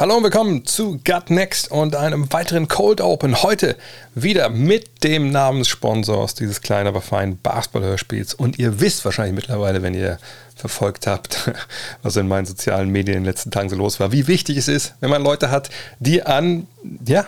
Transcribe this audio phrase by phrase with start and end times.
[0.00, 3.42] Hallo und willkommen zu Gut Next und einem weiteren Cold Open.
[3.42, 3.76] Heute
[4.14, 8.32] wieder mit dem Namenssponsor dieses kleinen, aber feinen Basketball-Hörspiels.
[8.32, 10.18] Und ihr wisst wahrscheinlich mittlerweile, wenn ihr
[10.56, 11.52] verfolgt habt,
[12.02, 14.68] was in meinen sozialen Medien in den letzten Tagen so los war, wie wichtig es
[14.68, 15.68] ist, wenn man Leute hat,
[15.98, 16.66] die an,
[17.06, 17.26] ja,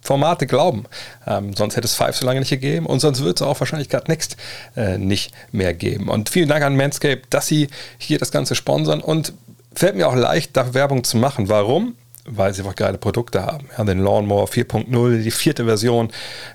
[0.00, 0.84] Formate glauben.
[1.26, 3.90] Ähm, sonst hätte es Five so lange nicht gegeben und sonst wird es auch wahrscheinlich
[3.90, 4.38] Gut Next
[4.76, 6.08] äh, nicht mehr geben.
[6.08, 7.68] Und vielen Dank an Manscape, dass sie
[7.98, 9.34] hier das Ganze sponsern und
[9.74, 11.50] fällt mir auch leicht, da Werbung zu machen.
[11.50, 11.96] Warum?
[12.26, 13.68] Weil sie einfach geile Produkte haben.
[13.76, 16.10] Ja, den Lawnmower 4.0, die vierte Version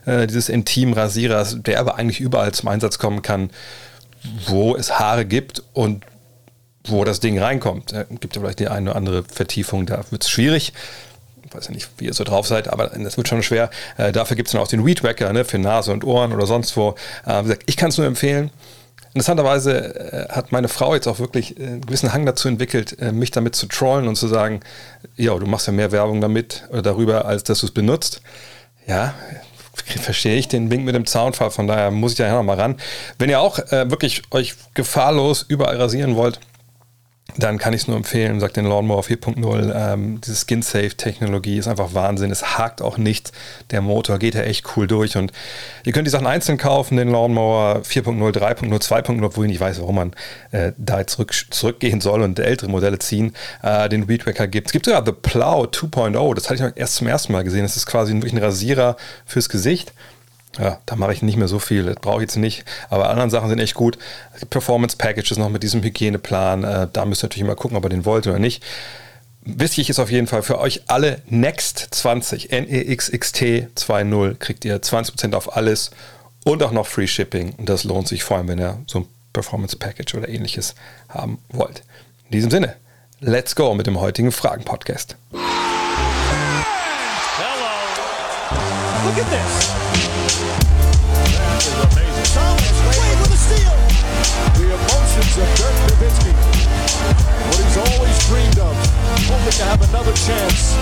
[0.06, 3.52] äh, dieses Intim-Rasierers, der aber eigentlich überall zum Einsatz kommen kann,
[4.48, 6.06] wo es Haare gibt und
[6.86, 7.94] wo das Ding reinkommt.
[7.94, 10.74] Äh, gibt ja vielleicht die eine oder andere Vertiefung, da wird es schwierig.
[11.46, 13.70] Ich weiß ja nicht, wie ihr so drauf seid, aber das wird schon schwer.
[13.98, 16.46] Äh, dafür gibt es dann auch den Weed Wacker ne, für Nase und Ohren oder
[16.46, 16.96] sonst wo.
[17.26, 18.52] Äh, ich kann es nur empfehlen.
[19.14, 23.12] Interessanterweise äh, hat meine Frau jetzt auch wirklich äh, einen gewissen Hang dazu entwickelt, äh,
[23.12, 24.60] mich damit zu trollen und zu sagen,
[25.16, 28.22] ja, du machst ja mehr Werbung damit oder darüber, als dass du es benutzt.
[28.88, 29.14] Ja,
[30.02, 32.78] verstehe ich den Wink mit dem Zaunfall, von daher muss ich da ja nochmal ran.
[33.18, 36.40] Wenn ihr auch äh, wirklich euch gefahrlos überall rasieren wollt,
[37.38, 39.74] dann kann ich es nur empfehlen, sagt den Lawnmower 4.0.
[39.76, 42.32] Ähm, diese Skin-Safe-Technologie ist einfach Wahnsinn.
[42.32, 43.32] Es hakt auch nicht.
[43.72, 45.16] Der Motor geht ja echt cool durch.
[45.16, 45.32] Und
[45.86, 49.80] ihr könnt die Sachen einzeln kaufen, den Lawnmower 4.0, 3.0, 2.0, obwohl ich nicht weiß,
[49.80, 50.14] warum man
[50.52, 53.34] äh, da zurück, zurückgehen soll und ältere Modelle ziehen.
[53.62, 54.74] Äh, den Weedwacker gibt es.
[54.74, 56.36] gibt sogar The Plow 2.0.
[56.36, 57.64] Das hatte ich erst zum ersten Mal gesehen.
[57.64, 59.94] Das ist quasi wirklich ein Rasierer fürs Gesicht.
[60.58, 61.84] Ja, da mache ich nicht mehr so viel.
[61.84, 62.66] Das brauche ich jetzt nicht.
[62.90, 63.98] Aber andere Sachen sind echt gut.
[64.50, 66.64] Performance Packages noch mit diesem Hygieneplan.
[66.64, 68.64] Äh, da müsst ihr natürlich mal gucken, ob ihr den wollt oder nicht.
[69.42, 73.42] Wichtig ist auf jeden Fall für euch alle Next 20, NEXXT
[73.76, 75.92] 2.0 kriegt ihr 20% auf alles
[76.44, 77.54] und auch noch Free Shipping.
[77.58, 80.76] Und das lohnt sich vor allem, wenn ihr so ein Performance Package oder ähnliches
[81.08, 81.84] haben wollt.
[82.26, 82.76] In diesem Sinne,
[83.22, 85.16] let's go mit dem heutigen Fragen-Podcast.
[85.32, 85.40] Hello.
[89.06, 89.89] Look at this.
[95.20, 96.32] Of Dirk Nowitzki.
[96.32, 98.76] What he's always dreamed of,
[99.28, 100.74] hoping to have another chance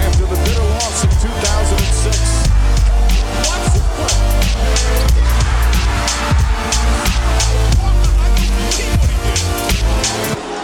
[0.00, 2.48] after the bitter loss in 2006.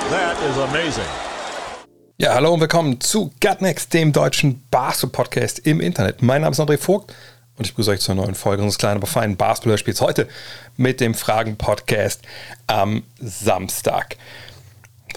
[0.09, 1.05] That is amazing.
[2.17, 6.23] Ja, hallo und willkommen zu Gutnext, dem deutschen Basketball-Podcast im Internet.
[6.23, 7.15] Mein Name ist André Vogt
[7.61, 10.27] und ich begrüße euch zur neuen Folge unseres kleinen, aber feinen Basketball-Spiels heute
[10.79, 12.23] mit dem Fragen-Podcast
[12.67, 14.17] am Samstag.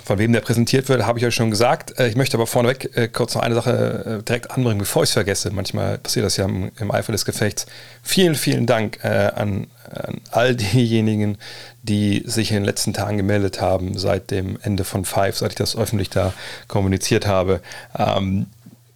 [0.03, 1.97] Von wem der präsentiert wird, habe ich euch schon gesagt.
[1.97, 5.09] Äh, ich möchte aber vorneweg äh, kurz noch eine Sache äh, direkt anbringen, bevor ich
[5.09, 5.51] es vergesse.
[5.51, 7.65] Manchmal passiert das ja im, im Eifer des Gefechts.
[8.01, 11.37] Vielen, vielen Dank an, an, all diejenigen,
[11.81, 15.57] die sich in den letzten Tagen gemeldet haben, seit dem Ende von Five, seit ich
[15.57, 16.33] das öffentlich da
[16.67, 17.61] kommuniziert habe.
[17.97, 18.47] Ähm,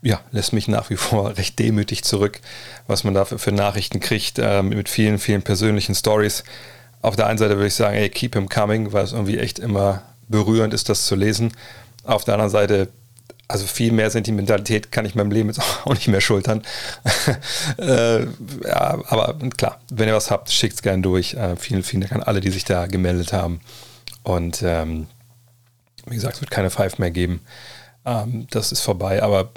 [0.02, 2.40] ja, lässt mich nach wie vor recht demütig zurück,
[2.88, 6.44] was man dafür für Nachrichten kriegt, äh, mit vielen, vielen persönlichen Stories.
[7.02, 9.60] Auf der einen Seite würde ich sagen, ey, keep him coming, weil es irgendwie echt
[9.60, 11.54] immer berührend ist, das zu lesen.
[12.04, 12.90] Auf der anderen Seite,
[13.48, 16.64] also viel mehr Sentimentalität kann ich meinem Leben jetzt auch nicht mehr schultern.
[17.78, 21.34] äh, ja, aber klar, wenn ihr was habt, schickt es gerne durch.
[21.34, 23.62] Äh, vielen, vielen Dank an alle, die sich da gemeldet haben.
[24.24, 25.08] Und ähm,
[26.06, 27.42] wie gesagt, es wird keine Five mehr geben.
[28.06, 29.50] Ähm, das ist vorbei, aber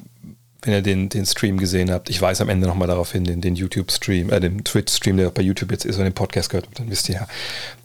[0.63, 3.41] wenn ihr den, den Stream gesehen habt, ich weise am Ende nochmal darauf hin, den,
[3.41, 6.91] den YouTube-Stream, äh, den Twitch-Stream, der bei YouTube jetzt ist und den Podcast gehört dann
[6.91, 7.29] wisst ihr ja,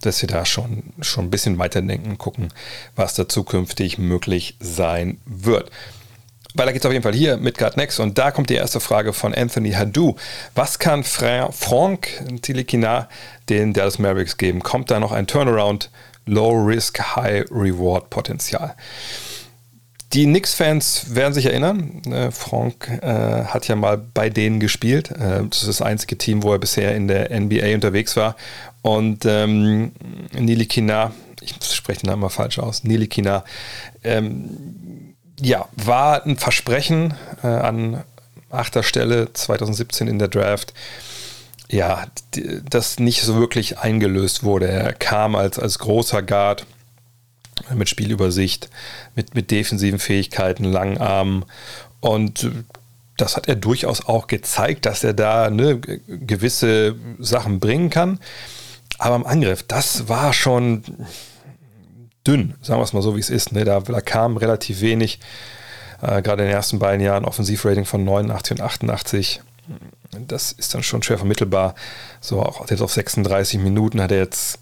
[0.02, 2.48] dass wir da schon, schon ein bisschen weiterdenken, gucken,
[2.94, 5.70] was da zukünftig möglich sein wird.
[6.54, 8.80] Weiter geht es auf jeden Fall hier mit God Next und da kommt die erste
[8.80, 10.16] Frage von Anthony Hadou.
[10.54, 12.08] Was kann Fra Frank
[12.40, 13.08] Tilikina
[13.50, 14.62] den Dallas Mavericks geben?
[14.62, 15.90] Kommt da noch ein Turnaround,
[16.24, 18.74] Low Risk, High Reward Potenzial?
[20.12, 25.10] Die Knicks-Fans werden sich erinnern, äh, Frank äh, hat ja mal bei denen gespielt.
[25.10, 28.36] Äh, das ist das einzige Team, wo er bisher in der NBA unterwegs war.
[28.82, 29.92] Und ähm,
[30.32, 33.44] Nili Kina, ich spreche den Namen mal falsch aus, Nili Kina,
[34.04, 38.04] ähm, ja, war ein Versprechen äh, an
[38.48, 40.72] achter Stelle 2017 in der Draft
[41.68, 42.06] ja,
[42.68, 44.68] das nicht so wirklich eingelöst wurde.
[44.68, 46.66] Er kam als, als großer Guard,
[47.74, 48.70] mit Spielübersicht,
[49.14, 51.44] mit, mit defensiven Fähigkeiten, langen Armen.
[52.00, 52.50] Und
[53.16, 58.20] das hat er durchaus auch gezeigt, dass er da ne, gewisse Sachen bringen kann.
[58.98, 60.82] Aber im Angriff, das war schon
[62.26, 63.52] dünn, sagen wir es mal so, wie es ist.
[63.52, 63.64] Ne?
[63.64, 65.20] Da, da kam relativ wenig.
[66.02, 69.42] Äh, gerade in den ersten beiden Jahren Offensivrating von 89 und 88.
[70.28, 71.74] Das ist dann schon schwer vermittelbar.
[72.20, 74.58] So, auch jetzt auf 36 Minuten hat er jetzt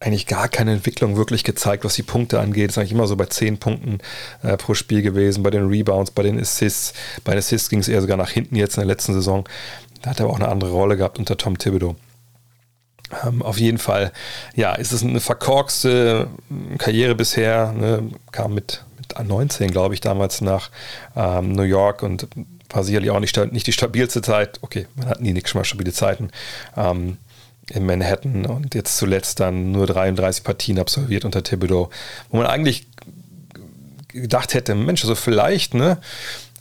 [0.00, 2.70] eigentlich gar keine Entwicklung wirklich gezeigt, was die Punkte angeht.
[2.70, 3.98] Ist eigentlich immer so bei 10 Punkten
[4.42, 6.92] äh, pro Spiel gewesen, bei den Rebounds, bei den Assists.
[7.24, 9.48] Bei den Assists ging es eher sogar nach hinten jetzt in der letzten Saison.
[10.02, 11.96] Da hat er aber auch eine andere Rolle gehabt unter Tom Thibodeau.
[13.24, 14.12] Ähm, auf jeden Fall,
[14.54, 16.28] ja, ist es eine verkorkste
[16.78, 17.72] Karriere bisher.
[17.72, 18.10] Ne?
[18.32, 20.70] Kam mit, mit 19, glaube ich, damals nach
[21.16, 22.28] ähm, New York und
[22.70, 24.58] war sicherlich auch nicht, nicht die stabilste Zeit.
[24.62, 26.30] Okay, man hat nie nicht mal stabile Zeiten.
[26.76, 27.18] Ähm,
[27.70, 31.90] in Manhattan und jetzt zuletzt dann nur 33 Partien absolviert unter Thibodeau,
[32.30, 32.86] wo man eigentlich
[34.08, 35.98] gedacht hätte, Mensch, also vielleicht, ne,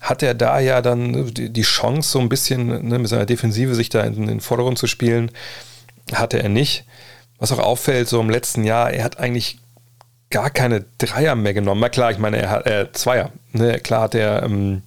[0.01, 3.89] hat er da ja dann die, Chance, so ein bisschen ne, mit seiner Defensive sich
[3.89, 5.31] da in, den Vordergrund zu spielen.
[6.11, 6.85] Hatte er nicht.
[7.39, 9.59] Was auch auffällt, so im letzten Jahr, er hat eigentlich
[10.29, 11.79] gar keine Dreier mehr genommen.
[11.79, 13.31] Na klar, ich meine, er hat äh, Zweier.
[13.53, 13.79] Ne?
[13.79, 14.81] Klar hat er ähm,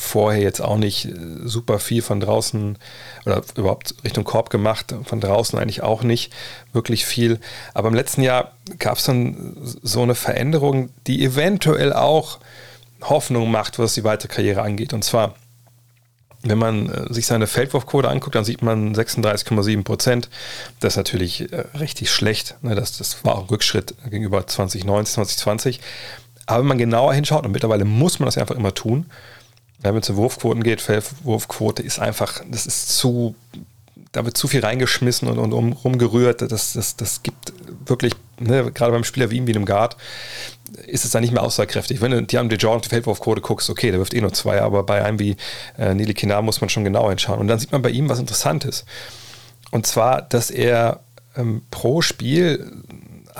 [0.00, 1.12] vorher jetzt auch nicht äh,
[1.44, 2.78] super viel von draußen
[3.26, 6.32] oder überhaupt Richtung Korb gemacht, von draußen eigentlich auch nicht
[6.72, 7.38] wirklich viel.
[7.74, 12.38] Aber im letzten Jahr gab es dann so eine Veränderung, die eventuell auch
[13.02, 14.94] Hoffnung macht, was die weitere Karriere angeht.
[14.94, 15.34] Und zwar,
[16.42, 20.30] wenn man äh, sich seine Feldwurfquote anguckt, dann sieht man 36,7 Prozent.
[20.80, 22.56] Das ist natürlich äh, richtig schlecht.
[22.62, 22.74] Ne?
[22.74, 25.80] Das, das war auch ein Rückschritt gegenüber 2019, 2020.
[26.46, 29.06] Aber wenn man genauer hinschaut, und mittlerweile muss man das einfach immer tun,
[29.82, 33.34] wenn es um Wurfquoten geht, Feldwurfquote ist einfach, das ist zu,
[34.12, 36.42] da wird zu viel reingeschmissen und, und um, rumgerührt.
[36.42, 37.52] Das, das, das gibt
[37.86, 39.96] wirklich, ne, gerade beim Spieler wie ihm, wie einem Guard,
[40.86, 42.00] ist es dann nicht mehr aussagekräftig.
[42.00, 45.04] Wenn du die haben die Feldwurfquote guckst, okay, der wirft eh nur zwei, aber bei
[45.04, 45.36] einem wie
[45.78, 47.40] äh, Nili Kinar muss man schon genau hinschauen.
[47.40, 48.84] Und dann sieht man bei ihm was Interessantes.
[49.70, 51.00] Und zwar, dass er
[51.36, 52.72] ähm, pro Spiel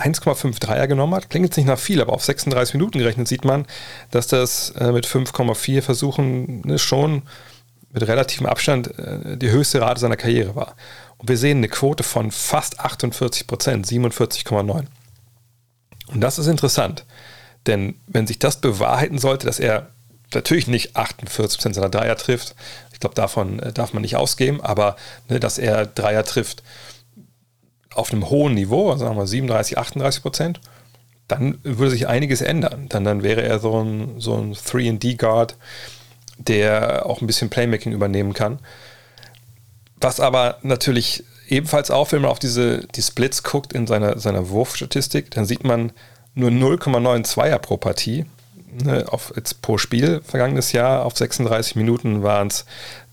[0.01, 1.31] 1,5 Dreier genommen hat.
[1.31, 3.67] Klingt jetzt nicht nach viel, aber auf 36 Minuten gerechnet sieht man,
[4.11, 7.23] dass das äh, mit 5,4 Versuchen ne, schon
[7.93, 10.77] mit relativem Abstand äh, die höchste Rate seiner Karriere war.
[11.19, 14.85] Und wir sehen eine Quote von fast 48 Prozent, 47,9.
[16.09, 17.05] Und das ist interessant,
[17.67, 19.91] denn wenn sich das bewahrheiten sollte, dass er
[20.33, 22.55] natürlich nicht 48 Prozent seiner Dreier trifft,
[22.93, 24.97] ich glaube, davon äh, darf man nicht ausgehen, aber
[25.29, 26.63] ne, dass er Dreier trifft,
[27.95, 30.61] auf einem hohen Niveau, also sagen wir 37, 38 Prozent,
[31.29, 32.87] dann würde sich einiges ändern.
[32.89, 35.57] Dann, dann wäre er so ein, so ein 3D-Guard,
[36.39, 38.59] der auch ein bisschen Playmaking übernehmen kann.
[40.01, 44.49] Was aber natürlich ebenfalls auffällt, wenn man auf diese, die Splits guckt in seiner, seiner
[44.49, 45.93] Wurfstatistik, dann sieht man
[46.35, 48.25] nur 0,92er pro Partie.
[48.85, 52.67] Ne, auf, jetzt pro Spiel vergangenes Jahr auf 36 Minuten waren es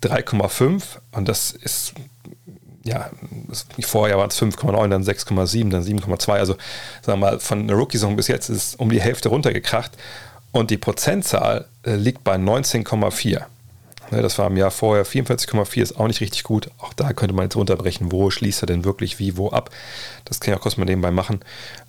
[0.03, 0.83] 3,5
[1.13, 1.93] und das ist
[2.87, 3.09] ja,
[3.81, 6.31] vorher waren es 5,9, dann 6,7, dann 7,2.
[6.31, 6.53] Also
[7.01, 9.91] sagen wir mal, von der Rookie-Saison bis jetzt ist es um die Hälfte runtergekracht.
[10.51, 13.43] Und die Prozentzahl äh, liegt bei 19,4.
[14.09, 16.71] Ne, das war im Jahr vorher 44,4, ist auch nicht richtig gut.
[16.77, 19.69] Auch da könnte man jetzt runterbrechen, wo schließt er denn wirklich wie, wo ab.
[20.23, 21.41] Das kann ja auch kurz mal nebenbei machen.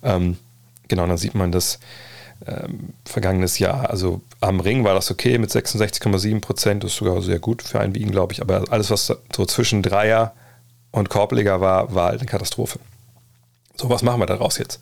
[0.03, 0.37] Ähm,
[0.89, 1.79] genau, dann sieht man das
[2.45, 3.89] ähm, vergangenes Jahr.
[3.89, 7.79] Also am Ring war das okay mit 66,7 Prozent, das ist sogar sehr gut für
[7.79, 8.41] einen wie ihn, glaube ich.
[8.41, 10.33] Aber alles, was so zwischen Dreier
[10.91, 12.79] und Korbleger war, war halt eine Katastrophe.
[13.75, 14.79] So, was machen wir daraus jetzt?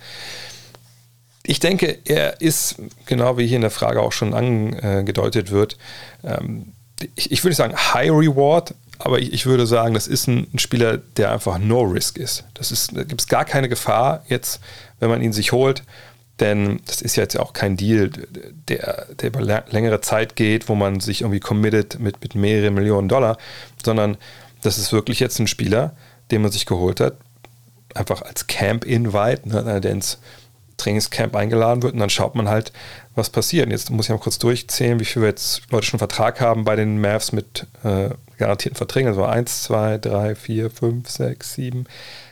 [1.43, 2.75] Ich denke, er ist,
[3.05, 5.77] genau wie hier in der Frage auch schon angedeutet wird,
[6.23, 6.73] ähm,
[7.15, 11.31] ich, würde sagen High Reward, aber ich, würde sagen, das ist ein, ein, Spieler, der
[11.31, 12.45] einfach No Risk ist.
[12.55, 14.59] Das ist, da gibt es gar keine Gefahr jetzt,
[14.99, 15.83] wenn man ihn sich holt,
[16.39, 18.09] denn das ist ja jetzt auch kein Deal,
[18.67, 23.09] der, der über längere Zeit geht, wo man sich irgendwie committet mit, mit mehreren Millionen
[23.09, 23.37] Dollar,
[23.83, 24.17] sondern
[24.61, 25.95] das ist wirklich jetzt ein Spieler,
[26.31, 27.17] den man sich geholt hat,
[27.93, 30.19] einfach als Camp-Invite, ne, der ins
[30.77, 32.71] Trainingscamp eingeladen wird und dann schaut man halt,
[33.15, 33.69] was passiert.
[33.69, 37.01] Jetzt muss ich mal kurz durchzählen, wie viele jetzt Leute schon Vertrag haben bei den
[37.01, 39.09] Mavs mit äh, garantierten Verträgen.
[39.09, 41.85] Also 1, 2, 3, 4, 5, 6, 7,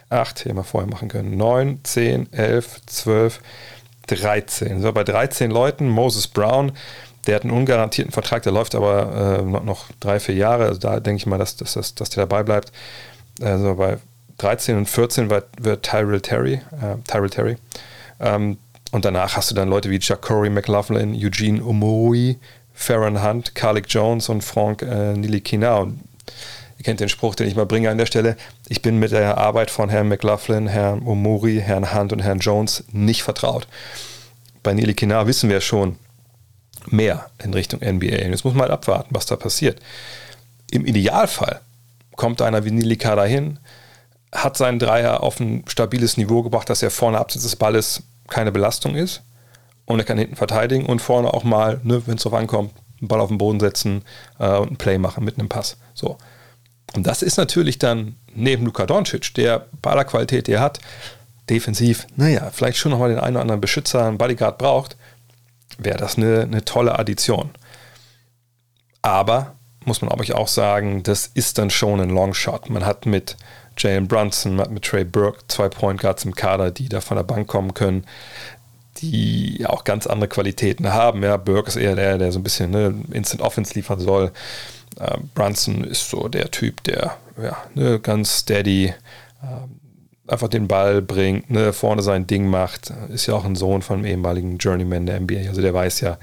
[0.10, 1.36] 8, hier mal vorher machen können.
[1.36, 3.42] 9, 10, 11, 12,
[4.08, 4.82] 13.
[4.82, 6.74] So, bei 13 Leuten, Moses Brown,
[7.28, 10.66] der hat einen ungarantierten Vertrag, der läuft aber äh, noch, drei, vier Jahre.
[10.66, 12.72] Also da denke ich mal, dass, dass, dass, dass der dabei bleibt.
[13.42, 13.98] Also bei
[14.38, 17.58] 13 und 14 wird, wird Tyrell Terry, äh, Tyrell Terry.
[18.20, 18.58] Ähm,
[18.92, 22.38] und danach hast du dann Leute wie Chuck Corey McLaughlin, Eugene Omoi,
[22.74, 25.78] Farron Hunt, Carlick Jones und Frank äh, Nilikina.
[25.78, 26.02] Und
[26.78, 28.38] ihr kennt den Spruch, den ich mal bringe an der Stelle.
[28.68, 32.84] Ich bin mit der Arbeit von Herrn McLaughlin, Herrn Omori, Herrn Hunt und Herrn Jones
[32.92, 33.68] nicht vertraut.
[34.62, 35.98] Bei Nilikina wissen wir schon,
[36.88, 38.08] mehr in Richtung NBA.
[38.08, 39.80] Jetzt muss man halt abwarten, was da passiert.
[40.72, 41.62] Im Idealfall
[42.16, 43.60] kommt einer wie Nilika dahin,
[44.32, 48.52] hat seinen Dreier auf ein stabiles Niveau gebracht, dass er vorne abseits des Balles keine
[48.52, 49.22] Belastung ist
[49.86, 53.08] und er kann hinten verteidigen und vorne auch mal, ne, wenn es drauf ankommt, einen
[53.08, 54.04] Ball auf den Boden setzen
[54.40, 55.78] äh, und einen Play machen mit einem Pass.
[55.94, 56.18] So.
[56.96, 60.80] Und das ist natürlich dann neben Luka Doncic, der bei aller Qualität, die er hat,
[61.50, 64.98] defensiv, naja, vielleicht schon nochmal den einen oder anderen Beschützer, einen Bodyguard braucht,
[65.78, 67.52] wäre das eine, eine tolle Addition.
[69.02, 69.56] Aber,
[69.86, 72.70] muss man aber auch sagen, das ist dann schon ein Longshot.
[72.70, 73.38] Man hat mit
[73.78, 77.18] Jalen Brunson, man hat mit Trey Burke zwei Point Guards im Kader, die da von
[77.18, 78.06] der Bank kommen können,
[78.98, 81.22] die auch ganz andere Qualitäten haben.
[81.24, 84.32] Ja, Burke ist eher der, der so ein bisschen ne, Instant Offense liefern soll.
[84.98, 88.96] Uh, Brunson ist so der Typ, der ja, ne, ganz steady äh,
[90.28, 92.92] einfach den Ball bringt, ne, vorne sein Ding macht.
[93.10, 95.48] Ist ja auch ein Sohn von einem ehemaligen Journeyman der NBA.
[95.50, 96.18] Also der weiß ja,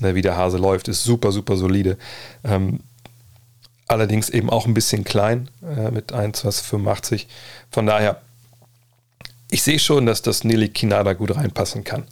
[0.00, 1.96] ne, wie der Hase läuft, ist super, super solide.
[2.44, 2.80] Ähm,
[3.88, 7.26] allerdings eben auch ein bisschen klein äh, mit 1,85.
[7.70, 8.20] Von daher,
[9.50, 12.04] ich sehe schon, dass das Nili Kinada gut reinpassen kann.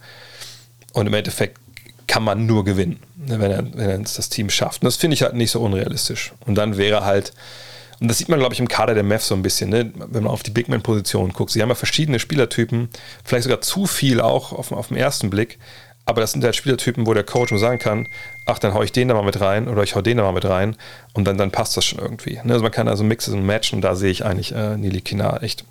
[0.93, 1.59] Und im Endeffekt
[2.07, 4.81] kann man nur gewinnen, ne, wenn er, wenn er das Team schafft.
[4.81, 6.33] Und das finde ich halt nicht so unrealistisch.
[6.45, 7.33] Und dann wäre halt,
[7.99, 9.91] und das sieht man, glaube ich, im Kader der Mavs so ein bisschen, ne?
[9.95, 11.51] wenn man auf die Big Man-Position guckt.
[11.51, 12.89] Sie haben ja verschiedene Spielertypen,
[13.23, 15.59] vielleicht sogar zu viel auch auf, auf den ersten Blick.
[16.07, 18.07] Aber das sind halt Spielertypen, wo der Coach nur sagen kann,
[18.45, 20.33] ach, dann hau ich den da mal mit rein oder ich hau den da mal
[20.33, 20.75] mit rein
[21.13, 22.39] und dann, dann passt das schon irgendwie.
[22.43, 22.53] Ne?
[22.53, 25.65] Also man kann also Mixes und Matchen da sehe ich eigentlich äh, Nili Kina echt,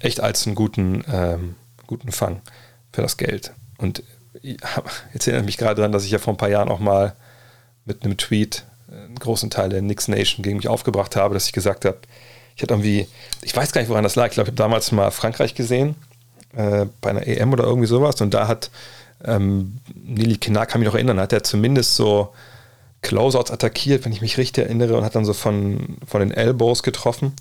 [0.00, 1.54] echt als einen guten, ähm,
[1.86, 2.40] guten Fang
[2.92, 3.52] für das Geld.
[3.76, 4.02] Und
[4.42, 7.14] jetzt erinnere ich mich gerade daran, dass ich ja vor ein paar Jahren auch mal
[7.84, 11.52] mit einem Tweet einen großen Teil der Knicks Nation gegen mich aufgebracht habe, dass ich
[11.52, 11.98] gesagt habe,
[12.56, 13.06] ich hatte irgendwie,
[13.42, 14.26] ich weiß gar nicht, woran das lag.
[14.26, 15.94] Ich glaube, ich habe damals mal Frankreich gesehen,
[16.56, 18.20] äh, bei einer EM oder irgendwie sowas.
[18.20, 18.70] Und da hat
[19.24, 22.32] ähm, Nili Kinar, kann mich noch erinnern, hat er zumindest so
[23.02, 26.82] Closeouts attackiert, wenn ich mich richtig erinnere, und hat dann so von, von den Elbows
[26.82, 27.32] getroffen.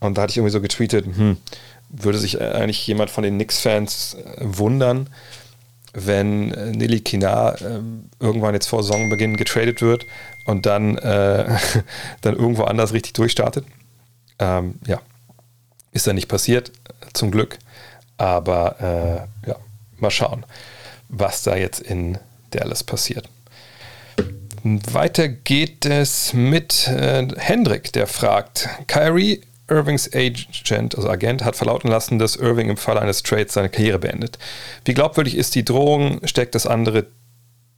[0.00, 1.36] Und da hatte ich irgendwie so getweetet, hm,
[1.90, 5.08] würde sich eigentlich jemand von den Knicks-Fans äh, wundern,
[5.92, 7.80] wenn Nili Kinar äh,
[8.20, 10.06] irgendwann jetzt vor Saisonbeginn getradet wird
[10.44, 11.58] und dann, äh,
[12.20, 13.64] dann irgendwo anders richtig durchstartet.
[14.38, 15.00] Ähm, ja,
[15.92, 16.72] ist dann nicht passiert,
[17.12, 17.58] zum Glück.
[18.16, 19.56] Aber äh, ja,
[19.98, 20.44] mal schauen,
[21.08, 22.18] was da jetzt in
[22.50, 23.28] Dallas passiert.
[24.62, 29.40] Weiter geht es mit äh, Hendrik, der fragt: Kyrie
[29.70, 33.98] Irvings Agent, also Agent, hat verlauten lassen, dass Irving im Fall eines Trades seine Karriere
[33.98, 34.38] beendet.
[34.84, 36.20] Wie glaubwürdig ist die Drohung?
[36.24, 37.06] Steckt das andere,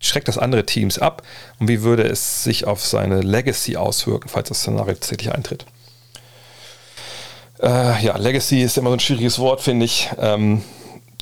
[0.01, 1.23] schreckt das andere Teams ab?
[1.59, 5.67] Und wie würde es sich auf seine Legacy auswirken, falls das Szenario tatsächlich eintritt?
[7.61, 10.11] Äh, ja, Legacy ist immer so ein schwieriges Wort, finde ich.
[10.19, 10.63] Ähm,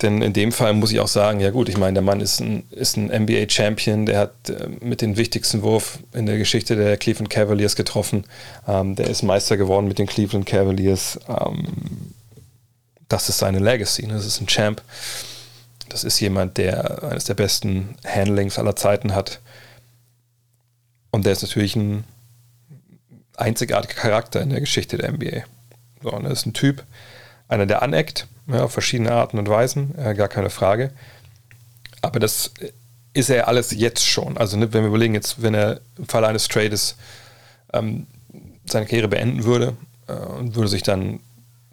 [0.03, 2.41] denn in dem Fall muss ich auch sagen, ja gut, ich meine, der Mann ist
[2.41, 6.97] ein, ist ein NBA-Champion, der hat äh, mit den wichtigsten Wurf in der Geschichte der
[6.97, 8.25] Cleveland Cavaliers getroffen.
[8.67, 11.19] Ähm, der ist Meister geworden mit den Cleveland Cavaliers.
[11.29, 11.67] Ähm,
[13.09, 14.07] das ist seine Legacy.
[14.07, 14.15] Ne?
[14.15, 14.83] Das ist ein Champ.
[15.89, 19.41] Das ist jemand, der eines der besten Handlings aller Zeiten hat.
[21.11, 22.05] Und der ist natürlich ein
[23.37, 25.43] einzigartiger Charakter in der Geschichte der NBA.
[26.03, 26.85] So, und er ist ein Typ,
[27.49, 30.93] einer, der aneckt, ja, auf verschiedene Arten und Weisen, äh, gar keine Frage.
[32.03, 32.53] Aber das
[33.13, 34.37] ist er alles jetzt schon.
[34.37, 36.97] Also ne, wenn wir überlegen, jetzt, wenn er im Falle eines Trades
[37.73, 38.07] ähm,
[38.67, 39.77] seine Karriere beenden würde
[40.07, 41.21] äh, und würde sich dann,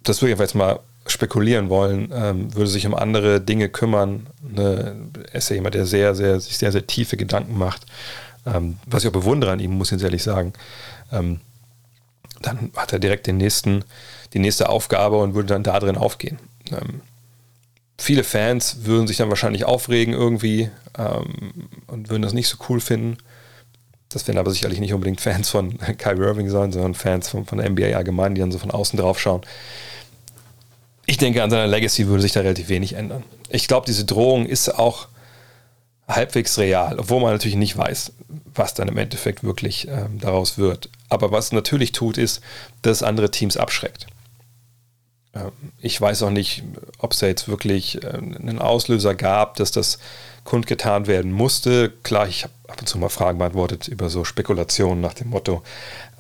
[0.04, 4.28] das würde ich jetzt mal spekulieren wollen, ähm, würde sich um andere Dinge kümmern.
[4.42, 4.96] Ne?
[5.32, 7.86] Er ist ja jemand, der sehr, sehr, sich sehr, sehr tiefe Gedanken macht.
[8.46, 10.54] Ähm, was ich auch bewundere an ihm, muss ich ehrlich sagen.
[11.12, 11.40] Ähm,
[12.42, 13.84] dann hat er direkt den nächsten
[14.34, 16.38] die nächste Aufgabe und würde dann da drin aufgehen.
[16.72, 17.02] Ähm,
[17.98, 22.80] viele Fans würden sich dann wahrscheinlich aufregen irgendwie ähm, und würden das nicht so cool
[22.80, 23.18] finden.
[24.10, 27.58] Das werden aber sicherlich nicht unbedingt Fans von Kyrie Irving sein, sondern Fans von, von
[27.58, 29.42] der NBA allgemein, die dann so von außen drauf schauen.
[31.06, 33.24] Ich denke, an seiner Legacy würde sich da relativ wenig ändern.
[33.50, 35.08] Ich glaube, diese Drohung ist auch
[36.08, 38.14] halbwegs real, obwohl man natürlich nicht weiß,
[38.54, 40.90] was dann im Endeffekt wirklich ähm, daraus wird.
[41.10, 42.42] Aber was natürlich tut, ist,
[42.82, 44.08] dass andere Teams abschreckt.
[45.80, 46.64] Ich weiß auch nicht,
[46.98, 50.00] ob es da jetzt wirklich äh, einen Auslöser gab, dass das
[50.44, 51.92] kundgetan werden musste.
[52.04, 55.62] Klar, ich habe ab und zu mal Fragen beantwortet über so Spekulationen nach dem Motto,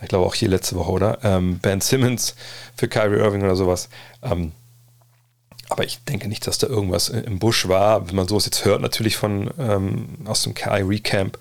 [0.01, 1.19] ich glaube auch hier letzte Woche, oder?
[1.23, 2.35] Ähm, ben Simmons
[2.75, 3.89] für Kyrie Irving oder sowas.
[4.21, 4.51] Ähm,
[5.69, 8.07] aber ich denke nicht, dass da irgendwas im Busch war.
[8.07, 11.37] Wenn man sowas jetzt hört, natürlich von ähm, aus dem Kyrie Camp,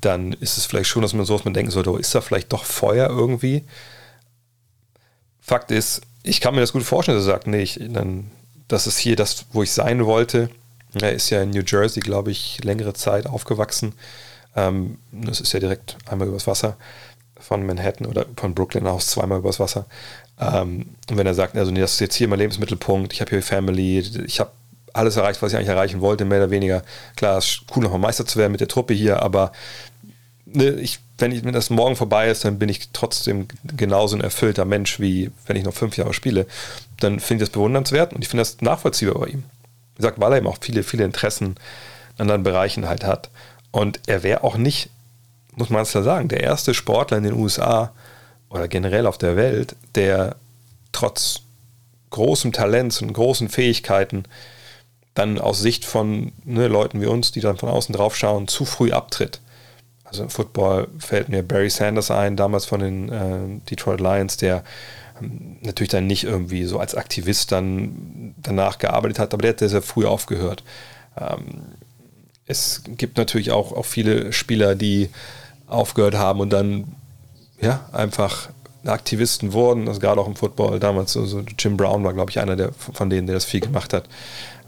[0.00, 2.52] dann ist es vielleicht schon, dass man sowas man denken sollte, oh, ist da vielleicht
[2.52, 3.64] doch Feuer irgendwie?
[5.40, 8.30] Fakt ist, ich kann mir das gut vorstellen, dass er sagt, nee, ich, dann,
[8.68, 10.50] das ist hier das, wo ich sein wollte.
[11.00, 13.92] Er ist ja in New Jersey, glaube ich, längere Zeit aufgewachsen.
[14.56, 16.76] Ähm, das ist ja direkt einmal übers Wasser
[17.38, 19.86] von Manhattan oder von Brooklyn aus zweimal übers Wasser.
[20.40, 23.30] Ähm, und wenn er sagt, also nee, das ist jetzt hier mein Lebensmittelpunkt, ich habe
[23.30, 24.50] hier Family, ich habe
[24.94, 26.82] alles erreicht, was ich eigentlich erreichen wollte, mehr oder weniger.
[27.16, 29.52] Klar, es ist cool, nochmal Meister zu werden mit der Truppe hier, aber
[30.46, 34.22] ne, ich wenn, ich, wenn das morgen vorbei ist, dann bin ich trotzdem genauso ein
[34.22, 36.46] erfüllter Mensch, wie wenn ich noch fünf Jahre spiele.
[37.00, 39.44] Dann finde ich das bewundernswert und ich finde das nachvollziehbar bei ihm.
[39.94, 41.56] Wie gesagt, weil er eben auch viele, viele Interessen
[42.16, 43.30] in anderen Bereichen halt hat.
[43.70, 44.90] Und er wäre auch nicht,
[45.54, 47.92] muss man es ja sagen, der erste Sportler in den USA
[48.50, 50.36] oder generell auf der Welt, der
[50.92, 51.40] trotz
[52.10, 54.24] großem Talents und großen Fähigkeiten
[55.14, 58.64] dann aus Sicht von ne, Leuten wie uns, die dann von außen drauf schauen, zu
[58.64, 59.40] früh abtritt.
[60.06, 64.62] Also im Football fällt mir Barry Sanders ein, damals von den äh, Detroit Lions, der
[65.20, 69.58] ähm, natürlich dann nicht irgendwie so als Aktivist dann danach gearbeitet hat, aber der hat
[69.58, 70.62] sehr, sehr früh aufgehört.
[71.18, 71.62] Ähm,
[72.46, 75.10] es gibt natürlich auch, auch viele Spieler, die
[75.66, 76.94] aufgehört haben und dann
[77.60, 78.50] ja, einfach
[78.84, 82.38] Aktivisten wurden, also gerade auch im Football damals, so, so Jim Brown war, glaube ich,
[82.38, 84.08] einer der, von denen, der das viel gemacht hat.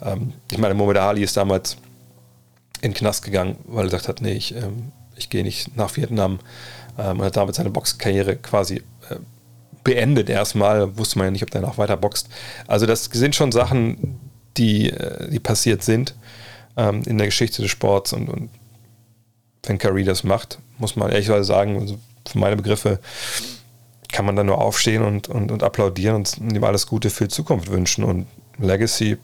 [0.03, 1.77] Ähm, ich meine, Mohamed Ali ist damals
[2.81, 5.97] in den Knast gegangen, weil er gesagt hat, nee, ich, ähm, ich gehe nicht nach
[5.97, 6.39] Vietnam
[6.99, 8.77] ähm, und hat damit seine Boxkarriere quasi
[9.11, 9.17] äh,
[9.85, 12.29] beendet erstmal, wusste man ja nicht, ob der noch weiter boxt.
[12.67, 14.19] Also das sind schon Sachen,
[14.57, 16.15] die, äh, die passiert sind
[16.77, 18.51] ähm, in der Geschichte des Sports und, und
[19.65, 23.01] wenn Curry das macht, muss man ehrlicherweise sagen, also für meine Begriffe
[24.11, 27.35] kann man da nur aufstehen und, und, und applaudieren und ihm alles Gute für die
[27.35, 28.27] Zukunft wünschen und
[28.59, 29.19] Legacy.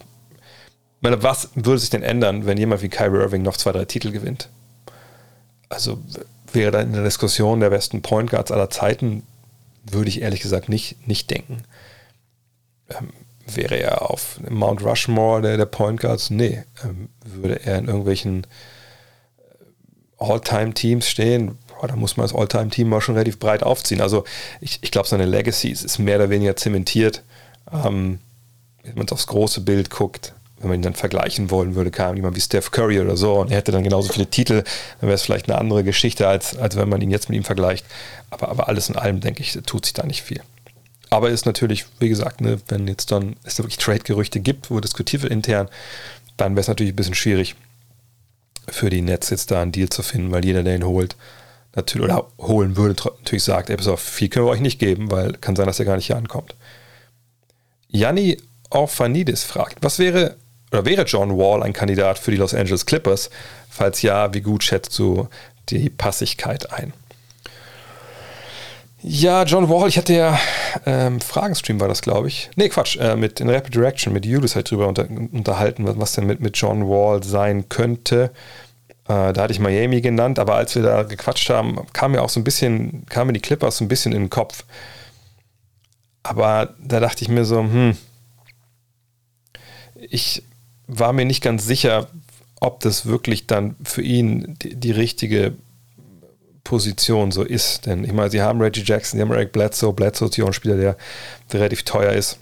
[1.00, 4.10] Meine, was würde sich denn ändern, wenn jemand wie Kyrie Irving noch zwei, drei Titel
[4.10, 4.48] gewinnt?
[5.68, 5.98] Also
[6.52, 9.24] wäre da in der Diskussion der besten Point Guards aller Zeiten,
[9.84, 11.62] würde ich ehrlich gesagt nicht, nicht denken.
[12.90, 13.10] Ähm,
[13.46, 16.30] wäre er auf Mount Rushmore der, der Point Guards?
[16.30, 16.64] Nee.
[16.82, 18.46] Ähm, würde er in irgendwelchen
[19.38, 21.58] äh, All-Time-Teams stehen?
[21.68, 24.00] Boah, da muss man das All-Time-Team mal schon relativ breit aufziehen.
[24.00, 24.24] Also
[24.60, 27.22] ich, ich glaube, seine Legacy ist, ist, mehr oder weniger zementiert.
[27.72, 28.20] Ähm,
[28.82, 32.36] wenn man aufs große Bild guckt, wenn man ihn dann vergleichen wollen würde, kam jemand
[32.36, 34.64] wie Steph Curry oder so und er hätte dann genauso viele Titel,
[35.00, 37.44] dann wäre es vielleicht eine andere Geschichte, als, als wenn man ihn jetzt mit ihm
[37.44, 37.86] vergleicht.
[38.30, 40.42] Aber, aber alles in allem, denke ich, tut sich da nicht viel.
[41.10, 44.80] Aber ist natürlich, wie gesagt, ne, wenn jetzt dann es da wirklich Trade-Gerüchte gibt, wo
[44.80, 45.68] diskutiert wird intern,
[46.36, 47.54] dann wäre es natürlich ein bisschen schwierig
[48.68, 51.16] für die Nets jetzt da einen Deal zu finden, weil jeder, der ihn holt,
[51.76, 55.10] natürlich oder holen würde, natürlich sagt, ey, pass auf, viel können wir euch nicht geben,
[55.10, 56.54] weil kann sein, dass er gar nicht hier ankommt.
[57.88, 58.38] Janni
[58.70, 60.36] Orphanidis fragt, was wäre
[60.74, 63.30] oder wäre John Wall ein Kandidat für die Los Angeles Clippers?
[63.70, 65.28] Falls ja, wie gut schätzt du
[65.68, 66.92] die Passigkeit ein?
[69.00, 70.36] Ja, John Wall, ich hatte ja
[70.84, 72.50] ähm, Fragenstream war das, glaube ich.
[72.56, 76.12] Nee, Quatsch, äh, mit in Rapid Direction, mit Julius halt drüber unter, unterhalten, was, was
[76.14, 78.32] denn mit, mit John Wall sein könnte.
[79.06, 82.30] Äh, da hatte ich Miami genannt, aber als wir da gequatscht haben, kam mir auch
[82.30, 84.64] so ein bisschen, kamen die Clippers so ein bisschen in den Kopf.
[86.24, 87.96] Aber da dachte ich mir so, hm,
[89.94, 90.42] ich
[90.86, 92.08] war mir nicht ganz sicher,
[92.60, 95.54] ob das wirklich dann für ihn die, die richtige
[96.64, 97.86] Position so ist.
[97.86, 99.92] Denn ich meine, sie haben Reggie Jackson, sie haben Eric Bledsoe.
[99.92, 100.96] Bledsoe ist hier auch ein Spieler, der,
[101.52, 102.38] der relativ teuer ist.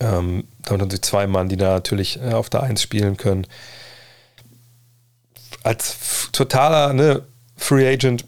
[0.00, 3.46] Ähm, damit haben sie zwei Mann, die da natürlich äh, auf der Eins spielen können.
[5.64, 7.22] Als totaler ne,
[7.56, 8.24] Free Agent,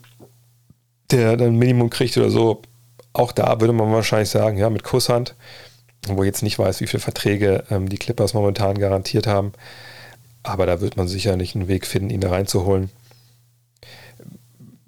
[1.11, 2.61] der dann ein Minimum kriegt oder so,
[3.13, 5.35] auch da würde man wahrscheinlich sagen, ja, mit Kusshand,
[6.07, 9.53] wo ich jetzt nicht weiß, wie viele Verträge ähm, die Clippers momentan garantiert haben.
[10.43, 12.89] Aber da wird man sicher nicht einen Weg finden, ihn da reinzuholen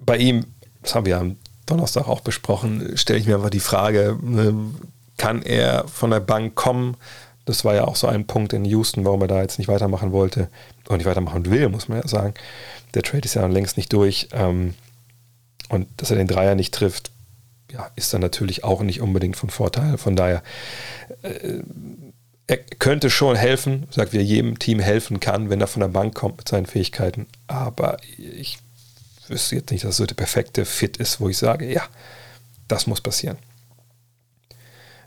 [0.04, 0.46] bei ihm,
[0.82, 4.54] das haben wir am Donnerstag auch besprochen, stelle ich mir einfach die Frage, ne,
[5.16, 6.96] kann er von der Bank kommen?
[7.46, 10.12] Das war ja auch so ein Punkt in Houston, warum er da jetzt nicht weitermachen
[10.12, 10.48] wollte
[10.88, 12.34] und nicht weitermachen will, muss man ja sagen.
[12.94, 14.28] Der Trade ist ja längst nicht durch.
[14.32, 14.74] Ähm,
[15.68, 17.10] und dass er den Dreier nicht trifft,
[17.74, 19.98] ja, ist dann natürlich auch nicht unbedingt von Vorteil.
[19.98, 20.42] Von daher,
[21.22, 21.60] äh,
[22.46, 25.88] er könnte schon helfen, sagt wie er jedem Team helfen kann, wenn er von der
[25.88, 27.26] Bank kommt mit seinen Fähigkeiten.
[27.48, 28.58] Aber ich
[29.28, 31.82] wüsste jetzt nicht, dass so der perfekte Fit ist, wo ich sage, ja,
[32.68, 33.38] das muss passieren.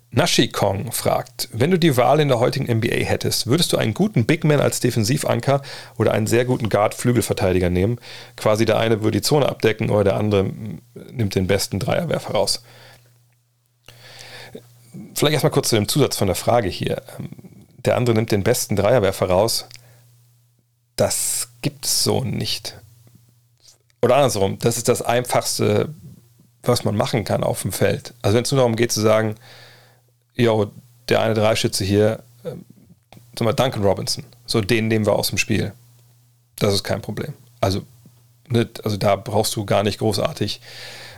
[0.10, 3.94] Nashi Kong fragt, wenn du die Wahl in der heutigen NBA hättest, würdest du einen
[3.94, 5.62] guten Big Man als Defensivanker
[5.98, 8.00] oder einen sehr guten Guard-Flügelverteidiger nehmen?
[8.36, 10.50] Quasi der eine würde die Zone abdecken oder der andere
[11.12, 12.64] nimmt den besten Dreierwerfer raus.
[15.14, 17.02] Vielleicht erstmal kurz zu dem Zusatz von der Frage hier.
[17.86, 19.66] Der andere nimmt den besten Dreierwerfer raus.
[20.96, 22.76] Das gibt es so nicht
[24.02, 25.94] oder andersrum, das ist das Einfachste,
[26.64, 28.14] was man machen kann auf dem Feld.
[28.22, 29.36] Also wenn es nur darum geht zu sagen,
[30.38, 30.72] yo,
[31.10, 32.52] der eine Dreischütze hier, äh,
[33.38, 35.74] sag mal Duncan Robinson, so den nehmen wir aus dem Spiel.
[36.60, 37.34] Das ist kein Problem.
[37.62, 37.82] Also,
[38.50, 40.62] ne, also da brauchst du gar nicht großartig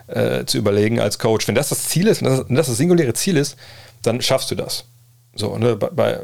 [0.08, 1.48] äh, zu überlegen als Coach.
[1.48, 3.56] Wenn das das Ziel ist, wenn das, wenn das das singuläre Ziel ist,
[4.02, 4.86] dann schaffst du das.
[5.36, 6.20] So, ne, bei, bei,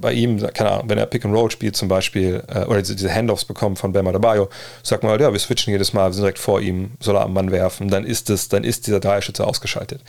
[0.00, 2.94] bei, ihm, keine Ahnung, wenn er Pick and Roll spielt zum Beispiel, äh, oder diese,
[2.94, 4.50] diese Handoffs bekommt von Bama Bayo,
[4.82, 7.22] sagt man halt, ja, wir switchen jedes Mal, wir sind direkt vor ihm, soll er
[7.22, 10.02] am Mann werfen, dann ist es, dann ist dieser Dreierschütze ausgeschaltet.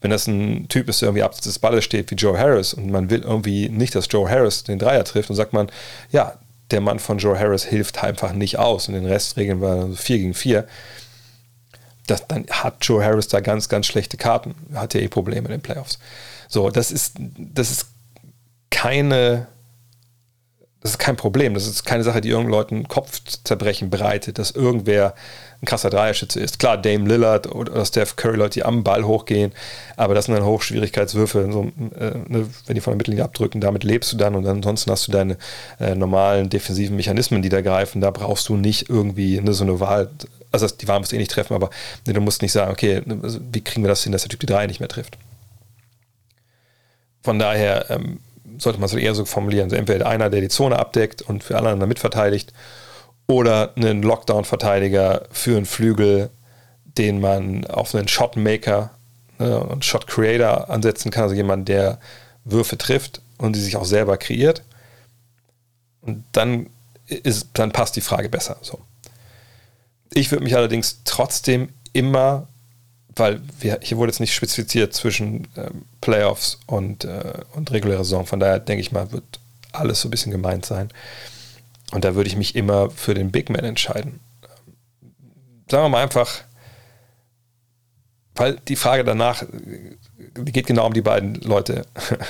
[0.00, 2.90] Wenn das ein Typ ist, der irgendwie abseits des Balles steht, wie Joe Harris, und
[2.90, 5.70] man will irgendwie nicht, dass Joe Harris den Dreier trifft, dann sagt man,
[6.10, 6.38] ja,
[6.70, 10.18] der Mann von Joe Harris hilft einfach nicht aus und den Rest regeln wir 4
[10.18, 10.66] gegen 4.
[12.06, 14.54] Das, dann hat Joe Harris da ganz, ganz schlechte Karten.
[14.74, 15.98] Hat ja eh Probleme in den Playoffs.
[16.48, 17.86] So, das ist, das ist
[18.70, 19.48] keine,
[20.80, 21.54] das ist kein Problem.
[21.54, 25.14] Das ist keine Sache, die irgendeinen Leuten Kopfzerbrechen bereitet, dass irgendwer
[25.60, 26.58] ein krasser Dreierschütze ist.
[26.60, 29.52] Klar, Dame Lillard oder Steph Curry, Leute, die am Ball hochgehen,
[29.96, 31.48] aber das sind dann Hochschwierigkeitswürfe.
[31.50, 34.90] So, äh, ne, wenn die von der Mittellinie abdrücken, damit lebst du dann und ansonsten
[34.90, 35.36] hast du deine
[35.80, 38.00] äh, normalen defensiven Mechanismen, die da greifen.
[38.00, 40.10] Da brauchst du nicht irgendwie ne, so eine Wahl.
[40.52, 41.70] Also die Wahl musst du eh nicht treffen, aber
[42.06, 44.28] ne, du musst nicht sagen, okay, ne, also wie kriegen wir das hin, dass der
[44.28, 45.18] Typ die drei nicht mehr trifft.
[47.24, 48.20] Von daher ähm,
[48.58, 49.64] sollte man es eher so formulieren.
[49.64, 52.52] Also entweder einer, der die Zone abdeckt und für alle anderen mitverteidigt,
[53.28, 56.30] oder einen Lockdown-Verteidiger für einen Flügel,
[56.84, 58.90] den man auf einen Shotmaker
[59.38, 62.00] ne, und Shot Creator ansetzen kann, also jemand, der
[62.44, 64.62] Würfe trifft und die sich auch selber kreiert.
[66.00, 66.70] Und dann,
[67.06, 68.56] ist, dann passt die Frage besser.
[68.62, 68.80] So.
[70.12, 72.48] Ich würde mich allerdings trotzdem immer,
[73.18, 78.26] weil wir, hier wurde jetzt nicht spezifiziert zwischen ähm, Playoffs und, äh, und reguläre Saison,
[78.26, 79.40] von daher denke ich mal, wird
[79.72, 80.88] alles so ein bisschen gemeint sein.
[81.92, 84.20] Und da würde ich mich immer für den Big Man entscheiden.
[85.70, 86.42] Sagen wir mal einfach,
[88.34, 89.44] weil die Frage danach
[90.36, 91.84] die geht genau um die beiden Leute.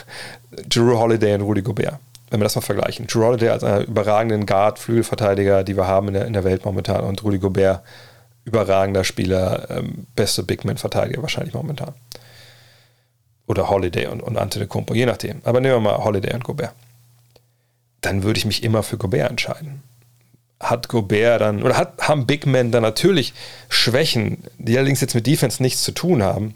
[0.68, 1.98] Drew Holiday und Rudy Gobert.
[2.30, 3.06] Wenn wir das mal vergleichen.
[3.06, 6.64] Drew Holiday als einer überragenden Guard, Flügelverteidiger, die wir haben in der, in der Welt
[6.64, 7.82] momentan, und Rudy Gobert,
[8.48, 11.94] überragender Spieler, ähm, beste Big Man-Verteidiger wahrscheinlich momentan.
[13.46, 15.40] Oder Holiday und, und Antetokounmpo, je nachdem.
[15.44, 16.74] Aber nehmen wir mal Holiday und Gobert
[18.00, 19.82] dann würde ich mich immer für Gobert entscheiden.
[20.60, 23.32] Hat Gobert dann, oder hat, haben Big Men dann natürlich
[23.68, 26.54] Schwächen, die allerdings jetzt mit Defense nichts zu tun haben,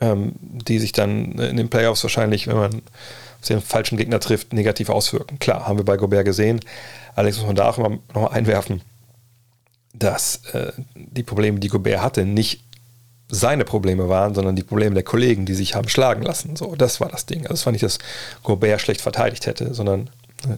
[0.00, 2.82] ähm, die sich dann in den Playoffs wahrscheinlich, wenn man
[3.48, 5.38] den falschen Gegner trifft, negativ auswirken.
[5.38, 6.60] Klar, haben wir bei Gobert gesehen.
[7.14, 8.80] Allerdings muss man da auch noch mal einwerfen,
[9.94, 12.62] dass äh, die Probleme, die Gobert hatte, nicht
[13.28, 16.56] seine Probleme waren, sondern die Probleme der Kollegen, die sich haben schlagen lassen.
[16.56, 17.42] So, das war das Ding.
[17.42, 17.98] Also es war nicht, dass
[18.42, 20.10] Gobert schlecht verteidigt hätte, sondern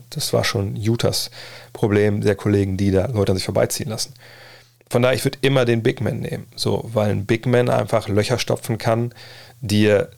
[0.09, 1.31] das war schon Utahs
[1.71, 4.13] Problem der Kollegen, die da Leute an sich vorbeiziehen lassen.
[4.89, 8.07] Von daher, ich würde immer den Big Man nehmen, so, weil ein Big Man einfach
[8.07, 9.13] Löcher stopfen kann,
[9.61, 10.09] dir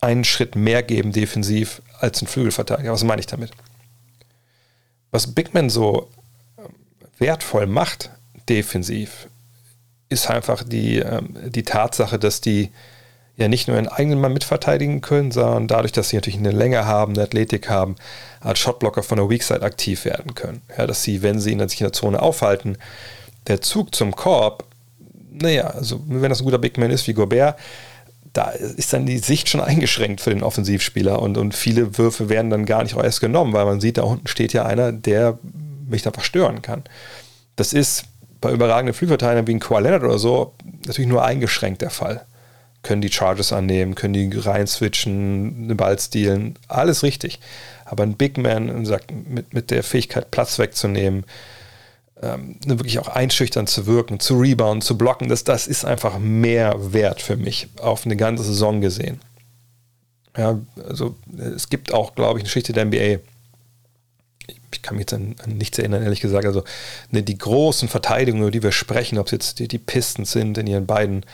[0.00, 2.92] einen Schritt mehr geben defensiv als ein Flügelverteidiger.
[2.92, 3.50] Was meine ich damit?
[5.10, 6.08] Was Big Man so
[7.20, 8.10] wertvoll macht
[8.48, 9.28] defensiv,
[10.08, 12.70] ist einfach die, ähm, die Tatsache, dass die
[13.36, 16.84] ja nicht nur ihren eigenen Mann mitverteidigen können, sondern dadurch, dass sie natürlich eine Länge
[16.84, 17.96] haben, eine Athletik haben,
[18.40, 20.62] als Shotblocker von der Weakside aktiv werden können.
[20.76, 22.76] Ja, dass sie, wenn sie sich in der Zone aufhalten,
[23.46, 24.64] der Zug zum Korb,
[25.30, 27.58] naja, also wenn das ein guter Big Man ist wie Gobert,
[28.32, 32.50] da ist dann die Sicht schon eingeschränkt für den Offensivspieler und, und viele Würfe werden
[32.50, 35.38] dann gar nicht erst genommen, weil man sieht, da unten steht ja einer, der
[35.90, 36.84] mich da verstören kann.
[37.56, 38.04] Das ist
[38.40, 40.54] bei überragenden Flügelverteidigern wie ein Kawhi Leonard oder so
[40.86, 42.24] natürlich nur eingeschränkt der Fall
[42.82, 47.40] können die Charges annehmen, können die rein switchen, den Ball stehlen, alles richtig.
[47.84, 48.86] Aber ein Big Man
[49.28, 51.24] mit, mit der Fähigkeit, Platz wegzunehmen,
[52.22, 56.92] ähm, wirklich auch einschüchtern zu wirken, zu rebounden, zu blocken, das, das ist einfach mehr
[56.92, 59.20] wert für mich, auf eine ganze Saison gesehen.
[60.36, 61.16] Ja, also
[61.56, 63.18] es gibt auch, glaube ich, eine Geschichte der NBA,
[64.72, 66.46] ich kann mich jetzt an, an, nichts erinnern, ehrlich gesagt.
[66.46, 66.64] Also
[67.10, 70.58] ne, die großen Verteidigungen, über die wir sprechen, ob es jetzt die, die Pistons sind
[70.58, 71.24] in ihren beiden,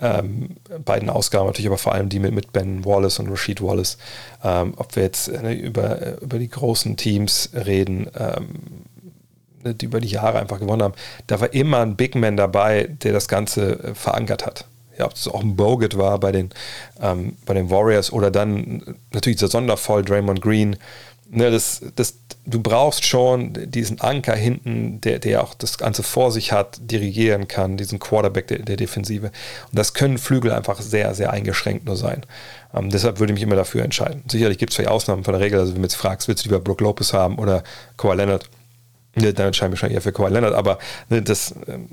[0.00, 3.98] ähm, beiden Ausgaben, natürlich aber vor allem die mit, mit Ben Wallace und Rashid Wallace,
[4.42, 8.48] ähm, ob wir jetzt ne, über, über die großen Teams reden, ähm,
[9.64, 10.94] ne, die über die Jahre einfach gewonnen haben,
[11.26, 14.66] da war immer ein Big Man dabei, der das Ganze äh, verankert hat
[14.98, 16.50] ja, ob es auch ein Bogut war bei den,
[17.00, 20.76] ähm, bei den Warriors oder dann natürlich dieser Sonderfall Draymond Green,
[21.32, 26.30] ne, das, das, du brauchst schon diesen Anker hinten, der, der auch das Ganze vor
[26.30, 29.26] sich hat, dirigieren kann, diesen Quarterback der, der Defensive.
[29.26, 32.24] Und das können Flügel einfach sehr, sehr eingeschränkt nur sein.
[32.74, 34.22] Ähm, deshalb würde ich mich immer dafür entscheiden.
[34.28, 35.58] Sicherlich gibt es vielleicht Ausnahmen von der Regel.
[35.58, 37.64] Also wenn du jetzt fragst, willst du lieber Brook Lopez haben oder
[37.96, 38.48] Kawhi Leonard?
[39.14, 40.54] Ne, dann entscheide ich mich schon eher für Kawhi Leonard.
[40.54, 41.88] Aber ne, das, ähm,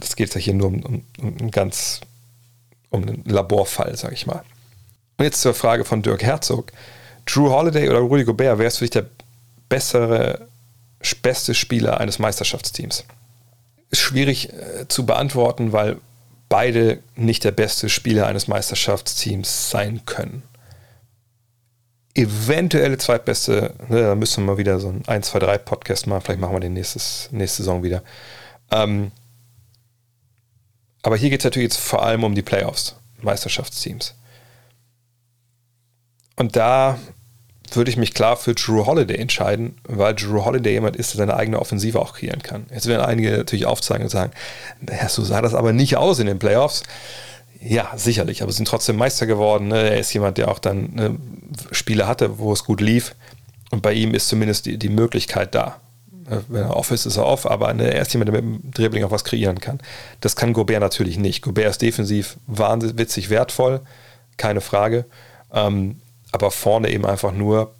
[0.00, 2.00] das geht ja hier nur um, um, um einen ganz
[2.90, 4.42] um einen Laborfall, sage ich mal.
[5.18, 6.72] Und jetzt zur Frage von Dirk Herzog.
[7.28, 9.06] Drew Holiday oder Rudy Gobert, wer ist für dich der
[9.68, 10.48] bessere,
[11.22, 13.04] beste Spieler eines Meisterschaftsteams?
[13.90, 15.98] Ist schwierig äh, zu beantworten, weil
[16.48, 20.42] beide nicht der beste Spieler eines Meisterschaftsteams sein können.
[22.14, 26.22] eventuelle zweitbeste, ne, da müssen wir mal wieder so ein 1, 2, 3 Podcast machen,
[26.22, 28.02] vielleicht machen wir den nächstes, nächste Saison wieder.
[28.70, 29.12] Ähm,
[31.02, 34.14] aber hier geht es natürlich jetzt vor allem um die Playoffs, Meisterschaftsteams.
[36.36, 36.98] Und da
[37.76, 41.36] würde ich mich klar für Drew Holiday entscheiden, weil Drew Holiday jemand ist, der seine
[41.36, 42.66] eigene Offensive auch kreieren kann.
[42.72, 44.32] Jetzt werden einige natürlich aufzeigen und sagen,
[44.80, 46.82] naja, so sah das aber nicht aus in den Playoffs.
[47.60, 49.68] Ja, sicherlich, aber sind trotzdem Meister geworden.
[49.68, 49.90] Ne?
[49.90, 51.16] Er ist jemand, der auch dann ne,
[51.72, 53.14] Spiele hatte, wo es gut lief.
[53.70, 55.80] Und bei ihm ist zumindest die, die Möglichkeit da.
[56.12, 58.64] Ne, wenn er off ist, ist er off, aber ne, er ist jemand, der mit
[58.64, 59.80] dem Dribbling auch was kreieren kann.
[60.20, 61.42] Das kann Gobert natürlich nicht.
[61.42, 63.80] Gobert ist defensiv wahnsinnig wertvoll,
[64.36, 65.04] keine Frage.
[65.52, 65.96] Ähm,
[66.32, 67.74] aber vorne eben einfach nur,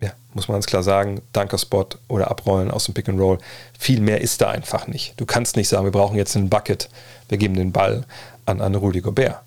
[0.00, 3.38] ja, muss man ganz klar sagen, Dunkerspot oder Abrollen aus dem Pick and Roll.
[3.78, 5.14] Viel mehr ist da einfach nicht.
[5.18, 6.88] Du kannst nicht sagen, wir brauchen jetzt einen Bucket,
[7.28, 8.04] wir geben den Ball
[8.46, 9.40] an, an Rudy Gobert.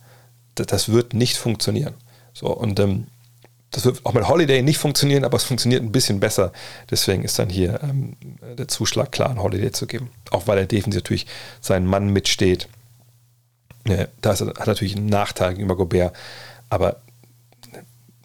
[0.55, 1.93] Das, das wird nicht funktionieren.
[2.33, 3.07] So, und ähm,
[3.71, 6.53] das wird auch mit Holiday nicht funktionieren, aber es funktioniert ein bisschen besser.
[6.89, 8.15] Deswegen ist dann hier ähm,
[8.57, 10.09] der Zuschlag klar, an Holiday zu geben.
[10.31, 11.27] Auch weil er defensiv natürlich
[11.59, 12.69] seinen Mann mitsteht.
[13.85, 16.15] Ja, da ist, hat natürlich einen Nachteil gegenüber Gobert,
[16.69, 17.01] aber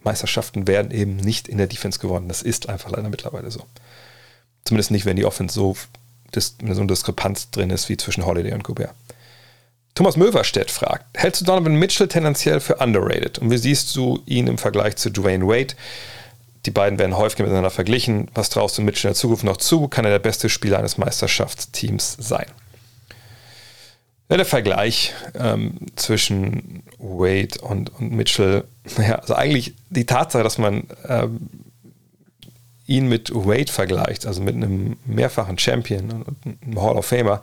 [0.02, 2.28] Meisterschaften werden eben nicht in der Defense gewonnen.
[2.28, 3.64] Das ist einfach leider mittlerweile so.
[4.64, 5.76] Zumindest nicht, wenn die Offense so,
[6.34, 8.94] dis, so eine Diskrepanz drin ist wie zwischen Holiday und Gobert.
[9.94, 13.38] Thomas Möverstedt fragt, hältst du Donovan Mitchell tendenziell für underrated?
[13.38, 15.74] Und wie siehst du ihn im Vergleich zu Dwayne Wade?
[16.66, 18.30] Die beiden werden häufig miteinander verglichen.
[18.34, 19.88] Was traust du Mitchell in der Zukunft noch zu?
[19.88, 22.46] Kann er der beste Spieler eines Meisterschaftsteams sein?
[24.30, 28.62] Ja, der Vergleich ähm, zwischen Wade und, und Mitchell,
[28.96, 31.50] naja, also eigentlich die Tatsache, dass man ähm,
[32.86, 37.40] ihn mit Wade vergleicht, also mit einem mehrfachen Champion und einem Hall of Famer,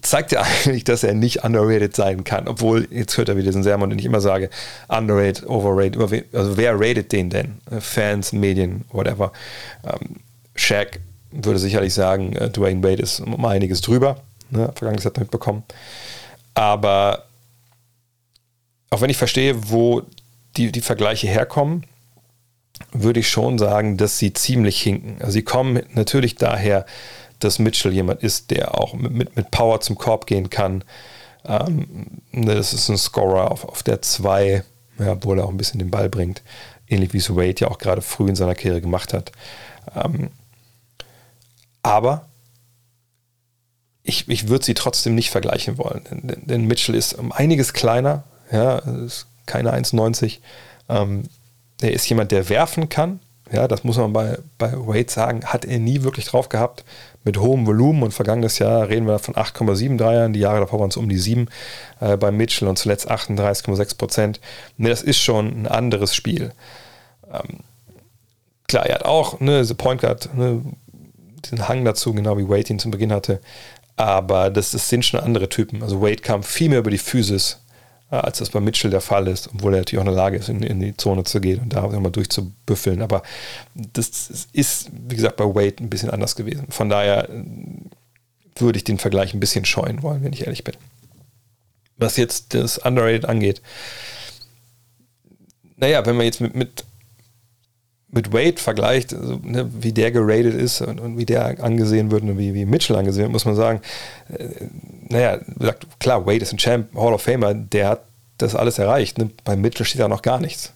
[0.00, 2.48] zeigt ja eigentlich, dass er nicht underrated sein kann.
[2.48, 4.48] Obwohl, jetzt hört er wieder diesen Sermon, den ich immer sage,
[4.88, 7.58] underrated, overrated, also wer rated den denn?
[7.80, 9.32] Fans, Medien, whatever.
[9.84, 10.16] Ähm,
[10.54, 15.64] Shaq würde sicherlich sagen, äh, Dwayne Wade ist um einiges drüber ne, vergangenes Jahr mitbekommen.
[16.54, 17.24] Aber
[18.90, 20.02] auch wenn ich verstehe, wo
[20.56, 21.84] die, die Vergleiche herkommen,
[22.92, 25.16] würde ich schon sagen, dass sie ziemlich hinken.
[25.20, 26.86] Also sie kommen natürlich daher,
[27.40, 30.84] dass Mitchell jemand ist, der auch mit, mit Power zum Korb gehen kann.
[31.44, 34.62] Ähm, ne, das ist ein Scorer auf, auf der 2,
[34.98, 36.42] ja, obwohl er auch ein bisschen den Ball bringt.
[36.88, 39.32] Ähnlich wie es Wade ja auch gerade früh in seiner Karriere gemacht hat.
[39.94, 40.30] Ähm,
[41.82, 42.26] aber
[44.06, 46.02] ich, ich würde sie trotzdem nicht vergleichen wollen.
[46.10, 50.38] Denn, denn, Mitchell ist um einiges kleiner, ja, ist keine 1,90.
[50.88, 51.24] Ähm,
[51.80, 53.20] er ist jemand, der werfen kann.
[53.52, 56.84] Ja, das muss man bei, bei Wade sagen, hat er nie wirklich drauf gehabt.
[57.22, 60.32] Mit hohem Volumen und vergangenes Jahr reden wir von 8,7 Dreiern.
[60.32, 61.48] Die Jahre davor waren es um die 7
[62.00, 64.40] äh, bei Mitchell und zuletzt 38,6 Prozent.
[64.78, 66.52] Ne, das ist schon ein anderes Spiel.
[67.32, 67.60] Ähm,
[68.66, 70.62] klar, er hat auch ne, diese Point Guard, ne,
[71.44, 73.40] diesen Hang dazu, genau wie Wade ihn zum Beginn hatte.
[73.96, 75.82] Aber das, das sind schon andere Typen.
[75.82, 77.60] Also Wade kam viel mehr über die Physis,
[78.10, 80.36] äh, als das bei Mitchell der Fall ist, obwohl er natürlich auch in der Lage
[80.36, 83.00] ist, in, in die Zone zu gehen und da mal durchzubüffeln.
[83.00, 83.22] Aber
[83.74, 86.66] das ist, wie gesagt, bei Wade ein bisschen anders gewesen.
[86.68, 87.44] Von daher äh,
[88.56, 90.74] würde ich den Vergleich ein bisschen scheuen wollen, wenn ich ehrlich bin.
[91.96, 93.62] Was jetzt das Underrated angeht,
[95.76, 96.84] naja, wenn man jetzt mit, mit
[98.08, 102.22] mit Wade vergleicht, also, ne, wie der geradet ist und, und, wie der angesehen wird
[102.22, 103.80] und wie, wie Mitchell angesehen wird, muss man sagen,
[104.28, 104.48] äh,
[105.08, 105.38] naja,
[105.98, 108.02] klar, Wade ist ein Champ, Hall of Famer, der hat
[108.38, 109.18] das alles erreicht.
[109.18, 109.30] Ne?
[109.44, 110.72] Bei Mitchell steht da noch gar nichts.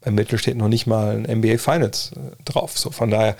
[0.00, 2.78] Bei Mitchell steht noch nicht mal ein NBA Finals äh, drauf.
[2.78, 3.36] So, von daher,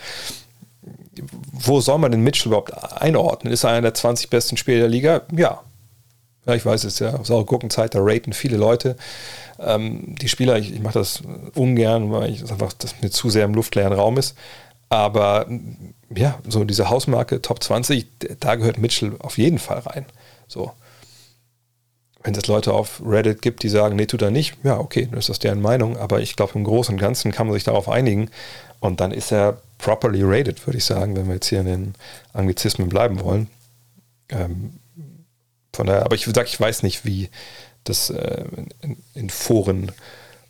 [1.53, 3.53] wo soll man den Mitchell überhaupt einordnen?
[3.53, 5.23] Ist er einer der 20 besten Spieler der Liga?
[5.37, 5.61] Ja.
[6.49, 8.97] Ja ich weiß es ja, saure Gurkenzeit, da raten viele Leute.
[9.61, 11.23] Ähm, die Spieler, ich, ich mache das
[11.55, 14.37] ungern, weil ich das einfach das mir zu sehr im luftleeren Raum ist.
[14.89, 15.47] Aber
[16.15, 18.07] ja, so diese Hausmarke Top 20,
[18.41, 20.07] da gehört Mitchell auf jeden Fall rein.
[20.47, 20.73] So.
[22.23, 25.19] Wenn es Leute auf Reddit gibt, die sagen, nee, tut er nicht, ja, okay, dann
[25.19, 25.97] ist das deren Meinung.
[25.97, 28.31] Aber ich glaube, im Großen und Ganzen kann man sich darauf einigen.
[28.81, 31.95] Und dann ist er properly rated, würde ich sagen, wenn wir jetzt hier in den
[32.33, 33.49] Anglizismen bleiben wollen.
[34.31, 34.81] Ähm,
[35.79, 37.31] von daher, aber ich sage, ich weiß nicht, wie,
[37.85, 38.47] das äh,
[38.83, 39.93] in, in, Foren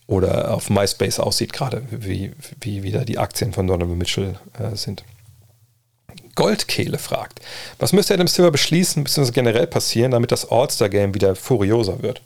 [0.07, 5.05] oder auf MySpace aussieht, gerade wie, wie wieder die Aktien von Donovan Mitchell äh, sind.
[6.35, 7.43] Goldkehle fragt,
[7.79, 9.31] was müsste Adam Silver beschließen, bzw.
[9.33, 12.23] generell passieren, damit das All-Star-Game wieder furioser wird?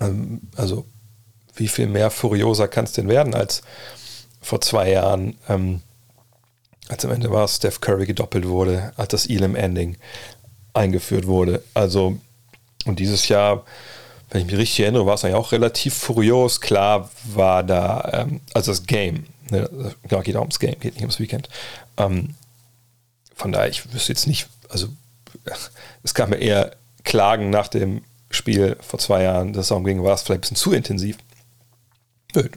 [0.00, 0.86] Ähm, also,
[1.54, 3.60] wie viel mehr furioser kann es denn werden als
[4.40, 5.82] vor zwei Jahren, ähm,
[6.88, 9.96] als am Ende war Steph Curry gedoppelt wurde, als das Elam Ending,
[10.72, 11.62] eingeführt wurde.
[11.74, 12.18] Also,
[12.86, 13.64] und dieses Jahr,
[14.30, 16.60] wenn ich mich richtig erinnere, war es eigentlich auch relativ furios.
[16.60, 19.68] Klar war da, ähm, also das Game, ne,
[20.02, 21.48] genau, geht auch ums Game, geht nicht ums Weekend.
[21.96, 22.34] Ähm,
[23.34, 24.88] von daher, ich wüsste jetzt nicht, also
[26.02, 26.72] es gab mir eher
[27.04, 30.56] Klagen nach dem Spiel vor zwei Jahren, das darum ging, war es vielleicht ein bisschen
[30.56, 31.18] zu intensiv.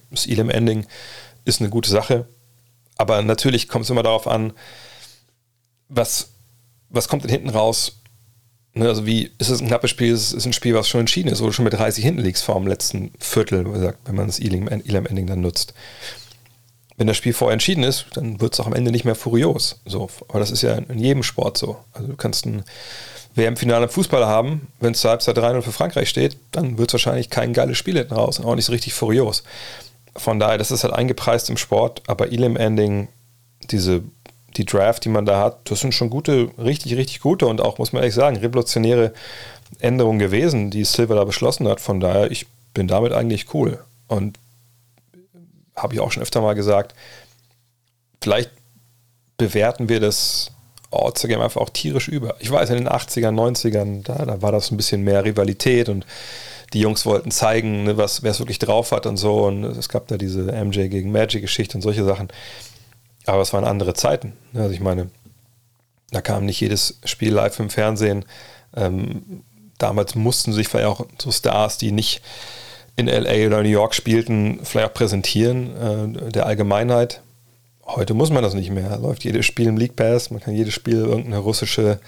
[0.10, 0.86] Das Elam-Ending
[1.46, 2.28] ist eine gute Sache,
[3.02, 4.54] aber natürlich kommt es immer darauf an,
[5.90, 6.30] was,
[6.90, 7.98] was kommt denn hinten raus?
[8.74, 10.14] Ne, also wie ist es ein knappes Spiel?
[10.14, 12.44] Ist es ein Spiel, was schon entschieden ist, wo du schon mit 30 hinten liegst
[12.44, 13.66] vor dem letzten Viertel,
[14.06, 15.74] wenn man das Elam-Ending dann nutzt.
[16.96, 19.82] Wenn das Spiel vorher entschieden ist, dann wird es auch am Ende nicht mehr furios.
[19.86, 21.80] So, aber das ist ja in jedem Sport so.
[21.92, 22.64] Also du kannst ein
[23.36, 26.94] WM-Finale im Fußball haben, wenn es zur Halbzeit 3-0 für Frankreich steht, dann wird es
[26.94, 29.44] wahrscheinlich kein geiles Spiel hinten raus und auch nicht so richtig furios.
[30.15, 33.08] Von daher, das ist halt eingepreist im Sport, aber Elam-Ending,
[33.69, 34.04] diese,
[34.58, 37.78] die Draft, die man da hat, das sind schon gute, richtig, richtig gute und auch,
[37.78, 39.13] muss man ehrlich sagen, revolutionäre
[39.80, 41.80] Änderungen gewesen, die Silver da beschlossen hat.
[41.80, 43.80] Von daher, ich bin damit eigentlich cool.
[44.08, 44.38] Und
[45.76, 46.93] habe ich auch schon öfter mal gesagt,
[48.21, 48.52] vielleicht
[49.38, 50.52] bewerten wir das
[50.91, 52.36] All-Star-Game einfach auch tierisch über.
[52.39, 56.06] Ich weiß, in den 80ern, 90ern, da, da war das ein bisschen mehr Rivalität und
[56.74, 59.46] die Jungs wollten zeigen, ne, was, wer es wirklich drauf hat und so.
[59.46, 62.30] Und es gab da diese MJ gegen Magic-Geschichte und solche Sachen.
[63.26, 64.34] Aber es waren andere Zeiten.
[64.54, 64.62] Ne?
[64.62, 65.10] Also ich meine,
[66.12, 68.26] da kam nicht jedes Spiel live im Fernsehen.
[68.76, 69.44] Ähm,
[69.78, 72.22] damals mussten sich vielleicht auch so Stars, die nicht
[72.96, 77.22] in LA oder New York spielten, vielleicht auch präsentieren äh, der Allgemeinheit.
[77.86, 78.98] Heute muss man das nicht mehr.
[78.98, 82.00] Läuft jedes Spiel im League Pass, man kann jedes Spiel irgendeine russische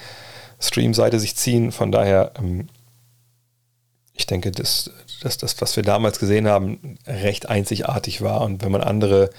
[0.59, 1.71] Stream-Seite sich ziehen.
[1.71, 2.67] Von daher, ähm,
[4.13, 8.41] ich denke, dass, dass das, was wir damals gesehen haben, recht einzigartig war.
[8.41, 9.29] Und wenn man andere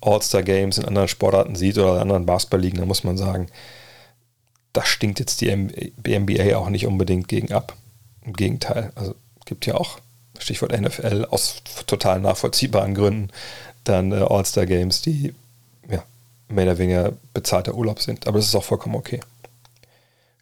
[0.00, 3.48] All-Star-Games in anderen Sportarten sieht oder in anderen Basketball-Ligen, dann muss man sagen,
[4.72, 7.76] da stinkt jetzt die NBA auch nicht unbedingt gegen ab.
[8.24, 8.92] Im Gegenteil.
[8.94, 9.14] Also
[9.44, 9.98] gibt ja auch,
[10.38, 13.28] Stichwort NFL, aus total nachvollziehbaren Gründen
[13.84, 15.34] dann äh, All-Star-Games, die
[16.52, 18.26] mehr oder weniger bezahlter Urlaub sind.
[18.26, 19.20] Aber das ist auch vollkommen okay.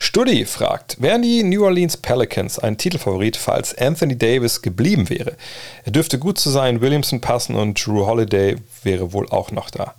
[0.02, 5.36] Studi fragt, wären die New Orleans Pelicans ein Titelfavorit, falls Anthony Davis geblieben wäre?
[5.84, 9.94] Er dürfte gut zu sein, Williamson passen und Drew Holiday wäre wohl auch noch da.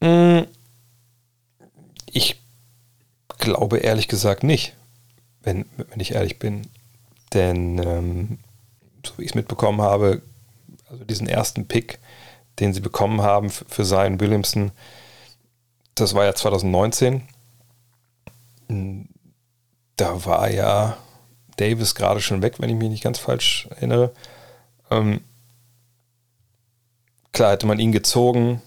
[0.00, 0.46] Hm,
[2.10, 2.40] ich
[3.38, 4.74] glaube ehrlich gesagt nicht,
[5.42, 6.62] wenn, wenn ich ehrlich bin.
[7.34, 8.38] Denn, ähm,
[9.04, 10.22] so wie ich es mitbekommen habe,
[10.88, 11.98] also diesen ersten Pick
[12.58, 14.72] den sie bekommen haben für Zion Williamson,
[15.94, 17.22] das war ja 2019.
[18.68, 20.96] Da war ja
[21.56, 24.12] Davis gerade schon weg, wenn ich mich nicht ganz falsch erinnere.
[24.90, 25.20] Ähm,
[27.32, 28.62] klar hätte man ihn gezogen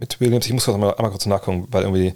[0.00, 0.46] mit Williams.
[0.46, 2.14] Ich muss kurz einmal, einmal kurz nachgucken, weil irgendwie,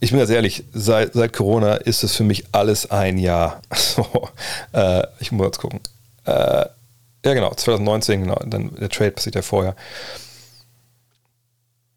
[0.00, 3.62] ich bin ganz ehrlich, seit, seit Corona ist es für mich alles ein Jahr.
[3.96, 4.28] So,
[4.72, 5.80] äh, ich muss kurz gucken.
[6.26, 6.66] Äh,
[7.24, 8.38] ja, genau, 2019, genau.
[8.46, 9.74] Dann der Trade passiert ja vorher.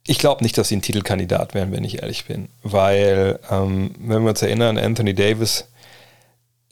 [0.09, 2.49] Ich glaube nicht, dass sie ein Titelkandidat wären, wenn ich ehrlich bin.
[2.63, 5.65] Weil, ähm, wenn wir uns erinnern, Anthony Davis,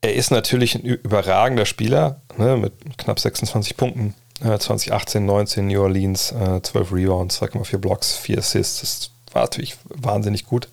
[0.02, 4.16] er ist natürlich ein überragender Spieler, ne, mit knapp 26 Punkten.
[4.44, 8.80] Äh, 2018, 19 New Orleans, äh, 12 Rebounds, 2,4 Blocks, 4 Assists.
[8.80, 10.68] Das war natürlich wahnsinnig gut.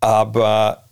[0.00, 0.84] Aber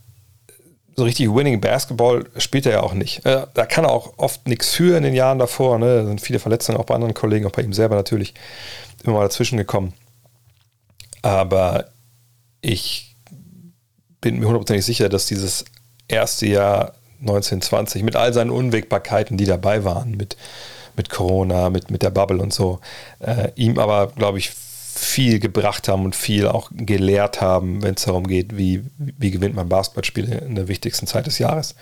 [0.94, 3.24] so richtig Winning Basketball spielt er ja auch nicht.
[3.24, 5.78] Äh, da kann er auch oft nichts für in den Jahren davor.
[5.78, 6.02] Ne?
[6.02, 8.34] Da sind viele Verletzungen, auch bei anderen Kollegen, auch bei ihm selber natürlich
[9.04, 9.94] immer mal dazwischen gekommen.
[11.24, 11.86] Aber
[12.60, 13.16] ich
[14.20, 15.64] bin mir hundertprozentig sicher, dass dieses
[16.06, 20.36] erste Jahr 1920 mit all seinen Unwägbarkeiten, die dabei waren, mit,
[20.96, 22.78] mit Corona, mit, mit der Bubble und so,
[23.20, 28.04] äh, ihm aber, glaube ich, viel gebracht haben und viel auch gelehrt haben, wenn es
[28.04, 31.74] darum geht, wie, wie gewinnt man Basketballspiele in der wichtigsten Zeit des Jahres.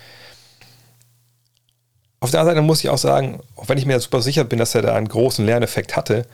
[2.21, 4.61] Auf der anderen Seite muss ich auch sagen, auch wenn ich mir super sicher bin,
[4.61, 6.27] dass er da einen großen Lerneffekt hatte,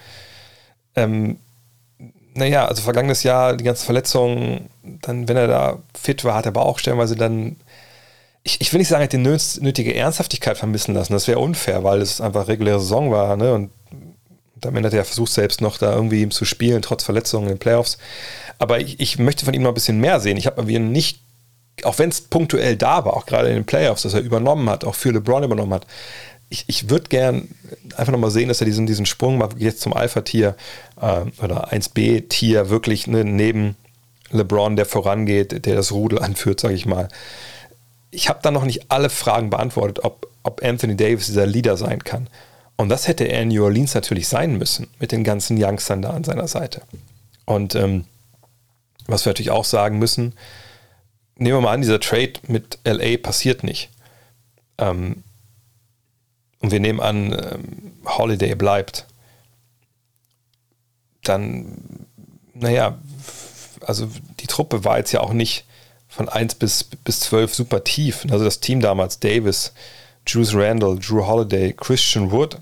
[0.95, 1.39] ähm,
[2.35, 4.71] naja, also vergangenes Jahr, die ganzen Verletzungen,
[5.03, 7.57] dann, wenn er da fit war, hat er aber auch stellenweise dann,
[8.43, 11.13] ich, ich will nicht sagen, er hat die nötige Ernsthaftigkeit vermissen lassen.
[11.13, 13.53] Das wäre unfair, weil es einfach reguläre Saison war, ne?
[13.55, 13.71] Und
[14.65, 17.59] am Ende hat er versucht, selbst noch da irgendwie zu spielen, trotz Verletzungen in den
[17.59, 17.99] Playoffs.
[18.59, 20.37] Aber ich, ich möchte von ihm noch ein bisschen mehr sehen.
[20.37, 21.21] Ich habe mir nicht,
[21.85, 24.85] auch wenn es punktuell da war, auch gerade in den Playoffs, dass er übernommen hat,
[24.85, 25.87] auch für LeBron übernommen hat.
[26.51, 27.49] Ich, ich würde gern
[27.97, 30.57] einfach nochmal sehen, dass er diesen, diesen Sprung mal jetzt zum Alpha-Tier
[31.01, 33.77] äh, oder 1B-Tier wirklich ne, neben
[34.31, 37.09] LeBron, der vorangeht, der das Rudel anführt, sage ich mal.
[38.11, 42.03] Ich habe da noch nicht alle Fragen beantwortet, ob, ob Anthony Davis dieser Leader sein
[42.03, 42.29] kann.
[42.77, 46.11] Und das hätte er in New Orleans natürlich sein müssen, mit den ganzen Youngstern da
[46.11, 46.83] an seiner Seite.
[47.45, 48.05] Und ähm,
[49.07, 50.35] was wir natürlich auch sagen müssen,
[51.37, 53.91] nehmen wir mal an, dieser Trade mit LA passiert nicht.
[54.79, 55.25] ähm,
[56.61, 59.07] und wir nehmen an, ähm, Holiday bleibt,
[61.23, 62.07] dann,
[62.55, 62.99] naja,
[63.87, 64.09] also
[64.41, 65.65] die Truppe war jetzt ja auch nicht
[66.09, 68.27] von 1 bis, bis 12 super tief.
[68.31, 69.73] Also das Team damals, Davis,
[70.27, 72.59] Juice Randall, Drew Holiday, Christian Wood,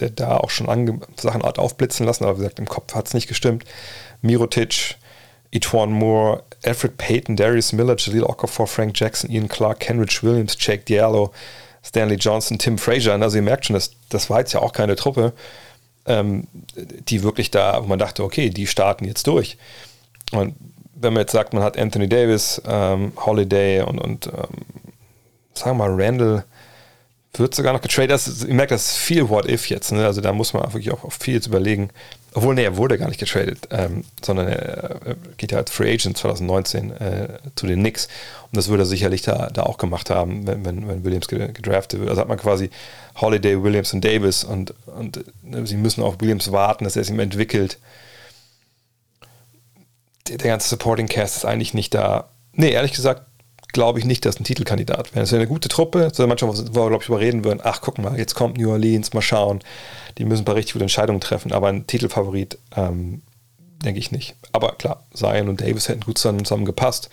[0.00, 3.06] der da auch schon Ange Sachen hat aufblitzen lassen, aber wie gesagt, im Kopf hat
[3.06, 3.64] es nicht gestimmt.
[4.22, 4.96] Mirotic,
[5.52, 10.84] Etwan Moore, Alfred Payton, Darius Miller, Jaleel Okafor, Frank Jackson, Ian Clark, Kenrich Williams, Jake
[10.84, 11.32] Diallo,
[11.84, 13.12] Stanley Johnson, Tim Frazier.
[13.12, 15.32] Also ihr merkt schon, das, das war jetzt ja auch keine Truppe,
[16.06, 19.58] ähm, die wirklich da, wo man dachte, okay, die starten jetzt durch.
[20.32, 20.56] Und
[20.94, 24.32] wenn man jetzt sagt, man hat Anthony Davis, ähm, Holiday und, und ähm,
[25.52, 26.44] sagen wir mal Randall,
[27.40, 28.10] wird sogar noch getradet.
[28.10, 29.92] Das, ihr merkt, das ist viel What-If jetzt.
[29.92, 30.04] Ne?
[30.04, 31.90] Also da muss man wirklich auch, auch viel jetzt überlegen.
[32.32, 35.92] Obwohl, nee, er wurde gar nicht getradet, ähm, sondern er, er, geht ja als Free
[35.92, 38.08] Agent 2019 äh, zu den Knicks.
[38.50, 42.00] Und das würde er sicherlich da, da auch gemacht haben, wenn, wenn, wenn Williams gedraftet
[42.00, 42.10] wird.
[42.10, 42.70] Also hat man quasi
[43.16, 47.16] Holiday, Williams und Davis und, und ne, sie müssen auf Williams warten, dass er sich
[47.16, 47.78] entwickelt.
[50.28, 52.28] Der, der ganze Supporting Cast ist eigentlich nicht da.
[52.52, 53.22] Nee, ehrlich gesagt,
[53.74, 55.24] glaube ich nicht, dass ein Titelkandidat wäre.
[55.24, 57.98] Es wäre eine gute Truppe, so manchmal, wo wir, glaube ich, überreden würden, ach, guck
[57.98, 59.60] mal, jetzt kommt New Orleans, mal schauen.
[60.16, 63.20] Die müssen ein paar richtig gute Entscheidungen treffen, aber ein Titelfavorit ähm,
[63.84, 64.34] denke ich nicht.
[64.52, 67.10] Aber klar, Zion und Davis hätten gut zusammen gepasst.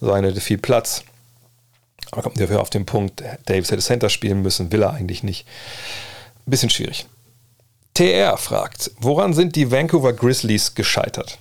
[0.00, 1.02] Zion hätte viel Platz.
[2.10, 5.46] Aber kommt dafür auf den Punkt, Davis hätte Center spielen müssen, will er eigentlich nicht.
[6.46, 7.06] Bisschen schwierig.
[7.94, 11.38] TR fragt, woran sind die Vancouver Grizzlies gescheitert?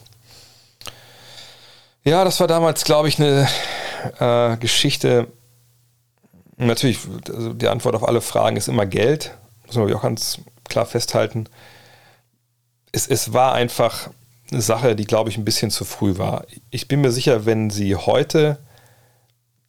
[2.03, 3.47] Ja, das war damals, glaube ich, eine
[4.19, 5.27] äh, Geschichte.
[6.57, 6.99] Natürlich,
[7.29, 9.37] also die Antwort auf alle Fragen ist immer Geld.
[9.65, 10.39] Muss man auch ganz
[10.69, 11.45] klar festhalten.
[12.91, 14.09] Es, es war einfach
[14.51, 16.45] eine Sache, die, glaube ich, ein bisschen zu früh war.
[16.69, 18.59] Ich bin mir sicher, wenn sie heute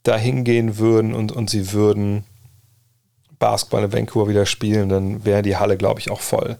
[0.03, 2.23] da hingehen würden und, und sie würden
[3.39, 6.57] Basketball in Vancouver wieder spielen, dann wäre die Halle, glaube ich, auch voll.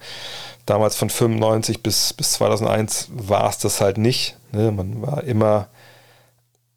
[0.65, 4.38] Damals von 95 bis, bis 2001 war es das halt nicht.
[4.51, 4.71] Ne?
[4.71, 5.67] Man war immer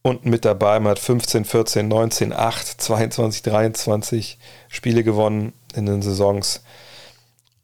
[0.08, 0.80] unten mit dabei.
[0.80, 4.38] Man hat 15, 14, 19, 8, 22, 23
[4.68, 6.62] Spiele gewonnen in den Saisons.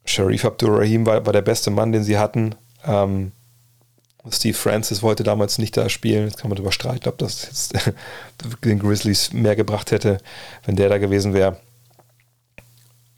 [0.04, 2.54] Sharif Abdurrahim war, war der beste Mann, den sie hatten.
[2.84, 3.32] Ähm,
[4.30, 6.26] Steve Francis wollte damals nicht da spielen.
[6.26, 7.74] Jetzt kann man darüber streiten, ob das jetzt
[8.64, 10.18] den Grizzlies mehr gebracht hätte,
[10.64, 11.58] wenn der da gewesen wäre.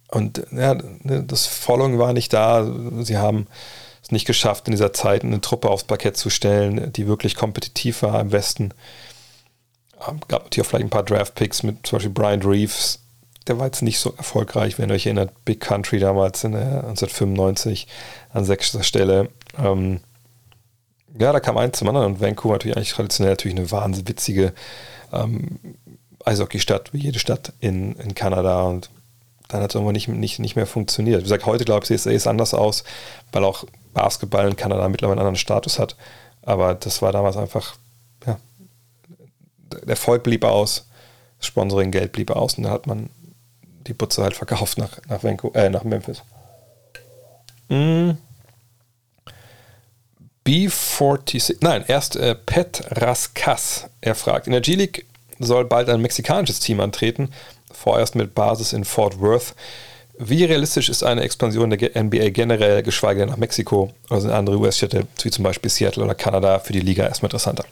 [0.09, 2.66] Und ja, das Following war nicht da.
[3.03, 3.47] Sie haben
[4.03, 8.03] es nicht geschafft, in dieser Zeit eine Truppe aufs Parkett zu stellen, die wirklich kompetitiv
[8.03, 8.72] war im Westen.
[9.99, 13.01] Gab natürlich auch vielleicht ein paar Draft-Picks mit zum Beispiel Brian Reeves.
[13.47, 15.33] Der war jetzt nicht so erfolgreich, wenn ihr euch erinnert.
[15.45, 17.87] Big Country damals in der 1995
[18.33, 19.29] an sechster Stelle.
[19.59, 20.01] Ähm,
[21.19, 24.53] ja, da kam eins zum anderen und Vancouver natürlich eigentlich traditionell natürlich eine wahnsinnig witzige
[25.13, 25.59] ähm,
[26.25, 28.91] Eishockey-Stadt, wie jede Stadt in, in Kanada und
[29.49, 31.21] dann hat es irgendwann nicht, nicht, nicht mehr funktioniert.
[31.21, 32.85] Wie gesagt, heute glaube ich, sieht es anders aus,
[33.33, 35.97] weil auch Basketball in Kanada mittlerweile einen anderen Status hat.
[36.43, 37.77] Aber das war damals einfach
[39.87, 40.87] Erfolg blieb aus,
[41.39, 43.11] das Sponsoring-Geld blieb aus und dann hat man
[43.87, 46.22] die Putze halt verkauft nach, nach, Vancouver, äh, nach Memphis.
[47.68, 48.12] Mm.
[50.47, 53.89] B46, nein, erst äh, Pet Raskas.
[54.01, 55.05] Er fragt, in der G-League
[55.41, 57.33] soll bald ein mexikanisches Team antreten,
[57.72, 59.55] vorerst mit Basis in Fort Worth.
[60.18, 64.57] Wie realistisch ist eine Expansion der NBA generell, geschweige denn nach Mexiko oder sind andere
[64.57, 67.64] US-Städte, wie zum Beispiel Seattle oder Kanada, für die Liga erstmal interessanter?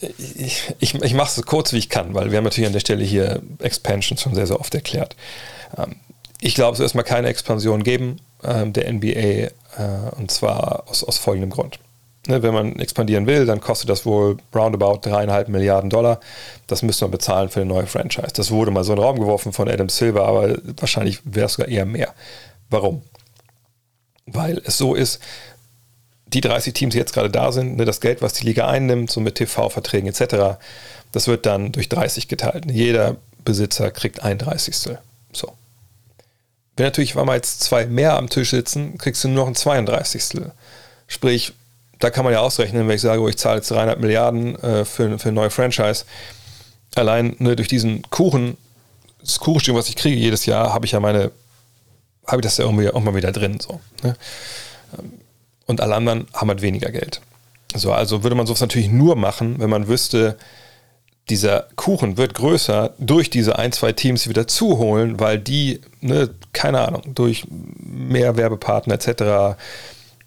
[0.00, 2.72] Ich, ich, ich mache es so kurz wie ich kann, weil wir haben natürlich an
[2.72, 5.16] der Stelle hier Expansion schon sehr, sehr oft erklärt.
[5.76, 5.96] Ähm,
[6.40, 9.50] ich glaube, es wird erstmal keine Expansion geben ähm, der NBA äh,
[10.16, 11.78] und zwar aus, aus folgendem Grund.
[12.26, 16.20] Ne, wenn man expandieren will, dann kostet das wohl roundabout dreieinhalb Milliarden Dollar.
[16.66, 18.32] Das müsste man bezahlen für eine neue Franchise.
[18.34, 21.54] Das wurde mal so in den Raum geworfen von Adam Silver, aber wahrscheinlich wäre es
[21.54, 22.14] sogar eher mehr.
[22.68, 23.02] Warum?
[24.26, 25.18] Weil es so ist,
[26.32, 29.10] die 30 Teams, die jetzt gerade da sind, ne, das Geld, was die Liga einnimmt,
[29.10, 30.58] so mit TV-Verträgen etc.,
[31.12, 32.70] das wird dann durch 30 geteilt.
[32.70, 34.76] Jeder Besitzer kriegt ein 30.
[34.76, 35.52] So.
[36.76, 39.54] Wenn natürlich, weil wir jetzt zwei mehr am Tisch sitzen, kriegst du nur noch ein
[39.56, 40.42] 32.
[41.08, 41.52] Sprich,
[41.98, 44.84] da kann man ja ausrechnen, wenn ich sage, oh, ich zahle jetzt 300 Milliarden äh,
[44.84, 46.04] für, für eine neue Franchise.
[46.94, 48.56] Allein ne, durch diesen Kuchen,
[49.20, 51.32] das Kuchenstück, was ich kriege jedes Jahr, habe ich ja meine,
[52.26, 53.58] habe ich das ja irgendwie auch mal wieder drin.
[53.60, 54.16] So, ne?
[55.70, 57.20] Und alle anderen haben halt weniger Geld.
[57.74, 60.36] So, also würde man sowas natürlich nur machen, wenn man wüsste,
[61.28, 66.80] dieser Kuchen wird größer durch diese ein, zwei Teams wieder zuholen, weil die, ne, keine
[66.80, 69.56] Ahnung, durch mehr Werbepartner etc.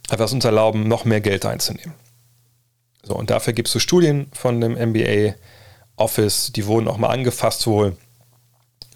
[0.09, 1.93] einfach uns erlauben, noch mehr Geld einzunehmen.
[3.03, 5.35] So, und dafür gibt es so Studien von dem NBA
[5.97, 7.97] Office, die wurden auch mal angefasst wohl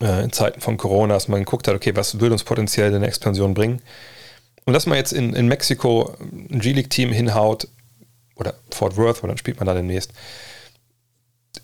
[0.01, 3.05] äh, in Zeiten von Corona, dass man geguckt hat, okay, was würde uns potenziell eine
[3.05, 3.81] Expansion bringen.
[4.67, 7.69] Und dass man jetzt in, in Mexiko ein G-League-Team hinhaut,
[8.35, 10.11] oder Fort Worth, wo dann spielt man da demnächst,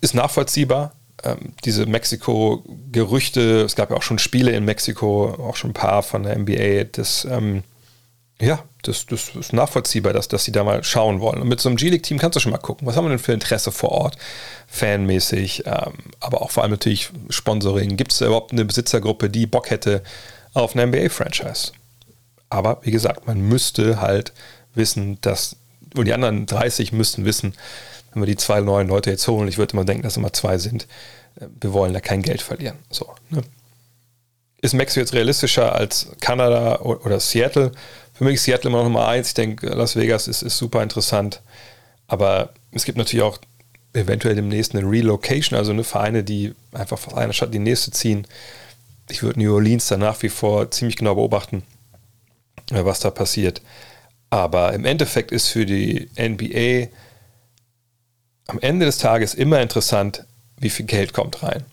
[0.00, 0.94] ist nachvollziehbar.
[1.22, 6.02] Ähm, diese Mexiko-Gerüchte, es gab ja auch schon Spiele in Mexiko, auch schon ein paar
[6.02, 7.62] von der NBA, das, ähm,
[8.40, 11.42] ja, das, das ist nachvollziehbar, dass, dass sie da mal schauen wollen.
[11.42, 13.34] Und mit so einem G-League-Team kannst du schon mal gucken, was haben wir denn für
[13.34, 14.16] Interesse vor Ort,
[14.66, 17.98] fanmäßig, ähm, aber auch vor allem natürlich Sponsoring.
[17.98, 20.02] Gibt es überhaupt eine Besitzergruppe, die Bock hätte
[20.54, 21.72] auf eine NBA-Franchise?
[22.54, 24.32] Aber wie gesagt, man müsste halt
[24.76, 25.56] wissen, dass,
[25.96, 27.54] und die anderen 30 müssten wissen,
[28.12, 30.58] wenn wir die zwei neuen Leute jetzt holen, ich würde immer denken, dass immer zwei
[30.58, 30.86] sind,
[31.40, 32.76] äh, wir wollen da kein Geld verlieren.
[32.90, 33.42] So, ne?
[34.62, 37.72] Ist Mexiko jetzt realistischer als Kanada oder Seattle?
[38.14, 39.28] Für mich ist Seattle immer noch Nummer eins.
[39.28, 41.42] Ich denke, Las Vegas ist, ist super interessant.
[42.06, 43.38] Aber es gibt natürlich auch
[43.92, 47.90] eventuell demnächst eine Relocation, also eine Vereine, die einfach von einer Stadt in die nächste
[47.90, 48.26] ziehen.
[49.10, 51.62] Ich würde New Orleans dann nach wie vor ziemlich genau beobachten,
[52.70, 53.62] was da passiert.
[54.30, 56.88] Aber im Endeffekt ist für die NBA
[58.46, 60.24] am Ende des Tages immer interessant,
[60.58, 61.64] wie viel Geld kommt rein.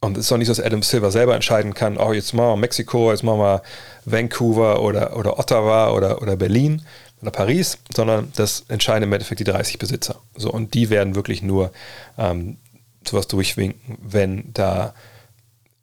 [0.00, 2.50] Und es ist auch nicht so, dass Adam Silver selber entscheiden kann, oh, jetzt machen
[2.50, 3.62] wir Mexiko, jetzt machen wir
[4.04, 6.82] Vancouver oder, oder Ottawa oder, oder Berlin
[7.20, 10.20] oder Paris, sondern das entscheiden im Endeffekt die 30 Besitzer.
[10.36, 11.72] So, und die werden wirklich nur
[12.16, 12.58] ähm,
[13.04, 14.94] sowas durchwinken, wenn da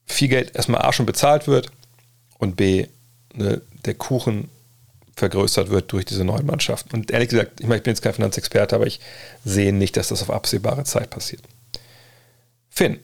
[0.06, 1.72] viel Geld erstmal A schon bezahlt wird
[2.38, 2.88] und B,
[3.38, 4.50] ne, der Kuchen
[5.16, 6.94] vergrößert wird durch diese neuen Mannschaften.
[6.96, 9.00] Und ehrlich gesagt, ich meine, ich bin jetzt kein Finanzexperte, aber ich
[9.44, 11.42] sehe nicht, dass das auf absehbare Zeit passiert.
[12.70, 13.00] Finn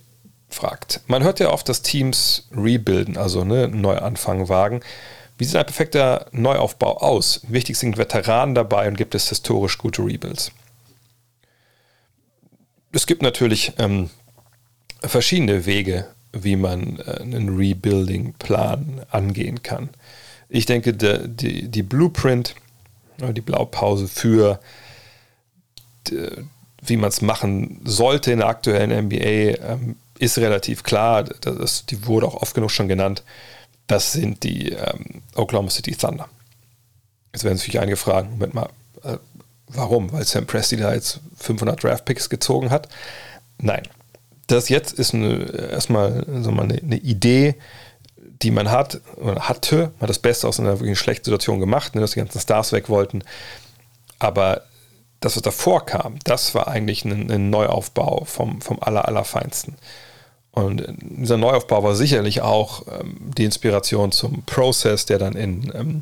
[0.49, 4.81] fragt, man hört ja oft, dass Teams rebuilden, also ne, Neuanfang wagen.
[5.37, 7.41] Wie sieht ein perfekter Neuaufbau aus?
[7.47, 10.51] Wichtig sind Veteranen dabei und gibt es historisch gute Rebuilds?
[12.91, 14.09] Es gibt natürlich ähm,
[14.99, 19.89] verschiedene Wege, wie man äh, einen Rebuilding-Plan angehen kann
[20.51, 22.55] ich denke, der, die, die Blueprint,
[23.17, 24.59] die Blaupause für
[26.07, 26.27] die,
[26.81, 31.23] wie man es machen sollte in der aktuellen NBA, ähm, ist relativ klar.
[31.23, 33.23] Das, die wurde auch oft genug schon genannt.
[33.87, 36.27] Das sind die ähm, Oklahoma City Thunder.
[37.33, 38.69] Jetzt werden sich einige fragen, Moment mal,
[39.03, 39.17] äh,
[39.67, 40.11] warum?
[40.11, 42.89] Weil Sam Presti da jetzt 500 Draft Picks gezogen hat?
[43.57, 43.83] Nein.
[44.47, 47.55] Das jetzt ist eine, erstmal so mal eine, eine Idee,
[48.41, 51.95] die man hat oder hatte, man hat das Beste aus einer wirklich schlechten Situation gemacht,
[51.95, 53.23] ne, dass die ganzen Stars weg wollten.
[54.19, 54.63] Aber
[55.19, 59.75] das, was davor kam, das war eigentlich ein, ein Neuaufbau vom, vom aller, allerfeinsten.
[60.51, 66.01] Und dieser Neuaufbau war sicherlich auch ähm, die Inspiration zum Prozess, der dann in, ähm,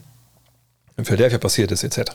[0.98, 2.12] in Philadelphia passiert ist, etc.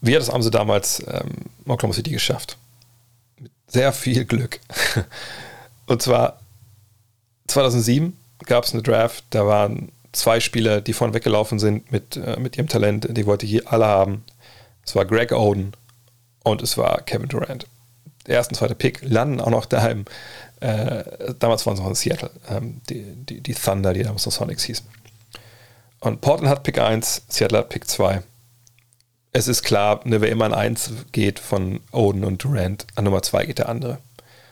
[0.00, 1.30] Wie hat das haben damals ähm,
[1.66, 2.58] Oklahoma City geschafft?
[3.38, 4.60] Mit sehr viel Glück.
[5.86, 6.40] Und zwar
[7.46, 12.38] 2007 gab es eine Draft, da waren zwei Spieler, die vorne weggelaufen sind mit, äh,
[12.38, 14.24] mit ihrem Talent, die wollte ich alle haben.
[14.84, 15.72] Es war Greg Oden
[16.44, 17.66] und es war Kevin Durant.
[18.26, 20.04] Der erste und zweite Pick landen auch noch daheim.
[20.60, 24.32] Äh, damals waren es noch in Seattle, ähm, die, die, die, Thunder, die damals noch
[24.32, 24.86] Sonics hießen.
[26.00, 28.22] Und Portland hat Pick 1, Seattle hat Pick 2.
[29.32, 33.22] Es ist klar, ne, wer immer an 1 geht von Oden und Durant, an Nummer
[33.22, 33.98] 2 geht der andere.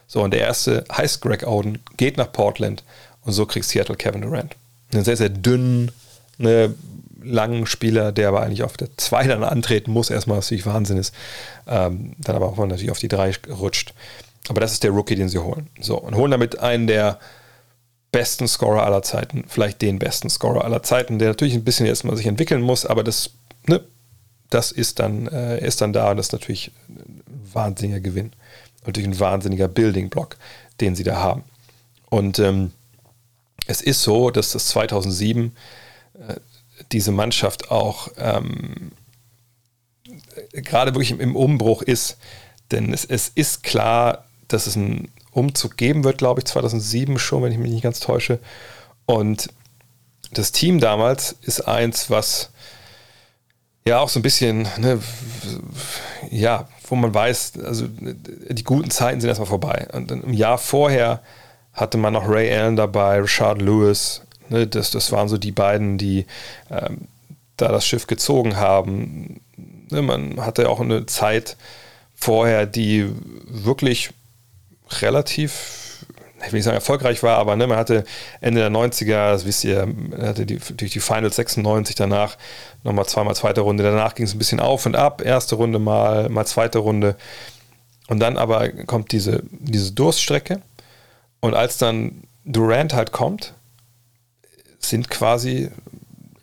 [0.07, 2.82] So, und der erste heißt Greg Oden, geht nach Portland
[3.24, 4.56] und so kriegt Seattle Kevin Durant.
[4.92, 5.92] Einen sehr, sehr dünnen,
[6.38, 6.74] ne,
[7.22, 10.96] langen Spieler, der aber eigentlich auf der 2 dann antreten muss, erstmal, was natürlich Wahnsinn
[10.96, 11.14] ist.
[11.66, 13.94] Ähm, dann aber auch natürlich auf die 3 rutscht.
[14.48, 15.68] Aber das ist der Rookie, den sie holen.
[15.80, 17.18] So, und holen damit einen der
[18.10, 22.16] besten Scorer aller Zeiten, vielleicht den besten Scorer aller Zeiten, der natürlich ein bisschen erstmal
[22.16, 23.30] sich entwickeln muss, aber das,
[23.66, 23.80] ne,
[24.48, 28.32] das ist dann, äh, ist dann da und das ist natürlich ein wahnsinniger Gewinn.
[28.84, 30.36] Natürlich ein wahnsinniger Building-Block,
[30.80, 31.44] den sie da haben.
[32.08, 32.72] Und ähm,
[33.66, 35.56] es ist so, dass das 2007
[36.14, 36.34] äh,
[36.92, 38.92] diese Mannschaft auch ähm,
[40.52, 42.18] gerade wirklich im, Umbruch ist.
[42.70, 47.42] Denn es, es, ist klar, dass es einen Umzug geben wird, glaube ich, 2007 schon,
[47.42, 48.38] wenn ich mich nicht ganz täusche.
[49.06, 49.48] Und
[50.32, 52.50] das Team damals ist eins, was
[53.84, 55.00] ja auch so ein bisschen, ne,
[56.30, 59.88] ja, wo man weiß, also die guten Zeiten sind erstmal vorbei.
[59.92, 61.22] Und im Jahr vorher
[61.72, 64.22] hatte man noch Ray Allen dabei, Richard Lewis.
[64.48, 66.26] Ne, das, das waren so die beiden, die
[66.70, 67.08] ähm,
[67.56, 69.40] da das Schiff gezogen haben.
[69.90, 71.56] Ne, man hatte auch eine Zeit
[72.14, 73.08] vorher, die
[73.46, 74.10] wirklich
[75.00, 76.04] relativ,
[76.44, 78.04] ich will nicht sagen erfolgreich war, aber ne, man hatte
[78.40, 79.88] Ende der 90er, das wisst ihr,
[80.20, 82.36] hatte die, durch die Finals 96 danach
[82.82, 83.82] nochmal zweimal zweite Runde.
[83.82, 85.22] Danach ging es ein bisschen auf und ab.
[85.24, 87.16] Erste Runde mal, mal zweite Runde.
[88.08, 90.60] Und dann aber kommt diese, diese Durststrecke.
[91.41, 93.55] Und als dann Durant halt kommt,
[94.78, 95.70] sind quasi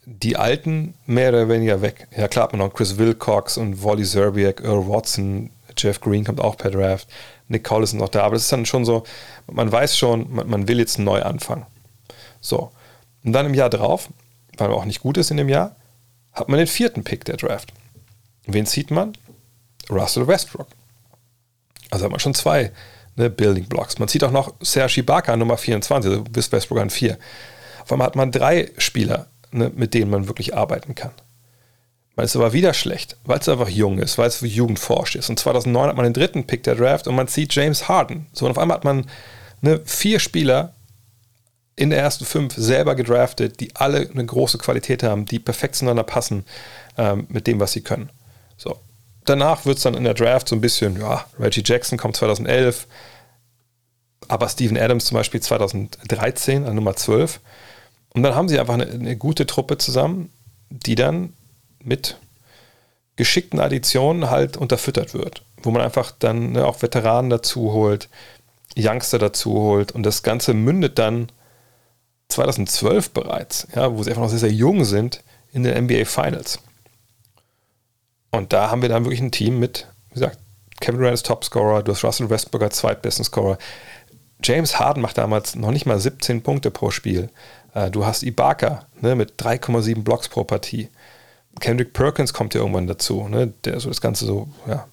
[0.05, 2.07] die Alten mehr oder weniger weg.
[2.15, 6.39] Ja, klar hat man noch Chris Wilcox und Wally Zerbiak, Earl Watson, Jeff Green kommt
[6.39, 7.07] auch per Draft,
[7.47, 9.03] Nick Collins ist noch da, aber das ist dann schon so,
[9.51, 11.65] man weiß schon, man, man will jetzt neu anfangen.
[12.41, 12.71] So.
[13.23, 14.09] Und dann im Jahr drauf,
[14.57, 15.75] weil man auch nicht gut ist in dem Jahr,
[16.33, 17.73] hat man den vierten Pick der Draft.
[18.45, 19.13] Wen zieht man?
[19.89, 20.67] Russell Westbrook.
[21.89, 22.71] Also hat man schon zwei
[23.17, 23.99] ne, Building Blocks.
[23.99, 27.17] Man zieht auch noch Serge Ibaka Nummer 24, also bis Westbrook an 4.
[27.83, 31.11] Auf einmal hat man drei Spieler, ne, mit denen man wirklich arbeiten kann.
[32.15, 35.15] Man ist aber wieder schlecht, weil es einfach jung ist, weil es für Jugend forscht
[35.15, 35.29] ist.
[35.29, 38.25] Und 2009 hat man den dritten Pick der Draft und man zieht James Harden.
[38.33, 39.05] So, und auf einmal hat man
[39.61, 40.73] ne, vier Spieler
[41.75, 46.03] in der ersten fünf selber gedraftet, die alle eine große Qualität haben, die perfekt zueinander
[46.03, 46.45] passen
[46.97, 48.09] ähm, mit dem, was sie können.
[48.57, 48.79] So.
[49.29, 52.87] Danach wird es dann in der Draft so ein bisschen, ja, Reggie Jackson kommt 2011,
[54.27, 57.39] aber Steven Adams zum Beispiel 2013 an Nummer 12.
[58.13, 60.31] Und dann haben sie einfach eine, eine gute Truppe zusammen,
[60.69, 61.33] die dann
[61.83, 62.17] mit
[63.17, 68.09] geschickten Additionen halt unterfüttert wird, wo man einfach dann ne, auch Veteranen dazu holt,
[68.77, 71.29] Youngster dazu holt und das Ganze mündet dann
[72.29, 76.59] 2012 bereits, ja, wo sie einfach noch sehr, sehr jung sind, in den NBA Finals.
[78.31, 80.39] Und da haben wir dann wirklich ein Team mit, wie gesagt,
[80.79, 83.57] Kevin Durant ist Topscorer, du hast Russell Westbrook als zweitbesten Scorer.
[84.43, 87.29] James Harden macht damals noch nicht mal 17 Punkte pro Spiel.
[87.73, 90.89] Äh, du hast Ibaka ne, mit 3,7 Blocks pro Partie.
[91.59, 94.87] Kendrick Perkins kommt ja irgendwann dazu, ne, der so das Ganze so ja,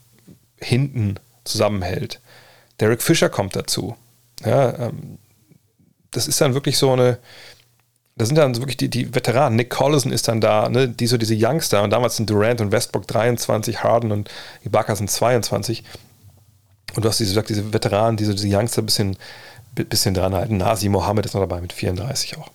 [0.59, 2.21] hinten zusammenhält.
[2.81, 3.97] Derek Fisher kommt dazu.
[4.45, 5.19] Ja, ähm,
[6.11, 7.19] das ist dann wirklich so eine,
[8.17, 9.57] da sind dann wirklich die, die Veteranen.
[9.57, 11.83] Nick Collison ist dann da, ne, die so diese Youngster.
[11.83, 14.31] Und damals sind Durant und Westbrook 23, Harden und
[14.65, 15.83] Ibaka sind 22.
[16.95, 19.17] Und du hast diese, diese Veteranen, diese, diese Youngster ein bisschen,
[19.75, 20.59] bisschen dran halten.
[20.59, 22.51] Nasi Mohammed ist noch dabei mit 34 auch.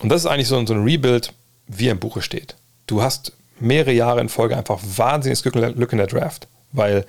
[0.00, 1.32] Und das ist eigentlich so, so ein Rebuild,
[1.66, 2.56] wie er im Buche steht.
[2.86, 7.04] Du hast mehrere Jahre in Folge einfach wahnsinniges Glück in der Draft, weil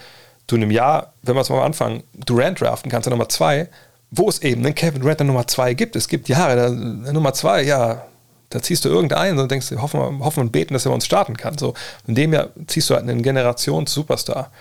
[0.47, 3.70] du in einem Jahr, wenn wir es mal anfangen, Durant draften kannst, du Nummer zwei,
[4.12, 5.95] wo es eben einen Kevin der Nummer zwei gibt.
[5.95, 8.06] Es gibt Jahre, der, der Nummer zwei, ja,
[8.49, 11.58] da ziehst du irgendeinen und denkst, hoffen hoffen und beten, dass er uns starten kann.
[11.58, 11.74] So,
[12.08, 14.51] in dem Jahr ziehst du halt einen Generations-Superstar.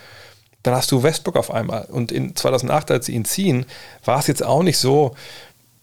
[0.63, 1.85] Dann hast du Westbrook auf einmal.
[1.85, 3.67] Und in 2008, als sie ihn ziehen,
[4.05, 5.15] war es jetzt auch nicht so,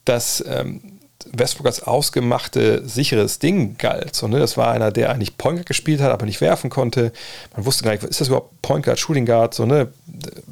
[0.06, 1.00] dass ähm,
[1.32, 4.16] Westbrook als ausgemachte, sicheres Ding galt.
[4.16, 4.40] So, ne?
[4.40, 7.12] Das war einer, der eigentlich Point Guard gespielt hat, aber nicht werfen konnte.
[7.56, 9.54] Man wusste gar nicht, ist das überhaupt Point Guard, Shooting Guard?
[9.54, 9.88] So, ne?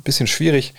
[0.03, 0.73] Bisschen schwierig.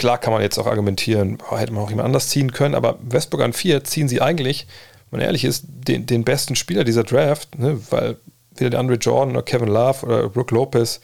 [0.00, 3.42] Klar kann man jetzt auch argumentieren, hätte man auch jemand anders ziehen können, aber Westbrook
[3.42, 4.66] an 4 ziehen sie eigentlich,
[5.10, 7.78] wenn man ehrlich ist, den, den besten Spieler dieser Draft, ne?
[7.90, 8.16] weil
[8.56, 11.02] weder der Andre Jordan oder Kevin Love oder Brooke Lopez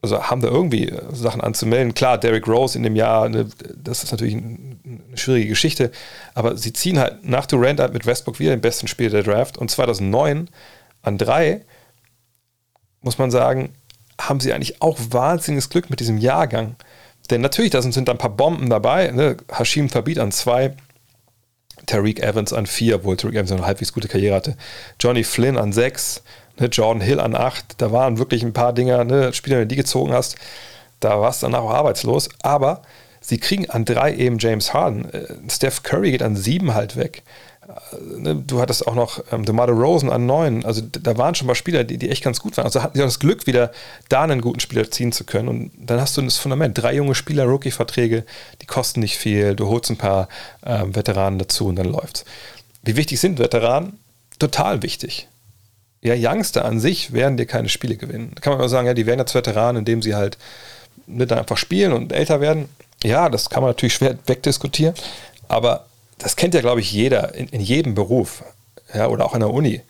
[0.00, 1.92] also haben da irgendwie Sachen anzumelden.
[1.92, 4.78] Klar, Derrick Rose in dem Jahr, ne, das ist natürlich eine
[5.14, 5.90] schwierige Geschichte,
[6.32, 9.58] aber sie ziehen halt nach Durant halt mit Westbrook wieder den besten Spieler der Draft
[9.58, 10.48] und 2009
[11.02, 11.66] an drei,
[13.02, 13.74] muss man sagen,
[14.18, 16.76] haben sie eigentlich auch wahnsinniges Glück mit diesem Jahrgang.
[17.30, 19.08] Denn natürlich, da sind, da ein paar Bomben dabei.
[19.08, 19.36] Ne?
[19.50, 20.74] Hashim Fabid an zwei,
[21.86, 24.56] Tariq Evans an vier, obwohl Tariq Evans eine halbwegs gute Karriere hatte.
[25.00, 26.22] Johnny Flynn an sechs,
[26.58, 30.12] ne, Jordan Hill an 8, da waren wirklich ein paar Dinger, ne, Spieler, die gezogen
[30.12, 30.36] hast,
[31.00, 32.28] da warst du danach auch arbeitslos.
[32.42, 32.82] Aber
[33.20, 35.10] sie kriegen an 3 eben James Harden.
[35.12, 37.22] Äh, Steph Curry geht an 7 halt weg.
[38.16, 40.64] Ne, du hattest auch noch ähm, DeMar Rosen an 9.
[40.64, 42.64] Also da waren schon mal Spieler, die, die echt ganz gut waren.
[42.64, 43.72] Also hatten sie auch das Glück, wieder
[44.08, 45.48] da einen guten Spieler ziehen zu können.
[45.48, 46.76] Und dann hast du das Fundament.
[46.78, 48.24] Drei junge Spieler, Rookie-Verträge,
[48.62, 49.54] die kosten nicht viel.
[49.54, 50.28] Du holst ein paar
[50.64, 52.24] ähm, Veteranen dazu und dann läuft's.
[52.82, 53.98] Wie wichtig sind Veteranen?
[54.38, 55.28] Total wichtig
[56.06, 58.30] ja, Youngster an sich werden dir keine Spiele gewinnen.
[58.34, 60.38] Da kann man immer sagen, ja, die werden jetzt Veteranen, indem sie halt
[61.06, 62.68] mit einfach spielen und älter werden.
[63.02, 64.94] Ja, das kann man natürlich schwer wegdiskutieren,
[65.48, 65.86] aber
[66.18, 68.44] das kennt ja, glaube ich, jeder in, in jedem Beruf
[68.94, 69.82] ja, oder auch in der Uni.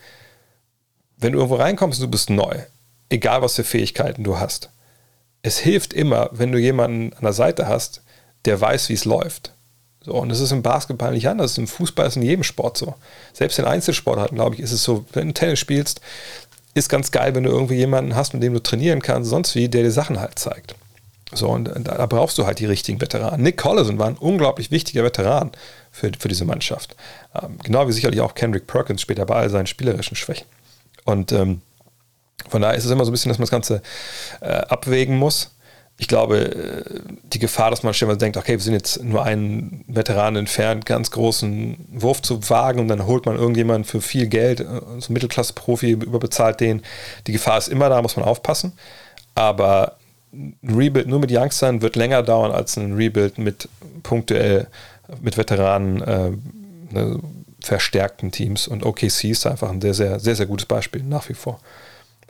[1.16, 2.56] Wenn du irgendwo reinkommst und du bist neu,
[3.08, 4.70] egal was für Fähigkeiten du hast,
[5.42, 8.02] es hilft immer, wenn du jemanden an der Seite hast,
[8.44, 9.52] der weiß, wie es läuft.
[10.04, 11.58] So, und das ist im Basketball nicht anders.
[11.58, 12.94] Im Fußball ist in jedem Sport so.
[13.32, 16.00] Selbst in Einzelsportarten, glaube ich, ist es so, wenn du Tennis spielst,
[16.74, 19.68] ist ganz geil, wenn du irgendwie jemanden hast, mit dem du trainieren kannst, sonst wie,
[19.68, 20.76] der dir Sachen halt zeigt.
[21.32, 23.42] So, und da brauchst du halt die richtigen Veteranen.
[23.42, 25.50] Nick Collison war ein unglaublich wichtiger Veteran
[25.96, 26.96] für, für diese Mannschaft.
[27.40, 30.46] Ähm, genau wie sicherlich auch Kendrick Perkins später bei all seinen spielerischen Schwächen.
[31.04, 31.62] Und ähm,
[32.48, 33.82] von daher ist es immer so ein bisschen, dass man das Ganze
[34.40, 35.50] äh, abwägen muss
[35.98, 37.00] ich glaube, äh,
[37.32, 41.10] die Gefahr, dass man ständig denkt, okay, wir sind jetzt nur einen Veteran entfernt, ganz
[41.10, 44.66] großen Wurf zu wagen und dann holt man irgendjemanden für viel Geld, äh,
[44.98, 46.82] so Mittelklasse-Profi, überbezahlt den.
[47.26, 48.72] Die Gefahr ist immer da, muss man aufpassen.
[49.34, 49.96] Aber
[50.32, 53.68] ein Rebuild nur mit Youngstern wird länger dauern als ein Rebuild mit
[54.02, 54.66] punktuell
[55.20, 56.30] mit Veteranen äh,
[56.90, 57.20] ne,
[57.60, 58.68] verstärkten Teams.
[58.68, 61.60] Und OKC ist einfach ein sehr, sehr, sehr, sehr gutes Beispiel nach wie vor.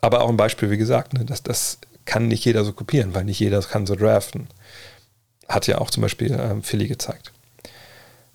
[0.01, 3.25] Aber auch ein Beispiel, wie gesagt, ne, das, das kann nicht jeder so kopieren, weil
[3.25, 4.49] nicht jeder kann so draften.
[5.49, 7.33] Hat ja auch zum Beispiel ähm, Philly gezeigt.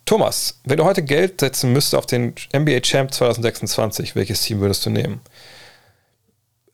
[0.05, 4.85] Thomas, wenn du heute Geld setzen müsstest auf den NBA Champ 2026, welches Team würdest
[4.85, 5.21] du nehmen?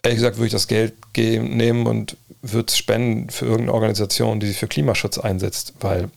[0.01, 4.47] Ehrlich gesagt würde ich das Geld nehmen und würde es spenden für irgendeine Organisation, die
[4.47, 6.09] sich für Klimaschutz einsetzt, weil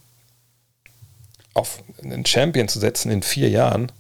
[1.55, 3.90] auf einen Champion zu setzen in vier Jahren,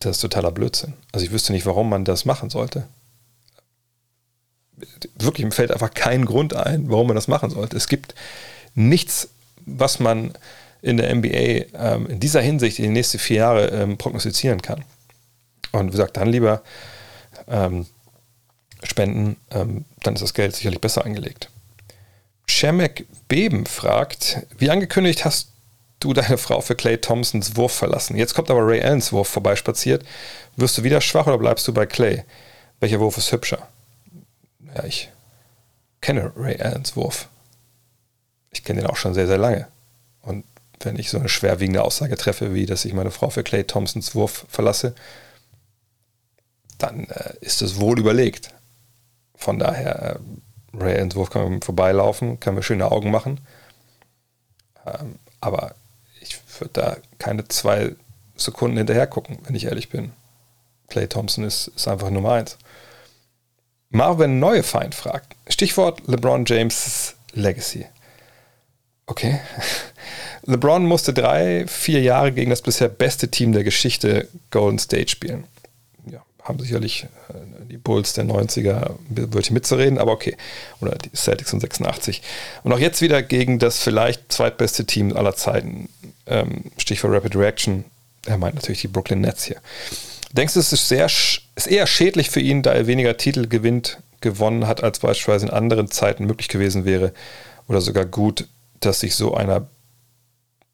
[0.00, 0.94] das ist totaler Blödsinn.
[1.12, 2.86] Also ich wüsste nicht, warum man das machen sollte.
[5.16, 7.76] Wirklich, mir fällt einfach kein Grund ein, warum man das machen sollte.
[7.76, 8.14] Es gibt
[8.74, 9.28] nichts,
[9.64, 10.32] was man
[10.80, 11.28] in der NBA
[11.74, 14.84] ähm, in dieser Hinsicht in die nächsten vier Jahre ähm, prognostizieren kann.
[15.70, 16.62] Und wie gesagt, dann lieber
[17.46, 17.86] ähm,
[18.82, 21.48] spenden, ähm, dann ist das Geld sicherlich besser angelegt.
[22.46, 25.51] Shemek Beben fragt, wie angekündigt hast
[26.04, 28.16] du deine Frau für Clay Thompsons Wurf verlassen.
[28.16, 30.04] Jetzt kommt aber Ray Allens Wurf vorbeispaziert.
[30.56, 32.24] Wirst du wieder schwach oder bleibst du bei Clay?
[32.80, 33.68] Welcher Wurf ist hübscher?
[34.74, 35.10] Ja, ich
[36.00, 37.28] kenne Ray Allens Wurf.
[38.50, 39.68] Ich kenne den auch schon sehr, sehr lange.
[40.22, 40.44] Und
[40.80, 44.14] wenn ich so eine schwerwiegende Aussage treffe, wie dass ich meine Frau für Clay Thompsons
[44.14, 44.94] Wurf verlasse,
[46.78, 48.50] dann äh, ist es wohl überlegt.
[49.36, 53.40] Von daher, äh, Ray Allens Wurf kann man vorbeilaufen, kann mir schöne Augen machen.
[54.84, 55.74] Ähm, aber
[56.62, 57.94] würde da keine zwei
[58.36, 60.12] Sekunden hinterher gucken, wenn ich ehrlich bin.
[60.88, 62.56] Clay Thompson ist, ist einfach Nummer eins.
[63.90, 67.86] Marvin Neufeind fragt: Stichwort LeBron James Legacy.
[69.06, 69.40] Okay.
[70.46, 75.44] LeBron musste drei, vier Jahre gegen das bisher beste Team der Geschichte Golden State spielen.
[76.10, 80.36] Ja, haben sicherlich äh, die Bulls der 90er wirklich mitzureden, aber okay.
[80.82, 82.20] Oder die Celtics von 86.
[82.62, 85.88] Und auch jetzt wieder gegen das vielleicht zweitbeste Team aller Zeiten.
[86.26, 87.84] Ähm, Stichwort Rapid Reaction.
[88.26, 89.56] Er meint natürlich die Brooklyn Nets hier.
[90.32, 93.98] Denkst du, es ist, sehr, ist eher schädlich für ihn, da er weniger Titel gewinnt,
[94.20, 97.14] gewonnen hat, als beispielsweise in anderen Zeiten möglich gewesen wäre?
[97.68, 98.46] Oder sogar gut,
[98.80, 99.66] dass sich so einer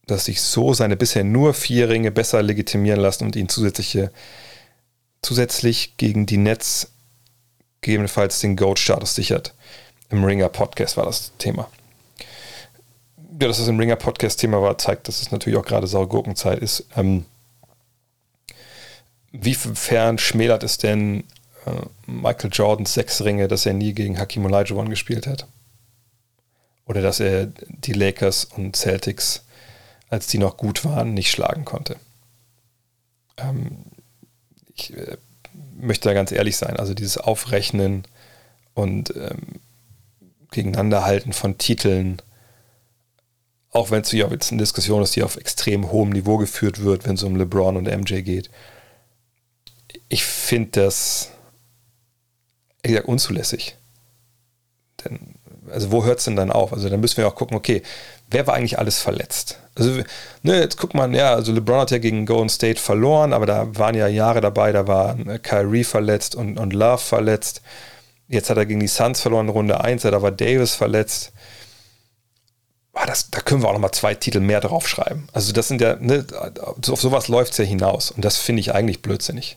[0.07, 4.11] dass sich so seine bisher nur vier Ringe besser legitimieren lassen und ihn zusätzliche,
[5.23, 6.91] zusätzlich gegen die Nets
[7.81, 9.55] gegebenenfalls den Goat-Status sichert.
[10.11, 11.69] Im Ringer-Podcast war das Thema.
[13.41, 16.87] Ja, dass es im Ringer-Podcast-Thema war, zeigt, dass es natürlich auch gerade Saugurkenzeit ist.
[16.97, 17.25] Ähm,
[19.31, 21.25] wiefern schmälert es denn
[21.66, 21.71] äh,
[22.07, 25.47] Michael Jordans sechs Ringe, dass er nie gegen Hakim Olajuwon gespielt hat?
[26.87, 29.45] Oder dass er die Lakers und Celtics
[30.11, 31.97] als die noch gut waren, nicht schlagen konnte.
[33.37, 33.85] Ähm,
[34.79, 35.16] ich äh,
[35.81, 38.05] möchte da ganz ehrlich sein, also dieses Aufrechnen
[38.74, 39.61] und ähm,
[40.51, 42.22] Gegeneinanderhalten von Titeln,
[43.70, 47.07] auch wenn es ja jetzt eine Diskussion ist, die auf extrem hohem Niveau geführt wird,
[47.07, 48.51] wenn es um LeBron und MJ geht.
[50.09, 51.31] Ich finde das
[52.83, 53.76] ehrlich gesagt unzulässig.
[55.05, 55.35] Denn,
[55.70, 56.72] also wo hört es denn dann auf?
[56.72, 57.83] Also dann müssen wir auch gucken, okay,
[58.31, 59.59] wer war eigentlich alles verletzt?
[59.74, 60.03] Also,
[60.43, 63.79] ne, jetzt guckt man, ja, also LeBron hat ja gegen Golden State verloren, aber da
[63.79, 67.62] waren ja Jahre dabei, da war äh, Kyrie verletzt und, und Love verletzt.
[68.29, 71.33] Jetzt hat er gegen die Suns verloren, Runde 1, da war Davis verletzt.
[72.93, 75.29] Ah, das, da können wir auch nochmal zwei Titel mehr draufschreiben.
[75.33, 76.26] Also, das sind ja, ne,
[76.61, 78.11] auf sowas läuft es ja hinaus.
[78.11, 79.57] Und das finde ich eigentlich blödsinnig.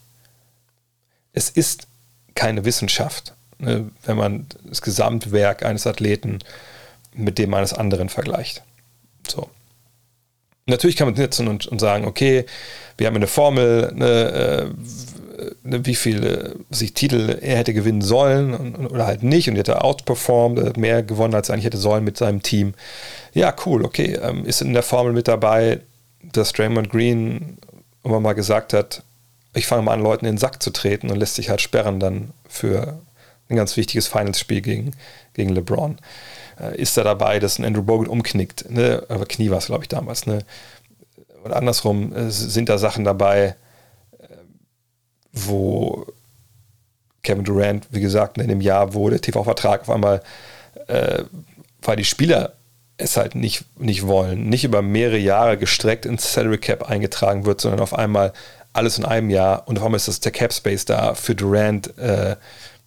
[1.34, 1.88] Es ist
[2.36, 6.40] keine Wissenschaft, ne, wenn man das Gesamtwerk eines Athleten
[7.14, 8.64] mit dem eines anderen vergleicht.
[9.28, 9.50] So.
[10.66, 12.46] Natürlich kann man sitzen und, und sagen, okay,
[12.98, 18.54] wir haben eine Formel, eine, äh, eine, wie viele sich Titel er hätte gewinnen sollen
[18.54, 21.78] und, oder halt nicht und er hätte outperformed, er mehr gewonnen, als er eigentlich hätte
[21.78, 22.74] sollen mit seinem Team.
[23.34, 24.20] Ja, cool, okay.
[24.22, 25.82] Ähm, ist in der Formel mit dabei,
[26.22, 27.58] dass Draymond Green
[28.04, 29.04] immer mal gesagt hat,
[29.54, 32.00] ich fange mal an, Leuten in den Sack zu treten und lässt sich halt sperren
[32.00, 33.00] dann für
[33.50, 34.92] ein ganz wichtiges Finals-Spiel gegen,
[35.34, 35.98] gegen LeBron.
[36.62, 38.70] Äh, ist da dabei, dass ein Andrew Bogut umknickt.
[38.70, 39.04] Ne?
[39.10, 40.26] Aber Knie war es, glaube ich, damals.
[40.26, 40.40] Ne?
[41.44, 43.56] Oder andersrum äh, sind da Sachen dabei,
[44.20, 44.26] äh,
[45.32, 46.06] wo
[47.24, 50.22] Kevin Durant, wie gesagt, in dem Jahr, wo der TV-Vertrag auf einmal,
[50.88, 51.24] äh,
[51.82, 52.54] weil die Spieler
[52.98, 57.60] es halt nicht, nicht wollen, nicht über mehrere Jahre gestreckt ins Salary Cap eingetragen wird,
[57.62, 58.34] sondern auf einmal
[58.74, 61.98] alles in einem Jahr und auf einmal ist das der Cap Space da für Durant
[61.98, 62.36] äh,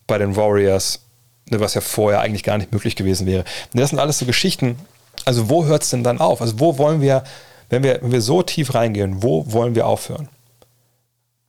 [0.06, 1.03] bei den Warriors
[1.50, 3.44] was ja vorher eigentlich gar nicht möglich gewesen wäre.
[3.72, 4.76] Und das sind alles so Geschichten.
[5.24, 6.40] Also wo hört es denn dann auf?
[6.40, 7.24] Also wo wollen wir,
[7.70, 10.28] wenn wir, wenn wir so tief reingehen, wo wollen wir aufhören?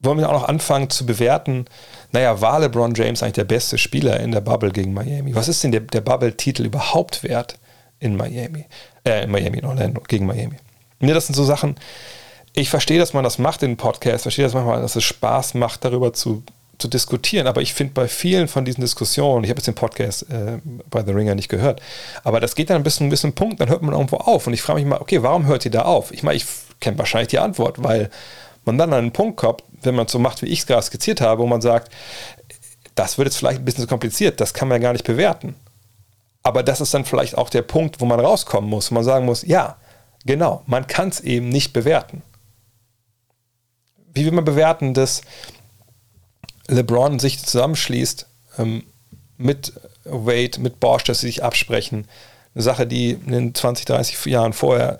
[0.05, 1.65] wollen wir auch noch anfangen zu bewerten,
[2.11, 5.35] naja, war LeBron James eigentlich der beste Spieler in der Bubble gegen Miami?
[5.35, 7.57] Was ist denn der, der Bubble-Titel überhaupt wert
[7.99, 8.65] in Miami?
[9.03, 10.57] Äh, in Miami, in Orlando, gegen Miami.
[10.99, 11.75] Ne, das sind so Sachen,
[12.53, 15.83] ich verstehe, dass man das macht in Podcasts, verstehe das manchmal, dass es Spaß macht,
[15.83, 16.43] darüber zu,
[16.77, 20.29] zu diskutieren, aber ich finde bei vielen von diesen Diskussionen, ich habe jetzt den Podcast
[20.29, 20.59] äh,
[20.89, 21.81] bei The Ringer nicht gehört,
[22.23, 24.53] aber das geht dann ein bisschen, ein bisschen Punkt, dann hört man irgendwo auf und
[24.53, 26.11] ich frage mich mal, okay, warum hört ihr da auf?
[26.11, 26.45] Ich meine, ich
[26.79, 28.09] kenne wahrscheinlich die Antwort, weil
[28.65, 30.81] man dann an einen Punkt kommt, wenn man es so macht, wie ich es gerade
[30.81, 31.91] skizziert habe, wo man sagt,
[32.95, 35.55] das wird jetzt vielleicht ein bisschen zu kompliziert, das kann man ja gar nicht bewerten.
[36.43, 39.25] Aber das ist dann vielleicht auch der Punkt, wo man rauskommen muss, wo man sagen
[39.25, 39.77] muss, ja,
[40.25, 42.21] genau, man kann es eben nicht bewerten.
[44.13, 45.21] Wie will man bewerten, dass
[46.67, 48.83] LeBron sich zusammenschließt ähm,
[49.37, 52.07] mit Wade, mit Bosch, dass sie sich absprechen?
[52.53, 54.99] Eine Sache, die in den 20, 30 Jahren vorher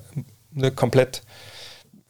[0.55, 1.21] eine komplett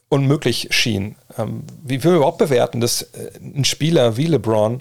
[0.08, 1.16] unmöglich schien.
[1.38, 4.80] Ähm, wie man überhaupt bewerten, dass äh, ein Spieler wie LeBron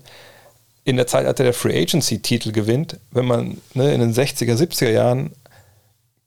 [0.83, 4.91] in der Zeitalter der Free Agency Titel gewinnt, wenn man ne, in den 60er, 70er
[4.91, 5.31] Jahren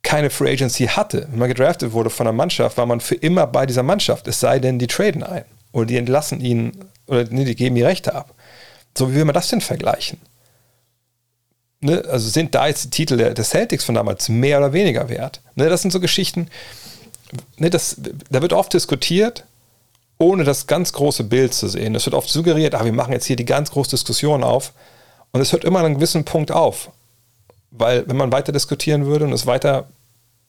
[0.02, 1.28] keine Free Agency hatte.
[1.30, 4.40] Wenn man gedraftet wurde von einer Mannschaft, war man für immer bei dieser Mannschaft, es
[4.40, 6.72] sei denn, die traden ein oder die entlassen ihn
[7.06, 8.34] oder nee, die geben die Rechte ab.
[8.98, 10.18] So, wie will man das denn vergleichen?
[11.80, 15.08] Ne, also sind da jetzt die Titel der, der, Celtics von damals mehr oder weniger
[15.08, 15.40] wert?
[15.54, 16.48] Ne, das sind so Geschichten,
[17.56, 17.96] ne, das,
[18.30, 19.44] da wird oft diskutiert,
[20.18, 21.94] ohne das ganz große Bild zu sehen.
[21.94, 24.72] Es wird oft suggeriert, ah, wir machen jetzt hier die ganz große Diskussion auf.
[25.30, 26.90] Und es hört immer an einem gewissen Punkt auf.
[27.70, 29.88] Weil, wenn man weiter diskutieren würde und es weiter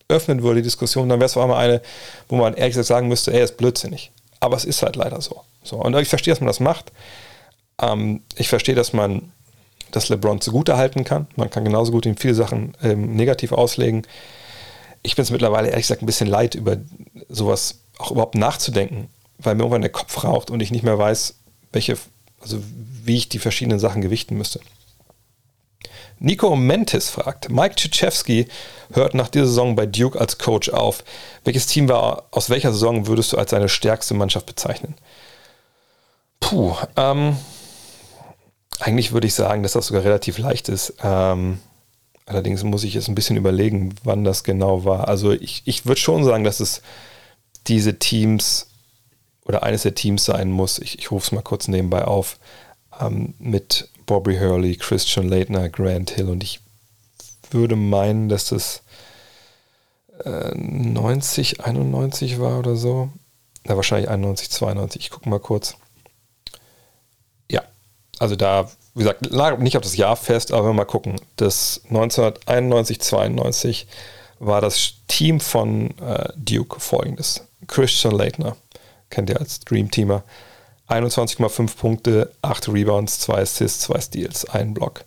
[0.08, 1.82] öffnen würde, die Diskussion, dann wäre es auf einmal eine,
[2.28, 4.12] wo man ehrlich gesagt sagen müsste, ey, ist blödsinnig.
[4.40, 5.44] Aber es ist halt leider so.
[5.62, 5.76] so.
[5.76, 6.92] Und ich verstehe, dass man das macht.
[7.80, 9.32] Ähm, ich verstehe, dass man
[9.92, 11.28] das LeBron zugute halten kann.
[11.36, 14.04] Man kann genauso gut ihm viele Sachen ähm, negativ auslegen.
[15.02, 16.78] Ich bin es mittlerweile ehrlich gesagt ein bisschen leid, über
[17.30, 19.10] sowas auch überhaupt nachzudenken
[19.40, 21.36] weil mir irgendwann der Kopf raucht und ich nicht mehr weiß,
[21.72, 21.98] welche,
[22.42, 22.62] also
[23.04, 24.60] wie ich die verschiedenen Sachen gewichten müsste.
[26.20, 28.48] Nico Mentis fragt, Mike Krzyzewski
[28.92, 31.06] hört nach dieser Saison bei Duke als Coach auf.
[31.46, 34.96] Welches Team war, aus welcher Saison würdest du als seine stärkste Mannschaft bezeichnen?
[36.42, 37.38] Puh, ähm,
[38.80, 40.96] eigentlich würde ich sagen, dass das sogar relativ leicht ist.
[41.04, 41.60] Ähm,
[42.26, 45.08] allerdings muss ich jetzt ein bisschen überlegen, wann das genau war.
[45.08, 46.82] Also ich, ich würde schon sagen, dass es
[47.68, 48.68] diese Teams
[49.46, 52.38] oder eines der Teams sein muss, ich, ich rufe es mal kurz nebenbei auf,
[53.00, 56.60] ähm, mit Bobby Hurley, Christian Leitner, Grant Hill und ich
[57.52, 58.84] würde meinen, dass das
[60.24, 63.10] äh, 90, 91 war oder so.
[63.68, 65.02] Ja, wahrscheinlich 91, 92.
[65.02, 65.78] Ich gucke mal kurz.
[68.20, 71.16] Also da, wie gesagt, lag nicht auf das Jahr fest, aber mal gucken.
[71.38, 73.88] Das 1991, 92
[74.40, 77.48] war das Team von äh, Duke folgendes.
[77.68, 78.56] Christian Leitner,
[79.10, 80.24] kennt ihr als Dream Teamer.
[80.90, 85.06] 21,5 Punkte, 8 Rebounds, 2 Assists, 2 Steals, 1 Block.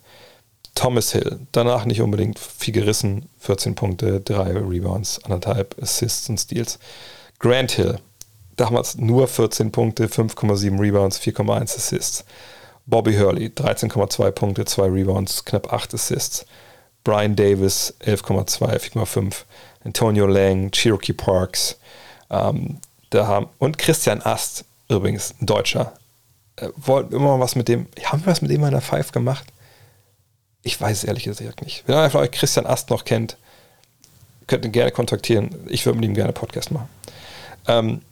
[0.75, 6.79] Thomas Hill, danach nicht unbedingt viel gerissen, 14 Punkte, 3 Rebounds, 1,5 Assists und Steals.
[7.41, 7.99] Grant Hill,
[8.57, 12.25] damals nur 14 Punkte, 5,7 Rebounds, 4,1 Assists.
[12.87, 16.47] Bobby Hurley, 13,2 Punkte, 2 Rebounds, knapp 8 Assists.
[17.05, 19.45] Brian Davis, 11,2, 4,5.
[19.85, 21.79] Antonio Lang, Cherokee Parks,
[22.31, 22.79] ähm,
[23.11, 25.95] da haben, und Christian Ast, übrigens, ein Deutscher,
[26.57, 29.45] äh, wollten immer was mit dem, haben wir was mit dem in der Five gemacht?
[30.63, 31.83] Ich weiß es ehrlich gesagt nicht.
[31.87, 33.37] Wenn einer von euch Christian Ast noch kennt,
[34.47, 35.67] könnt ihn gerne kontaktieren.
[35.69, 36.89] Ich würde mit ihm gerne Podcast machen.
[37.67, 38.03] Ähm,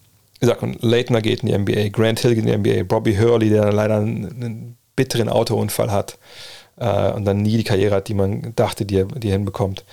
[0.41, 3.51] wie gesagt, Leitner geht in die NBA, Grant Hill geht in die NBA, Bobby Hurley,
[3.51, 6.19] der leider einen, einen bitteren Autounfall hat
[6.77, 9.85] äh, und dann nie die Karriere hat, die man dachte, die er, die er hinbekommt.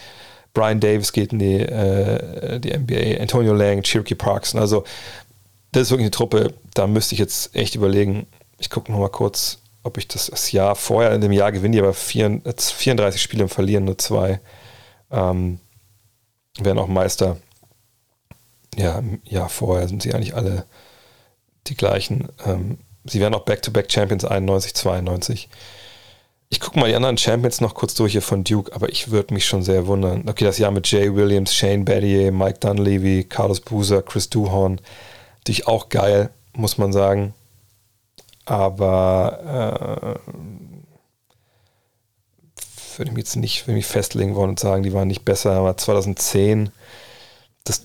[0.54, 4.56] Brian Davis geht in die, äh, die NBA, Antonio Lang, Cherokee Parks.
[4.56, 4.86] Also,
[5.72, 8.26] das ist wirklich eine Truppe, da müsste ich jetzt echt überlegen.
[8.58, 11.82] Ich gucke nochmal kurz, ob ich das, das Jahr vorher, in dem Jahr gewinne die
[11.82, 14.40] aber 34 Spiele und verlieren nur zwei.
[15.12, 15.60] Ähm,
[16.60, 17.38] werden auch Meister.
[18.78, 20.66] Ja, im Jahr vorher sind sie eigentlich alle
[21.66, 22.30] die gleichen.
[22.46, 25.50] Ähm, sie werden auch Back-to-Back-Champions 91, 92.
[26.50, 29.34] Ich gucke mal die anderen Champions noch kurz durch hier von Duke, aber ich würde
[29.34, 30.30] mich schon sehr wundern.
[30.30, 34.80] Okay, das Jahr mit Jay Williams, Shane Battier, Mike Dunleavy, Carlos Boozer, Chris Duhorn.
[35.40, 37.34] Natürlich auch geil, muss man sagen.
[38.46, 40.30] Aber äh,
[42.98, 45.52] würde ich mich jetzt nicht mich festlegen wollen und sagen, die waren nicht besser.
[45.52, 46.70] Aber 2010
[47.66, 47.84] das,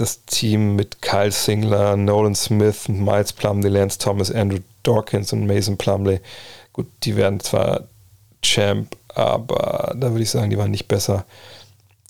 [0.00, 5.76] das Team mit Kyle Singler, Nolan Smith, Miles Plumley, Lance Thomas, Andrew Dawkins und Mason
[5.76, 6.20] Plumley
[6.78, 7.88] Gut, die werden zwar
[8.40, 11.24] Champ, aber da würde ich sagen, die waren nicht besser.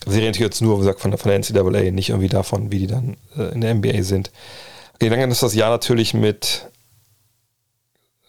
[0.04, 2.86] Sie reden jetzt nur, wie gesagt, von, von der NCAA, nicht irgendwie davon, wie die
[2.86, 4.30] dann äh, in der NBA sind.
[4.92, 6.68] Okay, dann ist das Jahr natürlich mit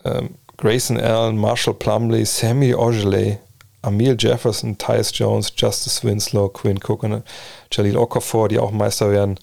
[0.06, 3.38] ähm, Grayson Allen, Marshall Plumley, Sammy Ogilvy,
[3.82, 7.24] Emil Jefferson, Tyus Jones, Justice Winslow, Quinn Cook und
[7.72, 9.40] Jalil Okafor, die auch Meister werden.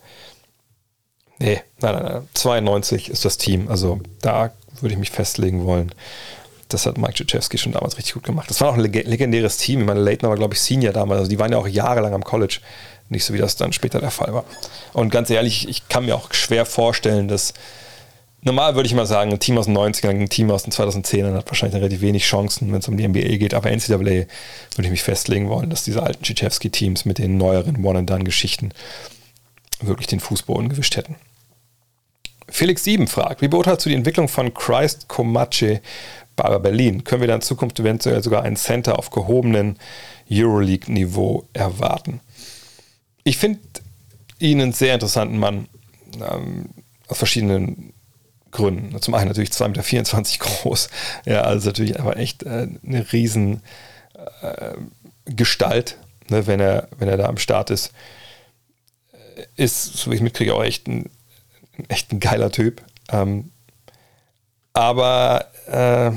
[1.39, 2.28] Nee, nein, nein, nein.
[2.34, 3.68] 92 ist das Team.
[3.68, 5.95] Also da würde ich mich festlegen wollen.
[6.68, 8.51] Das hat Mike Krzyzewski schon damals richtig gut gemacht.
[8.51, 9.80] Das war auch ein legendäres Team.
[9.80, 11.20] Ich meine, Leighton war, glaube ich, Senior damals.
[11.20, 12.59] Also die waren ja auch jahrelang am College.
[13.09, 14.45] Nicht so, wie das dann später der Fall war.
[14.93, 17.55] Und ganz ehrlich, ich kann mir auch schwer vorstellen, dass
[18.47, 21.34] normal würde ich mal sagen, ein Team aus den 90ern, ein Team aus den 2010ern
[21.34, 23.53] hat wahrscheinlich relativ wenig Chancen, wenn es um die NBA geht.
[23.53, 24.28] Aber NCAA würde
[24.78, 28.72] ich mich festlegen wollen, dass diese alten Krzyzewski-Teams mit den neueren One-and-Done-Geschichten
[29.82, 31.16] wirklich den Fußboden gewischt hätten.
[32.49, 35.82] Felix Sieben fragt, wie beurteilst du die Entwicklung von Christ Comache
[36.36, 37.03] bei Berlin?
[37.03, 39.76] Können wir dann in Zukunft eventuell sogar einen Center auf gehobenen
[40.30, 42.20] Euroleague-Niveau erwarten?
[43.24, 43.59] Ich finde
[44.38, 45.66] ihn einen sehr interessanten Mann
[46.20, 46.66] ähm,
[47.09, 47.92] aus verschiedenen
[48.57, 49.00] Gründen.
[49.00, 50.88] Zum einen natürlich 2,24 Meter groß,
[51.26, 53.62] ja, also natürlich aber echt äh, eine riesen
[54.42, 54.72] äh,
[55.26, 55.98] Gestalt,
[56.28, 57.92] ne, wenn, er, wenn er da am Start ist.
[59.57, 61.11] Ist, so wie ich mitkriege, auch echt ein,
[61.88, 62.82] echt ein geiler Typ.
[63.11, 63.50] Ähm,
[64.72, 66.12] aber äh,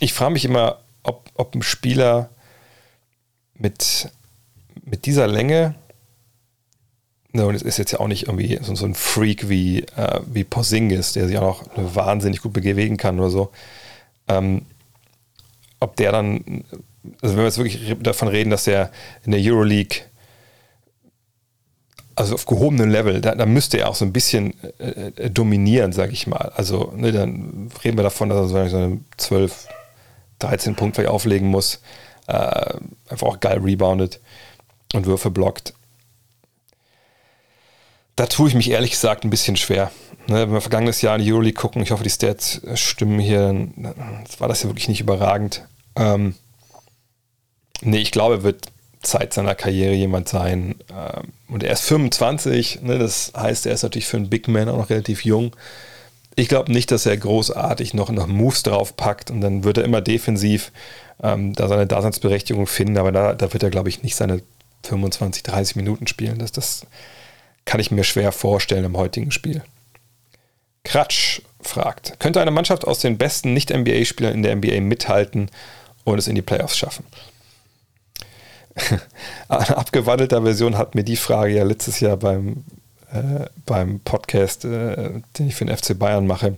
[0.00, 2.30] ich frage mich immer, ob, ob ein Spieler
[3.54, 4.08] mit,
[4.82, 5.76] mit dieser Länge
[7.32, 10.20] Ne, und es ist jetzt ja auch nicht irgendwie so, so ein Freak wie, äh,
[10.26, 13.50] wie Porzingis, der sich auch noch wahnsinnig gut bewegen kann oder so.
[14.26, 14.62] Ähm,
[15.78, 16.64] ob der dann,
[17.22, 18.90] also wenn wir jetzt wirklich davon reden, dass er
[19.24, 20.02] in der Euroleague,
[22.16, 25.92] also auf gehobenem Level, da, da müsste er auch so ein bisschen äh, äh dominieren,
[25.92, 26.52] sage ich mal.
[26.56, 29.68] Also ne, dann reden wir davon, dass er so eine 12,
[30.40, 31.80] 13 Punkte auflegen muss,
[32.26, 32.74] äh,
[33.08, 34.18] einfach auch geil reboundet
[34.94, 35.74] und Würfe blockt
[38.20, 39.90] da tue ich mich ehrlich gesagt ein bisschen schwer.
[40.26, 43.38] Ne, wenn wir vergangenes Jahr in die Euroleague gucken, ich hoffe, die Stats stimmen hier,
[43.38, 43.94] dann
[44.38, 45.66] war das ja wirklich nicht überragend.
[45.96, 46.34] Ähm,
[47.80, 48.66] nee, ich glaube, er wird
[49.02, 50.74] Zeit seiner Karriere jemand sein.
[50.90, 54.68] Ähm, und er ist 25, ne, das heißt, er ist natürlich für einen Big Man
[54.68, 55.56] auch noch relativ jung.
[56.36, 59.84] Ich glaube nicht, dass er großartig noch, noch Moves drauf packt und dann wird er
[59.84, 60.72] immer defensiv
[61.22, 64.42] ähm, da seine Daseinsberechtigung finden, aber da, da wird er, glaube ich, nicht seine
[64.84, 66.38] 25, 30 Minuten spielen.
[66.38, 66.84] Das, das,
[67.64, 69.62] kann ich mir schwer vorstellen im heutigen Spiel.
[70.84, 75.50] Kratsch fragt, könnte eine Mannschaft aus den besten Nicht-NBA-Spielern in der NBA mithalten
[76.04, 77.04] und es in die Playoffs schaffen?
[79.48, 82.64] Eine abgewandelter Version hat mir die Frage ja letztes Jahr beim,
[83.12, 86.56] äh, beim Podcast, äh, den ich für den FC Bayern mache,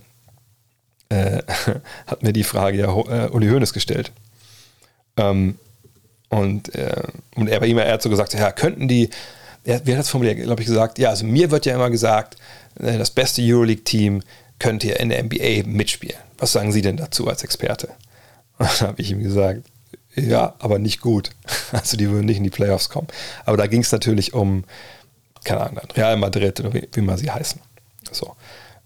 [1.09, 1.41] äh,
[2.07, 4.11] hat mir die Frage ja äh, Uli Hoeneß gestellt.
[5.17, 5.57] Ähm,
[6.29, 7.03] und, äh,
[7.35, 9.09] und er bei ihm, er hat so gesagt, ja, könnten die
[9.63, 12.37] er, wie hat das formuliert, glaube ich, gesagt, ja, also mir wird ja immer gesagt,
[12.79, 14.21] äh, das beste Euroleague-Team
[14.59, 16.17] könnte ja in der NBA mitspielen.
[16.37, 17.89] Was sagen Sie denn dazu als Experte?
[18.57, 19.63] Und habe ich ihm gesagt,
[20.15, 21.31] ja, aber nicht gut.
[21.71, 23.07] Also die würden nicht in die Playoffs kommen.
[23.45, 24.63] Aber da ging es natürlich um,
[25.43, 27.59] keine Ahnung, Real Madrid oder wie, wie man sie heißen.
[28.11, 28.35] So.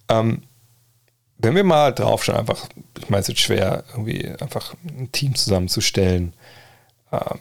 [0.07, 0.43] Ähm,
[1.37, 5.35] wenn wir mal drauf schauen, einfach, ich meine, es ist schwer, irgendwie einfach ein Team
[5.35, 6.33] zusammenzustellen
[7.11, 7.39] ähm,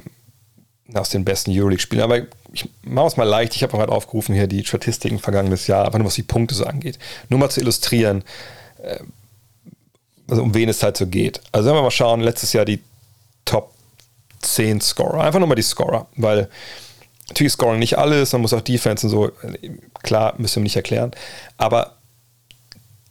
[0.95, 2.03] aus den besten Euroleague-Spielen.
[2.03, 2.19] Aber
[2.53, 3.55] ich mache es mal leicht.
[3.57, 6.65] Ich habe gerade aufgerufen hier die Statistiken vergangenes Jahr, aber nur was die Punkte so
[6.65, 6.99] angeht.
[7.29, 8.23] Nur mal zu illustrieren,
[8.83, 9.01] äh,
[10.29, 11.41] also um wen es halt so geht.
[11.53, 12.81] Also wenn wir mal schauen, letztes Jahr die
[13.45, 13.73] Top
[14.41, 15.23] 10 Scorer.
[15.23, 16.49] Einfach nur mal die Scorer, weil
[17.29, 19.33] natürlich scoren nicht alles, man muss auch Defense und so,
[20.03, 21.13] klar, müssen wir nicht erklären.
[21.57, 21.97] Aber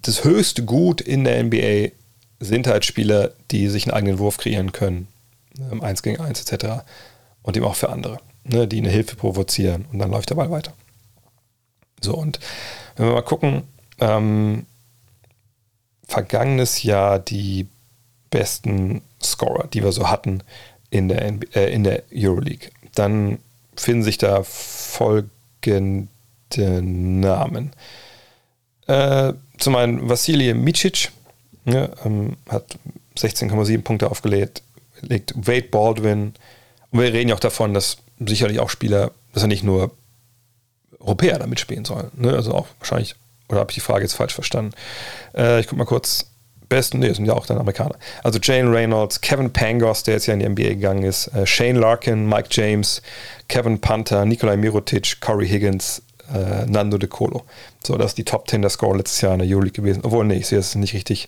[0.01, 1.91] das höchste Gut in der NBA
[2.39, 5.07] sind halt Spieler, die sich einen eigenen Wurf kreieren können.
[5.82, 6.84] 1 gegen 1 etc.
[7.46, 10.52] Und eben auch für andere ne, die eine Hilfe provozieren und dann läuft der Ball
[10.52, 10.74] weiter.
[12.02, 12.39] So, und
[12.96, 13.64] wenn wir mal gucken,
[14.00, 14.66] ähm,
[16.08, 17.68] vergangenes Jahr die
[18.30, 20.43] besten Scorer, die wir so hatten
[20.89, 21.26] in der,
[21.56, 23.39] äh, in der Euroleague, dann
[23.76, 26.08] finden sich da folgende
[26.60, 27.72] Namen.
[28.88, 31.12] Äh, zum einen Vasilij Micic
[31.66, 32.78] ne, ähm, hat
[33.18, 34.62] 16,7 Punkte aufgelegt,
[35.02, 36.34] Wade Baldwin.
[36.96, 39.91] Und wir reden ja auch davon, dass sicherlich auch Spieler, dass er nicht nur
[40.98, 42.10] Europäer da mitspielen sollen.
[42.16, 42.32] Ne?
[42.32, 43.16] Also auch wahrscheinlich,
[43.50, 44.72] oder habe ich die Frage jetzt falsch verstanden?
[45.36, 46.28] Äh, ich gucke mal kurz.
[46.70, 47.96] Besten, nee, sind ja auch dann Amerikaner.
[48.24, 51.76] Also Jane Reynolds, Kevin Pangos, der jetzt ja in die NBA gegangen ist, äh, Shane
[51.76, 53.02] Larkin, Mike James,
[53.50, 56.02] Kevin Panther, Nikolai Mirotic, Corey Higgins,
[56.34, 57.43] äh, Nando De Colo.
[57.86, 60.00] So, das ist die Top 10 der Score letztes Jahr in der Euroleague gewesen.
[60.04, 61.28] Obwohl, nee, ich sehe das nicht richtig.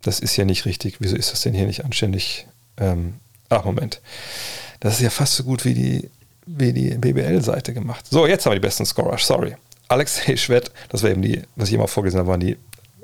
[0.00, 0.96] Das ist ja nicht richtig.
[1.00, 2.46] Wieso ist das denn hier nicht anständig?
[2.78, 3.16] Ähm,
[3.50, 4.00] ach, Moment.
[4.86, 6.08] Das ist ja fast so gut wie die,
[6.46, 8.06] wie die BBL-Seite gemacht.
[8.08, 9.18] So, jetzt haben wir die besten Scorer.
[9.18, 9.56] Sorry.
[9.88, 12.56] Alexei Schwett, das war eben die, was ich immer vorgesehen habe, waren die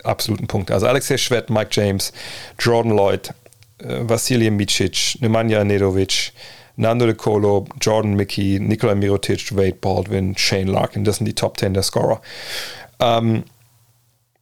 [0.04, 0.74] absoluten Punkte.
[0.74, 2.12] Also Alexei Schwett, Mike James,
[2.60, 3.34] Jordan Lloyd,
[3.78, 6.32] äh, Vasilij Micic, Nemanja Nedovic,
[6.76, 11.02] Nando De Colo, Jordan Mickey, Nikola Mirotic, Wade Baldwin, Shane Larkin.
[11.02, 12.22] Das sind die Top 10 der Scorer.
[13.00, 13.42] Ähm,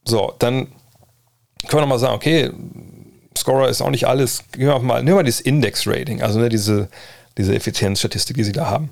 [0.05, 0.67] so, dann
[1.69, 2.51] können wir nochmal sagen, okay,
[3.35, 4.45] Scorer ist auch nicht alles.
[4.59, 6.91] Nehmen wir mal, nehmen wir dieses Index-Rating, also ne, diese,
[7.39, 8.91] diese Effizienzstatistik, die sie da haben.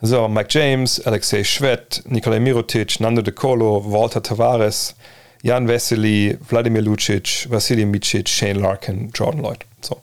[0.00, 4.94] Das sind aber Mike James, Alexei Schwed, Nikolai Mirotic, Nando De Colo, Walter Tavares,
[5.42, 9.64] Jan Vesely, Wladimir Lucic, Vasilij Micic, Shane Larkin, Jordan Lloyd.
[9.80, 10.00] So.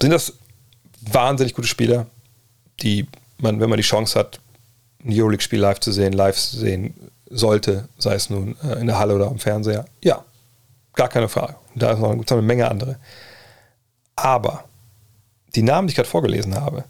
[0.00, 0.32] Sind das
[1.00, 2.06] wahnsinnig gute Spieler,
[2.80, 3.06] die
[3.38, 4.40] man, wenn man die Chance hat,
[5.04, 6.94] ein Euroleague-Spiel live zu sehen, live zu sehen
[7.28, 9.84] sollte, sei es nun äh, in der Halle oder am Fernseher?
[10.02, 10.24] Ja,
[10.94, 11.56] gar keine Frage.
[11.74, 12.98] Da ist noch eine Menge andere.
[14.14, 14.64] Aber
[15.54, 16.84] die Namen, die ich gerade vorgelesen habe,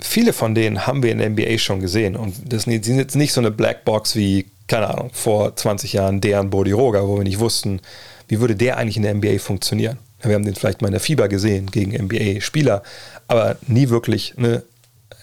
[0.00, 2.16] viele von denen haben wir in der NBA schon gesehen.
[2.16, 6.50] Und das sind jetzt nicht so eine Blackbox wie, keine Ahnung, vor 20 Jahren deren
[6.50, 7.80] Bodiroga, wo wir nicht wussten,
[8.28, 9.98] wie würde der eigentlich in der NBA funktionieren.
[10.22, 12.82] Wir haben den vielleicht mal in der Fieber gesehen gegen NBA-Spieler,
[13.26, 14.62] aber nie wirklich ne,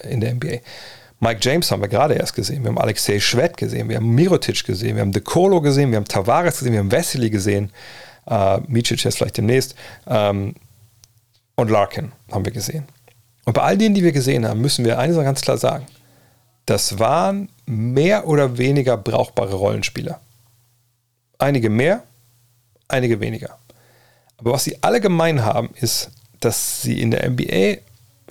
[0.04, 0.58] in der NBA.
[1.20, 4.64] Mike James haben wir gerade erst gesehen, wir haben Alexei Schwed gesehen, wir haben Mirotic
[4.66, 7.72] gesehen, wir haben De Colo gesehen, wir haben Tavares gesehen, wir haben Vesely gesehen,
[8.28, 9.76] äh, Micic jetzt vielleicht demnächst.
[10.08, 10.54] Ähm,
[11.58, 12.88] und Larkin haben wir gesehen.
[13.44, 15.86] Und bei all denen, die wir gesehen haben, müssen wir eines ganz klar sagen.
[16.66, 20.20] Das waren mehr oder weniger brauchbare Rollenspieler.
[21.40, 22.04] Einige mehr,
[22.88, 23.58] einige weniger.
[24.38, 27.82] Aber was sie alle gemein haben, ist, dass sie in der NBA,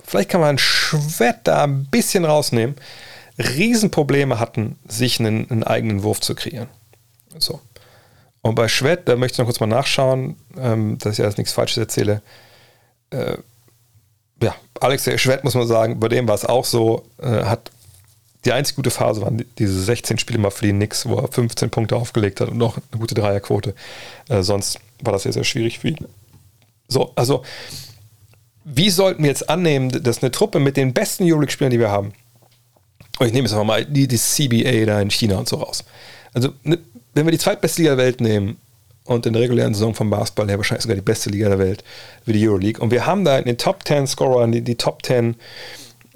[0.03, 2.75] vielleicht kann man Schwert da ein bisschen rausnehmen,
[3.37, 6.69] Riesenprobleme hatten, sich einen, einen eigenen Wurf zu kreieren.
[7.37, 7.59] So.
[8.41, 11.53] Und bei Schwett, da möchte ich noch kurz mal nachschauen, ähm, dass ich jetzt nichts
[11.53, 12.21] Falsches erzähle.
[13.09, 13.37] Äh,
[14.41, 17.71] ja, Alex Schwett muss man sagen, bei dem war es auch so, äh, hat
[18.45, 21.69] die einzige gute Phase waren diese 16 Spiele mal für die Knicks, wo er 15
[21.69, 23.73] Punkte aufgelegt hat und noch eine gute Dreierquote.
[24.29, 25.97] Äh, sonst war das sehr, sehr schwierig für ihn.
[26.87, 27.43] So, also
[28.63, 32.13] wie sollten wir jetzt annehmen, dass eine Truppe mit den besten Euroleague-Spielern, die wir haben,
[33.19, 35.83] und ich nehme jetzt mal die, die CBA da in China und so raus.
[36.33, 36.77] Also, ne,
[37.13, 38.57] wenn wir die zweitbeste Liga der Welt nehmen
[39.07, 41.83] und in der regulären Saison vom Basketball her wahrscheinlich sogar die beste Liga der Welt,
[42.25, 45.05] wie die Euroleague, und wir haben da in den Top 10 Scorer, die, die Top
[45.05, 45.35] 10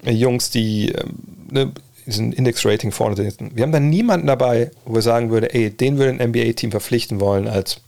[0.04, 1.18] Jungs, die ähm,
[1.50, 1.72] ne,
[2.06, 3.52] diesen Index-Rating vorne sitzen.
[3.54, 7.20] Wir haben da niemanden dabei, wo wir sagen würde, ey, den würde ein NBA-Team verpflichten
[7.20, 7.82] wollen, als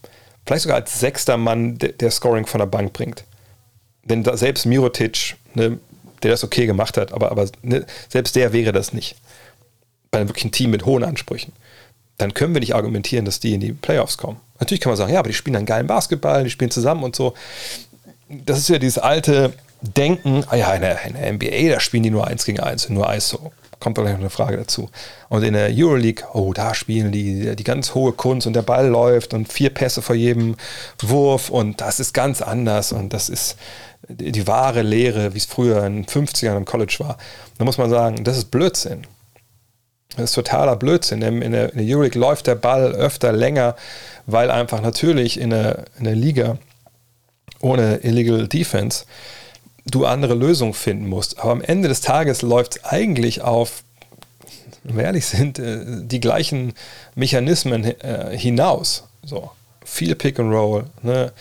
[0.46, 3.24] vielleicht sogar als sechster Mann, der, der Scoring von der Bank bringt.
[4.04, 5.80] Denn da, selbst Mirotic, ne,
[6.22, 9.16] der das okay gemacht hat, aber, aber ne, selbst der wäre das nicht.
[10.12, 11.54] Bei einem wirklichen Team mit hohen Ansprüchen.
[12.18, 14.40] Dann können wir nicht argumentieren, dass die in die Playoffs kommen.
[14.64, 17.16] Natürlich kann man sagen, ja, aber die spielen einen geilen Basketball, die spielen zusammen und
[17.16, 17.34] so.
[18.30, 22.04] Das ist ja dieses alte Denken, ah ja, in der, in der NBA, da spielen
[22.04, 23.52] die nur eins gegen eins, nur ISO
[23.84, 24.90] kommt vielleicht noch eine Frage dazu.
[25.28, 28.88] Und in der Euroleague, oh, da spielen die die ganz hohe Kunst und der Ball
[28.88, 30.56] läuft und vier Pässe vor jedem
[31.02, 33.58] Wurf und das ist ganz anders und das ist
[34.08, 37.18] die, wahre Lehre, wie es früher in den 50ern im College war.
[37.58, 39.06] Da muss man sagen, das ist Blödsinn.
[40.16, 41.22] Das ist totaler Blödsinn.
[41.22, 43.76] In der, in der Euroleague läuft der Ball öfter länger,
[44.26, 46.58] weil einfach natürlich in der, in der Liga
[47.60, 49.06] ohne Illegal Defense
[49.86, 51.40] du andere Lösungen finden musst.
[51.40, 53.84] Aber am Ende des Tages läuft es eigentlich auf,
[54.84, 56.74] wenn wir ehrlich sind, äh, die gleichen
[57.16, 59.04] Mechanismen äh, hinaus.
[59.24, 59.52] So,
[59.84, 60.86] viel Pick and Roll.
[61.02, 61.32] Ne?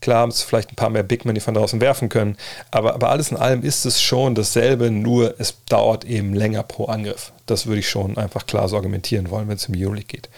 [0.00, 2.36] Klar haben es vielleicht ein paar mehr Big Men, die von draußen werfen können,
[2.70, 6.84] aber, aber alles in allem ist es schon dasselbe, nur es dauert eben länger pro
[6.84, 7.32] Angriff.
[7.46, 10.28] Das würde ich schon einfach klar so argumentieren wollen, wenn es um Euroleague geht.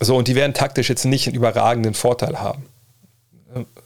[0.00, 2.64] So, und die werden taktisch jetzt nicht einen überragenden Vorteil haben.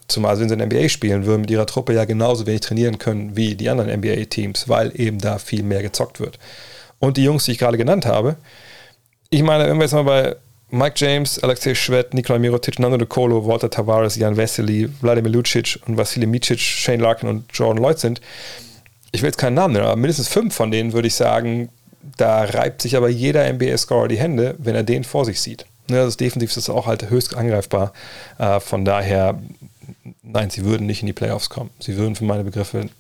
[0.06, 3.36] Zumal wenn sie in NBA spielen würden, mit ihrer Truppe ja genauso wenig trainieren können
[3.36, 6.38] wie die anderen NBA-Teams, weil eben da viel mehr gezockt wird.
[6.98, 8.36] Und die Jungs, die ich gerade genannt habe,
[9.28, 10.36] ich meine, wenn wir jetzt mal bei
[10.70, 15.78] Mike James, Alexei Schwed, Nikola Mirotic, Nando De Colo, Walter Tavares, Jan Vesely, Vladimir Lucic
[15.86, 18.20] und Vasilij Micic, Shane Larkin und Jordan Lloyd sind,
[19.12, 21.70] ich will jetzt keinen Namen nennen, aber mindestens fünf von denen würde ich sagen,
[22.16, 25.66] da reibt sich aber jeder NBA-Scorer die Hände, wenn er den vor sich sieht.
[25.88, 27.92] Ne, das defensiv ist auch halt höchst angreifbar.
[28.38, 29.40] Äh, von daher,
[30.22, 31.70] nein, sie würden nicht in die Playoffs kommen.
[31.80, 32.90] Sie würden für meine Begriffe,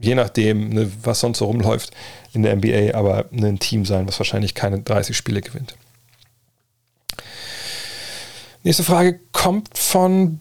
[0.00, 1.90] je nachdem, ne, was sonst so rumläuft
[2.32, 5.74] in der NBA, aber ein Team sein, was wahrscheinlich keine 30 Spiele gewinnt.
[8.62, 10.40] Nächste Frage kommt von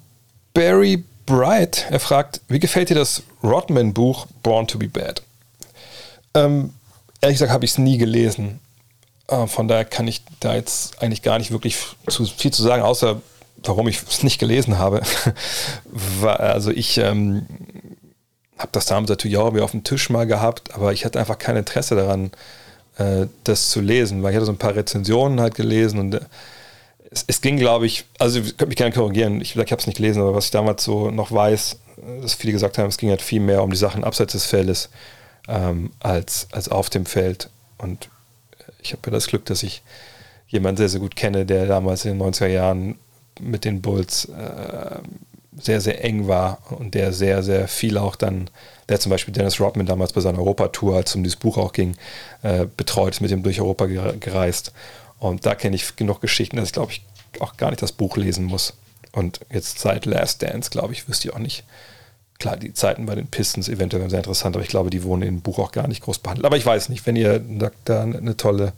[0.53, 1.85] Barry Bright.
[1.89, 5.21] Er fragt, wie gefällt dir das Rodman-Buch Born to be Bad?
[6.33, 6.73] Ähm,
[7.21, 8.59] ehrlich gesagt habe ich es nie gelesen.
[9.27, 11.77] Äh, von daher kann ich da jetzt eigentlich gar nicht wirklich
[12.07, 13.21] zu, viel zu sagen, außer
[13.63, 15.01] warum ich es nicht gelesen habe.
[16.23, 17.45] also ich ähm,
[18.57, 21.57] habe das damals natürlich auch auf dem Tisch mal gehabt, aber ich hatte einfach kein
[21.57, 22.31] Interesse daran,
[22.97, 26.21] äh, das zu lesen, weil ich hatte so ein paar Rezensionen halt gelesen und äh,
[27.11, 29.87] es, es ging, glaube ich, also ich könnte mich gerne korrigieren, ich, ich habe es
[29.87, 31.77] nicht gelesen, aber was ich damals so noch weiß,
[32.21, 34.89] dass viele gesagt haben, es ging halt viel mehr um die Sachen abseits des Feldes
[35.47, 37.49] ähm, als, als auf dem Feld.
[37.77, 38.09] Und
[38.85, 39.81] ich habe ja das Glück, dass ich
[40.47, 42.99] jemanden sehr, sehr gut kenne, der damals in den 90er Jahren
[43.39, 44.99] mit den Bulls äh,
[45.57, 48.49] sehr, sehr eng war und der sehr, sehr viel auch dann,
[48.89, 51.73] der zum Beispiel Dennis Rodman damals bei seiner Europatour, als es um dieses Buch auch
[51.73, 51.95] ging,
[52.43, 54.73] äh, betreut mit ihm durch Europa gereist.
[55.19, 57.01] Und da kenne ich genug Geschichten, dass ich glaube ich
[57.41, 58.73] auch gar nicht das Buch lesen muss.
[59.11, 61.63] Und jetzt seit Last Dance, glaube ich, wüsste ich auch nicht.
[62.39, 65.41] Klar, die Zeiten bei den Pistons eventuell sehr interessant, aber ich glaube, die wurden im
[65.41, 66.45] Buch auch gar nicht groß behandelt.
[66.45, 67.41] Aber ich weiß nicht, wenn ihr
[67.85, 68.73] da eine tolle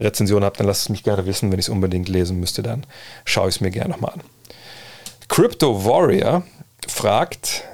[0.00, 1.52] Rezension habt, dann lasst es mich gerne wissen.
[1.52, 2.84] Wenn ich es unbedingt lesen müsste, dann
[3.24, 4.20] schaue ich es mir gerne nochmal an.
[5.28, 6.42] Crypto Warrior
[6.88, 7.64] fragt,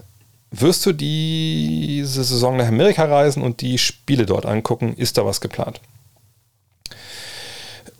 [0.50, 4.94] wirst du diese Saison nach Amerika reisen und die Spiele dort angucken?
[4.96, 5.80] Ist da was geplant?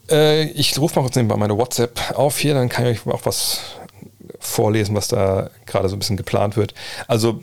[0.09, 3.25] Äh, ich rufe mal kurz nebenbei meine WhatsApp auf hier, dann kann ich euch auch
[3.25, 3.61] was
[4.47, 6.73] vorlesen, was da gerade so ein bisschen geplant wird.
[7.07, 7.41] Also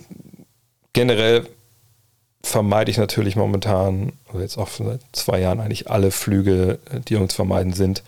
[0.92, 1.46] generell
[2.42, 6.78] vermeide ich natürlich momentan, oder jetzt auch seit zwei Jahren eigentlich alle Flüge,
[7.08, 8.02] die uns vermeiden sind,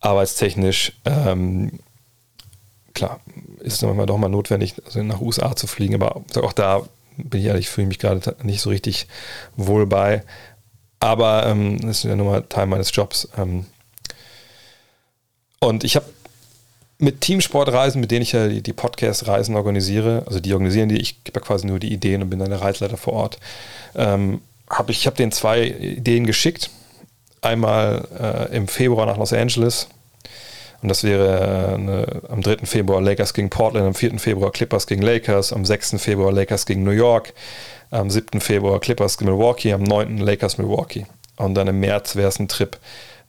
[0.00, 0.92] arbeitstechnisch.
[1.04, 1.80] Ähm,
[2.94, 3.20] klar,
[3.60, 6.82] ist es manchmal doch mal notwendig, also nach USA zu fliegen, aber auch da
[7.16, 9.06] bin ich ehrlich, fühle ich mich gerade nicht so richtig
[9.56, 10.22] wohl bei.
[11.00, 13.28] Aber ähm, das ist ja nun mal Teil meines Jobs.
[13.36, 13.66] Ähm,
[15.60, 16.06] und ich habe
[16.98, 21.24] mit Teamsportreisen, mit denen ich ja die, die Podcast-Reisen organisiere, also die organisieren die, ich
[21.24, 23.38] gebe ja quasi nur die Ideen und bin dann der Reisleiter vor Ort,
[23.94, 24.40] ähm,
[24.70, 26.70] habe ich habe denen zwei Ideen geschickt.
[27.42, 29.88] Einmal äh, im Februar nach Los Angeles
[30.84, 32.66] und das wäre äh, eine, am 3.
[32.66, 34.18] Februar Lakers gegen Portland, am 4.
[34.18, 35.94] Februar Clippers gegen Lakers, am 6.
[35.96, 37.32] Februar Lakers gegen New York,
[37.90, 38.38] am 7.
[38.38, 40.18] Februar Clippers gegen Milwaukee, am 9.
[40.18, 41.06] Lakers Milwaukee.
[41.36, 42.76] Und dann im März wäre es ein Trip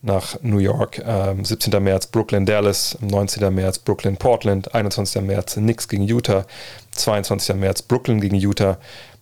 [0.02, 1.02] nach New York.
[1.04, 1.82] Ähm, 17.
[1.82, 3.52] März Brooklyn, Dallas, 19.
[3.54, 5.22] März Brooklyn, Portland, 21.
[5.22, 6.46] März Knicks gegen Utah,
[6.92, 7.56] 22.
[7.56, 8.78] März Brooklyn gegen Utah,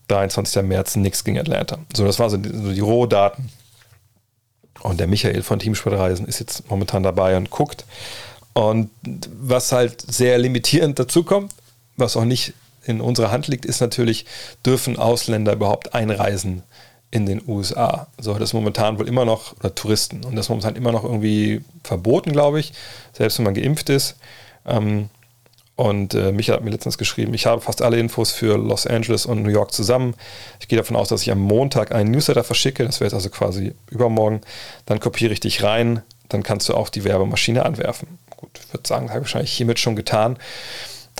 [0.08, 0.62] 23.
[0.62, 1.78] März Knicks gegen Atlanta.
[1.94, 3.50] So, das waren so die, so die Rohdaten.
[4.82, 7.86] Und der Michael von Teamsportreisen ist jetzt momentan dabei und guckt.
[8.52, 8.90] Und
[9.40, 11.52] was halt sehr limitierend dazu kommt,
[11.96, 12.52] was auch nicht
[12.84, 14.26] in unserer Hand liegt, ist natürlich,
[14.66, 16.62] dürfen Ausländer überhaupt einreisen
[17.14, 18.08] in den USA.
[18.20, 21.04] So, das ist momentan wohl immer noch, oder Touristen, und das ist momentan immer noch
[21.04, 22.72] irgendwie verboten, glaube ich,
[23.12, 24.16] selbst wenn man geimpft ist.
[24.66, 25.10] Ähm,
[25.76, 29.26] und äh, Michael hat mir letztens geschrieben, ich habe fast alle Infos für Los Angeles
[29.26, 30.14] und New York zusammen.
[30.58, 33.30] Ich gehe davon aus, dass ich am Montag einen Newsletter verschicke, das wäre jetzt also
[33.30, 34.40] quasi übermorgen.
[34.86, 38.18] Dann kopiere ich dich rein, dann kannst du auch die Werbemaschine anwerfen.
[38.36, 40.36] Gut, ich würde sagen, habe ich wahrscheinlich hiermit schon getan.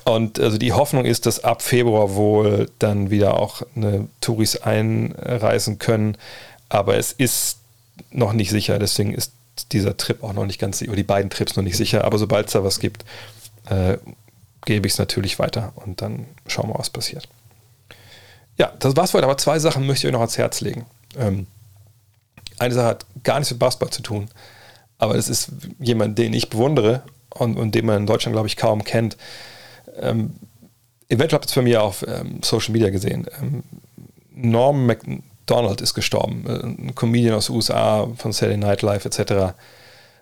[0.05, 5.78] Und also die Hoffnung ist, dass ab Februar wohl dann wieder auch eine Touris einreisen
[5.78, 6.18] können.
[6.68, 7.59] Aber es ist
[8.10, 9.32] noch nicht sicher, deswegen ist
[9.72, 12.05] dieser Trip auch noch nicht ganz sicher, oder die beiden Trips noch nicht sicher.
[12.05, 13.05] Aber sobald es da was gibt,
[13.70, 13.97] äh,
[14.66, 17.28] gebe ich es natürlich weiter und dann schauen wir, was passiert.
[18.59, 20.86] Ja, das war's heute, aber zwei Sachen möchte ich euch noch ans Herz legen.
[21.16, 21.47] Ähm,
[22.59, 24.28] eine Sache hat gar nichts mit Basketball zu tun,
[24.98, 25.51] aber es ist
[25.81, 29.16] jemand, den ich bewundere und, und den man in Deutschland, glaube ich, kaum kennt
[30.01, 30.35] ähm,
[31.09, 33.27] eventuell habt ihr es bei mir auf ähm, Social Media gesehen.
[33.41, 33.62] Ähm,
[34.35, 39.55] Norm MacDonald ist gestorben, äh, ein Comedian aus den USA von Saturday Night Live etc.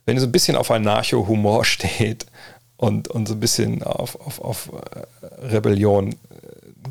[0.05, 2.27] Wenn ihr so ein bisschen auf Anarcho-Humor steht
[2.77, 6.17] und, und so ein bisschen auf, auf, auf äh, Rebellion, äh,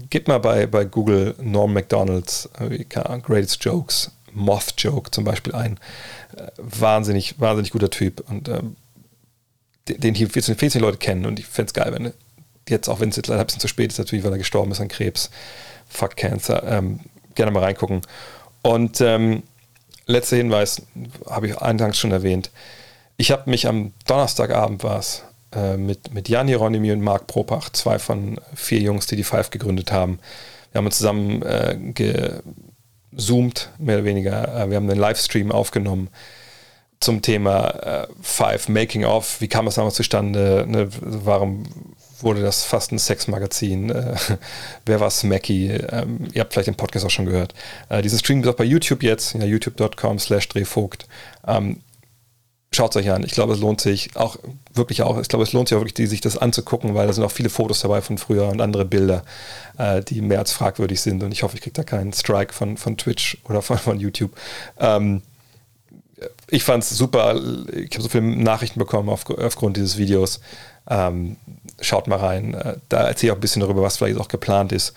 [0.10, 5.78] gebt mal bei, bei Google Norm MacDonalds äh, Greatest Jokes, Moth Joke zum Beispiel ein.
[6.58, 8.78] Wahnsinnig, wahnsinnig guter Typ und ähm,
[9.88, 12.14] den hier 14, 14 Leute kennen und ich fände es geil, wenn
[12.72, 14.72] jetzt, auch wenn es jetzt leider ein bisschen zu spät ist, natürlich, weil er gestorben
[14.72, 15.30] ist an Krebs,
[15.88, 17.02] fuck Cancer, ähm,
[17.35, 18.02] gerne mal reingucken.
[18.64, 19.43] Und ähm,
[20.06, 20.81] letzter Hinweis,
[21.30, 22.49] habe ich eingangs schon erwähnt.
[23.18, 25.23] Ich habe mich am Donnerstagabend war es
[25.53, 29.49] äh, mit, mit Jan Hieronymi und Marc Propach, zwei von vier Jungs, die die Five
[29.49, 30.19] gegründet haben.
[30.72, 31.77] Wir haben uns zusammen äh,
[33.14, 34.43] gezoomt, mehr oder weniger.
[34.43, 36.10] Äh, wir haben einen Livestream aufgenommen
[36.99, 39.41] zum Thema äh, Five Making of.
[39.41, 40.65] Wie kam es damals zustande?
[40.68, 40.88] Ne?
[41.02, 41.64] Warum
[42.23, 43.89] wurde das fast ein Sexmagazin.
[43.89, 44.15] Äh,
[44.85, 45.69] wer war Smacky?
[45.69, 47.53] Ähm, ihr habt vielleicht den Podcast auch schon gehört.
[47.89, 51.07] Äh, diesen Stream ist auch bei YouTube jetzt, ja, youtube.com slash drehvogt.
[51.48, 51.81] Ähm,
[52.73, 53.26] Schaut es euch an.
[53.26, 54.38] Ich glaube, es lohnt sich auch
[54.73, 55.19] wirklich auch.
[55.19, 57.49] Ich glaube, es lohnt sich auch wirklich, sich das anzugucken, weil da sind auch viele
[57.49, 59.26] Fotos dabei von früher und andere Bilder,
[59.77, 61.22] äh, die mehr als fragwürdig sind.
[61.22, 64.31] Und ich hoffe, ich kriege da keinen Strike von, von Twitch oder von, von YouTube.
[64.80, 65.22] Ähm,
[66.49, 67.35] ich fand es super.
[67.73, 70.39] Ich habe so viele Nachrichten bekommen auf, aufgrund dieses Videos.
[70.90, 71.38] Ähm,
[71.80, 72.53] schaut mal rein.
[72.53, 74.94] Äh, da erzähle ich auch ein bisschen darüber, was vielleicht auch geplant ist.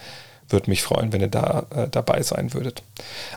[0.49, 2.83] Würde mich freuen, wenn ihr da äh, dabei sein würdet.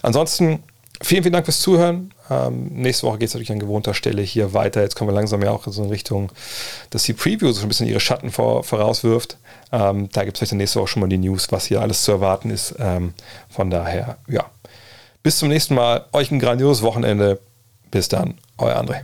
[0.01, 0.63] Ansonsten
[1.01, 2.13] vielen, vielen Dank fürs Zuhören.
[2.29, 4.81] Ähm, nächste Woche geht es natürlich an gewohnter Stelle hier weiter.
[4.81, 6.31] Jetzt kommen wir langsam ja auch so in Richtung,
[6.89, 9.37] dass die Preview so ein bisschen ihre Schatten vor, vorauswirft.
[9.71, 12.11] Ähm, da gibt es vielleicht nächste Woche schon mal die News, was hier alles zu
[12.11, 12.75] erwarten ist.
[12.79, 13.13] Ähm,
[13.49, 14.45] von daher, ja.
[15.23, 16.05] Bis zum nächsten Mal.
[16.13, 17.39] Euch ein grandioses Wochenende.
[17.91, 19.03] Bis dann, euer André.